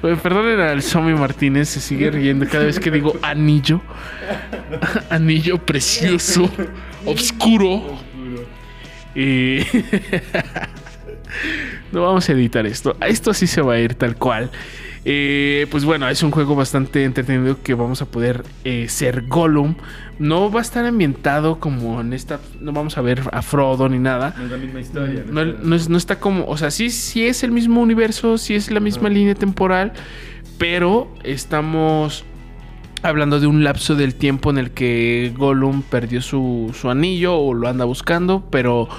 Perdonen 0.00 0.60
al 0.60 0.82
Somi 0.82 1.14
Martínez, 1.14 1.68
se 1.68 1.80
sigue 1.80 2.10
riendo 2.10 2.46
cada 2.48 2.64
vez 2.64 2.80
que 2.80 2.90
digo 2.90 3.14
anillo. 3.22 3.80
anillo 5.10 5.58
precioso, 5.58 6.50
oscuro. 7.04 7.98
Y 9.14 9.60
no 11.92 12.02
vamos 12.02 12.28
a 12.28 12.32
editar 12.32 12.66
esto. 12.66 12.96
Esto 13.06 13.30
así 13.30 13.46
se 13.46 13.60
va 13.60 13.74
a 13.74 13.78
ir 13.78 13.94
tal 13.94 14.16
cual. 14.16 14.50
Eh, 15.04 15.66
pues 15.70 15.84
bueno, 15.86 16.08
es 16.10 16.22
un 16.22 16.30
juego 16.30 16.54
bastante 16.54 17.04
entretenido 17.04 17.62
que 17.62 17.72
vamos 17.74 18.02
a 18.02 18.04
poder 18.06 18.44
eh, 18.64 18.86
ser 18.88 19.26
Gollum. 19.28 19.74
No 20.18 20.50
va 20.52 20.58
a 20.60 20.62
estar 20.62 20.84
ambientado 20.84 21.58
como 21.58 22.00
en 22.02 22.12
esta. 22.12 22.38
No 22.60 22.72
vamos 22.72 22.98
a 22.98 23.00
ver 23.00 23.22
a 23.32 23.40
Frodo 23.40 23.88
ni 23.88 23.98
nada. 23.98 24.34
No 24.36 24.44
es 24.44 24.50
la 24.50 24.56
misma 24.58 24.80
historia. 24.80 25.24
No, 25.30 25.44
no 25.44 25.74
es- 25.74 25.88
no 25.88 25.96
está 25.96 26.20
como. 26.20 26.44
O 26.46 26.56
sea, 26.58 26.70
sí, 26.70 26.90
sí 26.90 27.24
es 27.26 27.42
el 27.42 27.50
mismo 27.50 27.80
universo, 27.80 28.36
sí 28.36 28.54
es 28.54 28.70
la 28.70 28.80
misma 28.80 29.08
línea 29.08 29.34
temporal. 29.34 29.92
Pero 30.58 31.10
estamos 31.24 32.24
hablando 33.02 33.40
de 33.40 33.46
un 33.46 33.64
lapso 33.64 33.94
del 33.94 34.14
tiempo 34.14 34.50
en 34.50 34.58
el 34.58 34.72
que 34.72 35.32
Gollum 35.34 35.80
perdió 35.80 36.20
su, 36.20 36.70
su 36.78 36.90
anillo 36.90 37.34
o 37.38 37.54
lo 37.54 37.66
anda 37.68 37.86
buscando, 37.86 38.46
pero, 38.50 38.90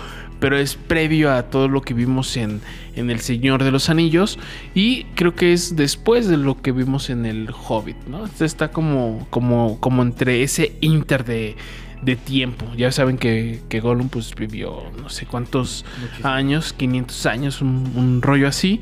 pero 0.42 0.58
es 0.58 0.76
previo 0.76 1.32
a 1.32 1.44
todo 1.44 1.70
lo 1.70 1.82
que 1.82 1.94
vimos 1.94 2.36
en, 2.36 2.62
en 2.96 3.12
El 3.12 3.22
Señor 3.22 3.64
de 3.64 3.72
los 3.72 3.90
Anillos 3.90 4.40
y 4.74 5.04
creo 5.16 5.36
que 5.36 5.54
es 5.54 5.76
después 5.76 6.28
de 6.28 6.36
lo 6.36 6.60
que 6.62 6.72
vimos 6.72 7.12
en 7.12 7.28
El 7.28 7.50
Hobbit, 7.52 7.96
¿no? 8.08 8.26
Está 8.40 8.72
como, 8.72 9.28
como, 9.30 9.80
como 9.80 10.02
entre 10.02 10.42
ese 10.42 10.76
inter 10.82 11.24
de, 11.24 11.56
de 12.02 12.16
tiempo. 12.16 12.66
Ya 12.76 12.92
saben 12.92 13.18
que, 13.18 13.62
que 13.70 13.80
Gollum 13.80 14.10
pues 14.10 14.34
vivió 14.36 14.84
no 15.02 15.10
sé 15.10 15.26
cuántos 15.26 15.86
años, 16.24 16.74
500 16.74 17.26
años, 17.26 17.62
un, 17.62 17.92
un 17.96 18.22
rollo 18.22 18.48
así. 18.48 18.82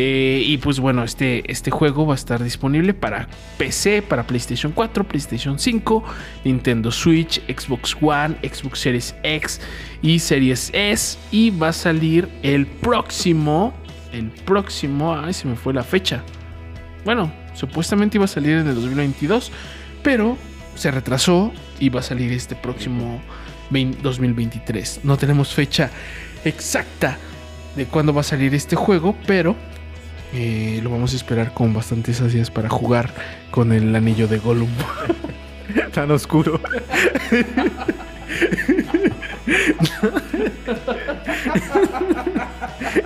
Eh, 0.00 0.42
y 0.44 0.58
pues 0.58 0.78
bueno, 0.78 1.02
este, 1.02 1.50
este 1.50 1.72
juego 1.72 2.06
va 2.06 2.14
a 2.14 2.16
estar 2.16 2.40
disponible 2.42 2.94
para 2.94 3.26
PC, 3.56 4.02
para 4.02 4.24
PlayStation 4.24 4.70
4, 4.70 5.02
PlayStation 5.02 5.58
5, 5.58 6.04
Nintendo 6.44 6.92
Switch, 6.92 7.40
Xbox 7.48 7.96
One, 8.00 8.36
Xbox 8.42 8.78
Series 8.78 9.16
X 9.24 9.60
y 10.00 10.20
Series 10.20 10.70
S. 10.72 11.18
Y 11.32 11.50
va 11.50 11.70
a 11.70 11.72
salir 11.72 12.28
el 12.42 12.66
próximo, 12.66 13.74
el 14.12 14.30
próximo, 14.30 15.16
ay, 15.16 15.32
se 15.32 15.48
me 15.48 15.56
fue 15.56 15.74
la 15.74 15.82
fecha. 15.82 16.22
Bueno, 17.04 17.32
supuestamente 17.54 18.18
iba 18.18 18.26
a 18.26 18.28
salir 18.28 18.52
en 18.52 18.68
el 18.68 18.76
2022, 18.76 19.50
pero 20.04 20.36
se 20.76 20.92
retrasó 20.92 21.50
y 21.80 21.88
va 21.88 22.00
a 22.00 22.02
salir 22.02 22.32
este 22.32 22.54
próximo 22.54 23.20
20 23.70 24.02
2023. 24.02 25.00
No 25.04 25.16
tenemos 25.16 25.54
fecha 25.54 25.90
exacta 26.44 27.18
de 27.76 27.86
cuándo 27.86 28.12
va 28.12 28.22
a 28.22 28.24
salir 28.24 28.54
este 28.54 28.76
juego, 28.76 29.16
pero 29.26 29.56
eh, 30.32 30.80
lo 30.82 30.90
vamos 30.90 31.12
a 31.12 31.16
esperar 31.16 31.54
con 31.54 31.72
bastantes 31.72 32.20
ansias 32.20 32.50
para 32.50 32.68
jugar 32.68 33.12
con 33.50 33.72
el 33.72 33.94
anillo 33.94 34.28
de 34.28 34.38
Gollum. 34.38 34.70
Tan 35.92 36.10
oscuro. 36.10 36.60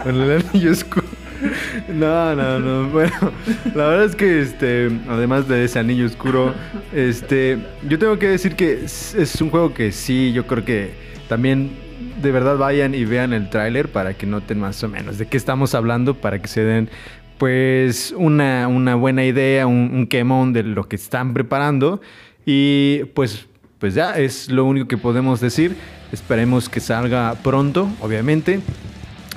Con 0.02 0.20
el 0.20 0.42
anillo 0.52 0.72
oscuro. 0.72 1.06
No, 1.88 2.34
no, 2.34 2.58
no. 2.58 2.88
Bueno, 2.90 3.12
la 3.74 3.88
verdad 3.88 4.04
es 4.04 4.16
que 4.16 4.40
este, 4.40 4.90
además 5.08 5.48
de 5.48 5.64
ese 5.64 5.78
anillo 5.78 6.06
oscuro, 6.06 6.54
este, 6.92 7.58
yo 7.88 7.98
tengo 7.98 8.18
que 8.18 8.28
decir 8.28 8.54
que 8.54 8.84
es, 8.84 9.36
un 9.40 9.50
juego 9.50 9.74
que 9.74 9.92
sí, 9.92 10.32
yo 10.32 10.46
creo 10.46 10.64
que 10.64 10.92
también 11.28 11.70
de 12.20 12.30
verdad 12.30 12.56
vayan 12.56 12.94
y 12.94 13.04
vean 13.04 13.32
el 13.32 13.50
tráiler 13.50 13.88
para 13.88 14.14
que 14.14 14.26
noten 14.26 14.60
más 14.60 14.82
o 14.84 14.88
menos 14.88 15.18
de 15.18 15.26
qué 15.26 15.36
estamos 15.36 15.74
hablando, 15.74 16.14
para 16.14 16.40
que 16.40 16.48
se 16.48 16.62
den 16.62 16.88
pues 17.38 18.14
una, 18.16 18.68
una 18.68 18.94
buena 18.94 19.24
idea, 19.24 19.66
un, 19.66 20.08
un 20.08 20.52
de 20.52 20.62
lo 20.62 20.84
que 20.88 20.96
están 20.96 21.34
preparando. 21.34 22.00
Y 22.46 23.04
pues, 23.14 23.46
pues 23.78 23.94
ya 23.94 24.16
es 24.18 24.48
lo 24.48 24.64
único 24.64 24.86
que 24.86 24.96
podemos 24.96 25.40
decir. 25.40 25.76
Esperemos 26.12 26.68
que 26.68 26.80
salga 26.80 27.34
pronto, 27.42 27.88
obviamente. 28.00 28.60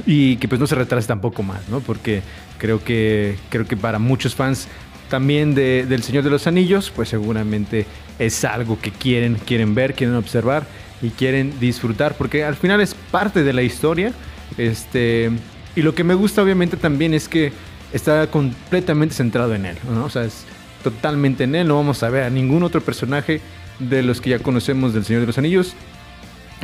Y 0.06 0.38
que 0.38 0.48
pues 0.48 0.60
no 0.60 0.68
se 0.68 0.76
retrase 0.76 1.08
tampoco 1.08 1.44
más, 1.44 1.68
¿no? 1.70 1.80
Porque 1.80 2.22
creo 2.58 2.84
que, 2.84 3.38
creo 3.50 3.66
que 3.66 3.78
para 3.78 4.00
muchos 4.00 4.36
fans 4.36 4.68
también 5.10 5.56
de, 5.56 5.86
del 5.86 6.04
Señor 6.04 6.24
de 6.24 6.30
los 6.30 6.48
Anillos, 6.48 6.92
pues 6.94 7.10
seguramente 7.10 7.86
es 8.20 8.44
algo 8.44 8.80
que 8.80 8.92
quieren, 8.92 9.36
quieren 9.36 9.76
ver, 9.76 9.94
quieren 9.94 10.16
observar 10.16 10.66
y 11.02 11.10
quieren 11.10 11.60
disfrutar, 11.60 12.16
porque 12.18 12.44
al 12.44 12.56
final 12.56 12.82
es 12.82 12.94
parte 12.94 13.44
de 13.44 13.54
la 13.54 13.62
historia. 13.62 14.14
Este, 14.58 15.32
y 15.76 15.82
lo 15.82 15.94
que 15.94 16.04
me 16.04 16.14
gusta 16.14 16.42
obviamente 16.42 16.78
también 16.78 17.14
es 17.14 17.28
que 17.28 17.52
está 17.94 18.28
completamente 18.28 19.16
centrado 19.16 19.54
en 19.56 19.66
él, 19.66 19.78
¿no? 19.90 20.06
O 20.06 20.10
sea, 20.10 20.24
es 20.24 20.46
totalmente 20.84 21.46
en 21.46 21.56
él, 21.56 21.68
no 21.68 21.76
vamos 21.76 22.04
a 22.04 22.10
ver 22.10 22.24
a 22.24 22.30
ningún 22.30 22.64
otro 22.64 22.82
personaje 22.82 23.42
de 23.80 24.04
los 24.04 24.22
que 24.22 24.32
ya 24.32 24.40
conocemos 24.40 24.94
del 24.94 25.06
Señor 25.06 25.22
de 25.22 25.28
los 25.28 25.38
Anillos, 25.38 25.74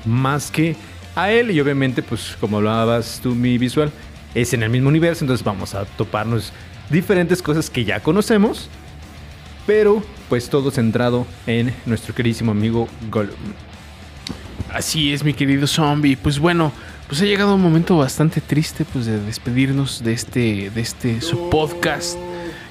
más 0.06 0.52
que 0.52 0.76
a 1.16 1.32
él 1.32 1.52
y 1.52 1.60
obviamente 1.60 2.02
pues 2.02 2.38
como 2.40 2.58
hablabas 2.58 3.20
tú 3.22 3.36
mi 3.36 3.58
visual 3.58 3.92
es 4.34 4.54
en 4.54 4.64
el 4.64 4.70
mismo 4.70 4.90
universo 4.90 5.24
entonces 5.24 5.44
vamos 5.44 5.76
a 5.76 5.86
toparnos 5.86 6.54
diferentes 6.90 7.42
cosas 7.42 7.70
que 7.70 7.84
ya 7.84 8.00
conocemos 8.00 8.70
pero 9.68 10.04
pues 10.30 10.50
todo 10.50 10.72
centrado 10.72 11.26
en 11.48 11.74
nuestro 11.86 12.16
queridísimo 12.16 12.52
amigo 12.52 12.88
Gollum 13.10 13.36
Así 14.74 15.12
es, 15.12 15.24
mi 15.24 15.34
querido 15.34 15.68
zombie. 15.68 16.16
Pues 16.16 16.40
bueno, 16.40 16.72
pues 17.08 17.22
ha 17.22 17.26
llegado 17.26 17.56
un 17.56 17.62
momento 17.62 17.98
bastante 17.98 18.40
triste 18.40 18.86
pues 18.86 19.06
de 19.06 19.20
despedirnos 19.20 20.02
de 20.02 20.14
este 20.14 20.70
de 20.70 20.82
este 20.82 21.20
su 21.20 21.50
podcast. 21.50 22.18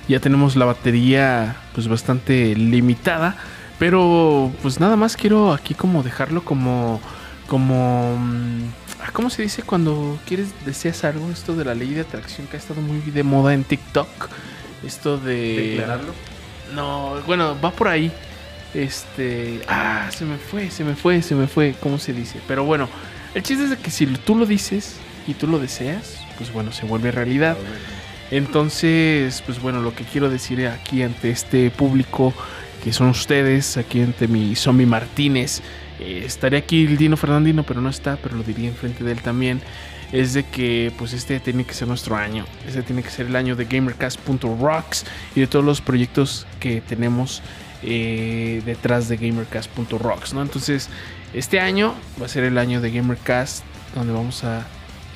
Ya 0.09 0.18
tenemos 0.18 0.57
la 0.57 0.64
batería 0.64 1.57
pues 1.74 1.88
bastante 1.88 2.57
limitada, 2.57 3.36
pero 3.78 4.51
pues 4.62 4.80
nada 4.80 4.97
más 4.97 5.16
quiero 5.16 5.53
aquí 5.53 5.74
como 5.74 6.03
dejarlo 6.03 6.43
como 6.43 7.01
como 7.51 8.16
mm, 8.16 8.62
ah, 9.03 9.11
¿cómo 9.12 9.28
se 9.28 9.42
dice 9.42 9.64
cuando 9.64 10.20
quieres 10.24 10.51
deseas 10.64 11.03
algo? 11.03 11.28
Esto 11.32 11.57
de 11.57 11.64
la 11.64 11.74
ley 11.74 11.92
de 11.92 12.03
atracción 12.03 12.46
que 12.46 12.57
ha 12.57 12.61
estado 12.61 12.80
muy 12.80 13.01
de 13.01 13.24
moda 13.24 13.53
en 13.53 13.64
TikTok. 13.64 14.07
Esto 14.86 15.18
de 15.18 15.84
no, 16.72 17.20
bueno, 17.26 17.61
va 17.61 17.72
por 17.72 17.88
ahí. 17.88 18.12
Este. 18.72 19.61
Ah, 19.66 20.09
se 20.16 20.24
me 20.24 20.38
fue, 20.38 20.70
se 20.70 20.84
me 20.84 20.94
fue, 20.94 21.22
se 21.22 21.34
me 21.34 21.48
fue. 21.48 21.74
¿Cómo 21.80 21.98
se 21.98 22.12
dice? 22.12 22.40
Pero 22.46 22.62
bueno, 22.64 22.88
el 23.34 23.42
chiste 23.42 23.64
es 23.64 23.70
de 23.70 23.76
que 23.78 23.90
si 23.90 24.07
tú 24.07 24.36
lo 24.36 24.46
dices 24.46 24.94
y 25.26 25.34
tú 25.34 25.48
lo 25.48 25.59
deseas, 25.59 26.20
pues 26.38 26.53
bueno, 26.53 26.70
se 26.70 26.86
vuelve 26.86 27.11
realidad. 27.11 27.57
Entonces, 28.30 29.42
pues 29.44 29.61
bueno, 29.61 29.82
lo 29.82 29.92
que 29.92 30.05
quiero 30.05 30.30
decir 30.30 30.64
aquí 30.68 31.03
ante 31.03 31.30
este 31.30 31.72
público 31.72 32.32
que 32.84 32.92
son 32.92 33.09
ustedes, 33.09 33.76
aquí 33.76 34.01
ante 34.01 34.28
mi 34.28 34.55
Zombie 34.55 34.86
Martínez, 34.86 35.62
eh, 36.01 36.22
estaría 36.24 36.59
aquí 36.59 36.84
el 36.86 36.96
Dino 36.96 37.16
Fernandino, 37.16 37.62
pero 37.62 37.80
no 37.80 37.88
está, 37.90 38.16
pero 38.16 38.36
lo 38.36 38.42
diría 38.42 38.68
enfrente 38.68 39.05
de 39.05 39.12
él 39.12 39.20
también. 39.22 39.61
Es 40.12 40.34
de 40.34 40.42
que 40.42 40.92
pues 40.98 41.12
este 41.12 41.38
tiene 41.38 41.62
que 41.64 41.72
ser 41.72 41.86
nuestro 41.86 42.16
año. 42.16 42.44
Este 42.66 42.82
tiene 42.82 43.03
que 43.05 43.11
ser 43.11 43.26
el 43.26 43.36
año 43.36 43.55
de 43.55 43.64
Gamercast.rocks 43.66 45.05
y 45.36 45.40
de 45.40 45.46
todos 45.46 45.64
los 45.64 45.80
proyectos 45.80 46.46
que 46.59 46.80
tenemos 46.80 47.42
eh, 47.84 48.61
detrás 48.66 49.09
de 49.09 49.16
Gamercast.rocks, 49.16 50.34
¿no? 50.34 50.42
Entonces, 50.42 50.88
este 51.32 51.61
año 51.61 51.94
va 52.20 52.26
a 52.26 52.28
ser 52.28 52.42
el 52.42 52.59
año 52.59 52.80
de 52.80 52.90
Gamercast, 52.90 53.62
donde 53.94 54.12
vamos 54.12 54.42
a 54.42 54.66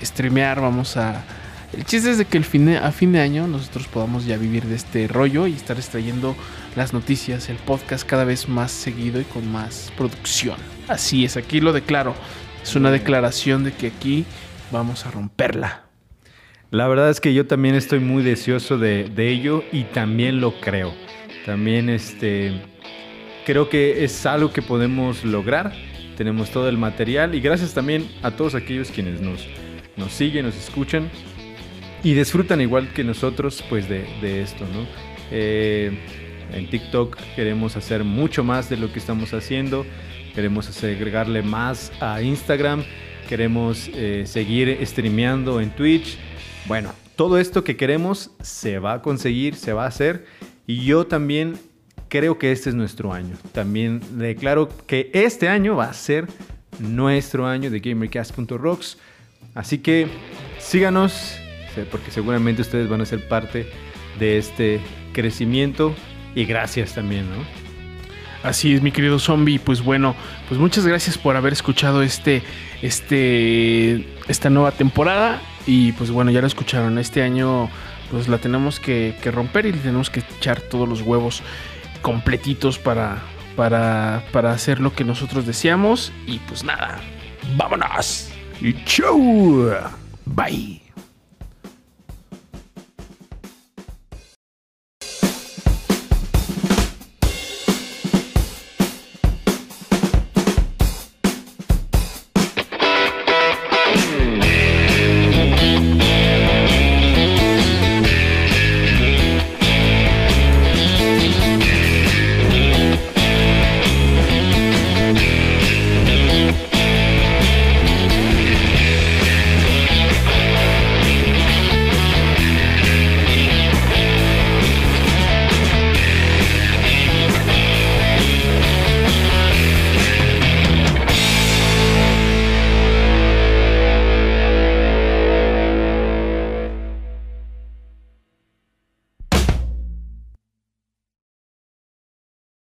streamear, 0.03 0.61
vamos 0.61 0.97
a... 0.97 1.24
El 1.72 1.85
chiste 1.85 2.12
es 2.12 2.18
de 2.18 2.24
que 2.24 2.39
el 2.39 2.45
fin 2.45 2.66
de- 2.66 2.78
a 2.78 2.93
fin 2.93 3.11
de 3.11 3.20
año 3.20 3.49
nosotros 3.49 3.89
podamos 3.89 4.26
ya 4.26 4.37
vivir 4.37 4.64
de 4.64 4.76
este 4.76 5.09
rollo 5.09 5.49
y 5.49 5.55
estar 5.55 5.76
extrayendo 5.76 6.37
las 6.76 6.93
noticias, 6.93 7.49
el 7.49 7.57
podcast 7.57 8.07
cada 8.07 8.24
vez 8.24 8.49
más 8.49 8.70
seguido 8.70 9.20
y 9.20 9.24
con 9.24 9.51
más 9.51 9.93
producción. 9.97 10.74
Así 10.89 11.24
es, 11.24 11.37
aquí 11.37 11.61
lo 11.61 11.72
declaro. 11.72 12.14
Es 12.62 12.76
una 12.76 12.91
declaración 12.91 13.64
de 13.64 13.72
que 13.72 13.89
aquí 13.89 14.24
vamos 14.70 15.07
a 15.07 15.11
romperla. 15.11 15.82
La 16.70 16.89
verdad 16.89 17.11
es 17.11 17.20
que 17.20 17.32
yo 17.32 17.47
también 17.47 17.74
estoy 17.74 18.01
muy 18.01 18.22
deseoso 18.22 18.78
de, 18.78 19.05
de 19.05 19.28
ello 19.30 19.62
y 19.70 19.85
también 19.85 20.41
lo 20.41 20.61
creo. 20.61 20.93
También 21.47 21.89
este, 21.89 22.62
creo 23.45 23.68
que 23.68 24.05
es 24.05 24.26
algo 24.26 24.53
que 24.53 24.62
podemos 24.62 25.24
lograr. 25.24 25.72
Tenemos 26.16 26.51
todo 26.51 26.68
el 26.68 26.78
material 26.78 27.35
y 27.35 27.41
gracias 27.41 27.74
también 27.74 28.09
a 28.22 28.30
todos 28.32 28.55
aquellos 28.55 28.91
quienes 28.91 29.20
nos, 29.20 29.47
nos 29.97 30.12
siguen, 30.12 30.47
nos 30.47 30.57
escuchan 30.57 31.11
y 32.03 32.14
disfrutan 32.14 32.61
igual 32.61 32.93
que 32.93 33.05
nosotros 33.05 33.64
pues 33.68 33.89
de, 33.89 34.07
de 34.20 34.43
esto, 34.43 34.64
¿no? 34.64 34.87
Eh, 35.30 35.99
en 36.53 36.68
TikTok 36.68 37.16
queremos 37.35 37.76
hacer 37.76 38.05
mucho 38.05 38.45
más 38.45 38.68
de 38.68 38.76
lo 38.76 38.93
que 38.93 38.99
estamos 38.99 39.35
haciendo. 39.35 39.85
Queremos 40.35 40.82
agregarle 40.82 41.43
más 41.43 41.93
a 42.01 42.20
Instagram. 42.20 42.85
Queremos 43.28 43.89
eh, 43.95 44.24
seguir 44.26 44.78
streameando 44.85 45.61
en 45.61 45.70
Twitch. 45.70 46.18
Bueno, 46.66 46.93
todo 47.16 47.39
esto 47.39 47.62
que 47.62 47.76
queremos 47.76 48.32
se 48.43 48.78
va 48.78 48.95
a 48.95 49.03
conseguir, 49.03 49.55
se 49.55 49.72
va 49.72 49.85
a 49.85 49.89
hacer. 49.89 50.26
Y 50.66 50.85
yo 50.85 51.07
también 51.07 51.55
creo 52.09 52.39
que 52.39 52.51
este 52.51 52.70
es 52.70 52.74
nuestro 52.74 53.12
año. 53.12 53.37
También 53.53 54.01
declaro 54.18 54.68
que 54.87 55.11
este 55.14 55.49
año 55.49 55.76
va 55.76 55.87
a 55.87 55.93
ser 55.93 56.26
nuestro 56.80 57.47
año 57.47 57.70
de 57.70 57.80
GamerCast.rocks. 57.80 58.99
Así 59.55 59.78
que 59.78 60.09
síganos, 60.59 61.37
porque 61.91 62.11
seguramente 62.11 62.62
ustedes 62.62 62.89
van 62.89 63.01
a 63.01 63.07
ser 63.07 63.28
parte 63.28 63.66
de 64.18 64.39
este 64.39 64.80
crecimiento 65.12 65.95
y 66.35 66.45
gracias 66.45 66.95
también, 66.95 67.28
¿no? 67.30 67.64
Así 68.45 68.74
es, 68.74 68.82
mi 68.82 68.92
querido 68.92 69.18
zombie. 69.18 69.59
Pues 69.59 69.82
bueno, 69.82 70.14
pues 70.49 70.61
muchas 70.61 70.86
gracias 70.86 71.16
por 71.16 71.34
haber 71.34 71.55
escuchado 71.55 72.03
este, 72.03 72.42
este, 72.82 74.07
esta 74.28 74.51
nueva 74.51 74.70
temporada. 74.70 75.40
Y 75.66 75.92
pues 75.92 76.11
bueno, 76.11 76.30
ya 76.30 76.42
lo 76.42 76.47
escucharon. 76.47 76.99
Este 76.99 77.22
año, 77.22 77.70
pues 78.11 78.28
la 78.28 78.36
tenemos 78.36 78.78
que, 78.78 79.16
romper 79.32 79.64
y 79.64 79.72
tenemos 79.72 80.11
que 80.11 80.20
echar 80.20 80.61
todos 80.61 80.86
los 80.86 81.01
huevos 81.01 81.42
completitos 82.03 82.78
para, 82.78 83.22
para, 83.57 84.22
para 84.30 84.53
hacer 84.53 84.78
lo 84.78 84.92
que 84.92 85.05
nosotros 85.05 85.47
deseamos. 85.47 86.12
Y 86.26 86.38
pues 86.40 86.64
nada, 86.64 87.01
vámonos. 87.57 88.28
Y 88.61 88.74
chau. 88.84 89.72
Bye. 90.26 90.84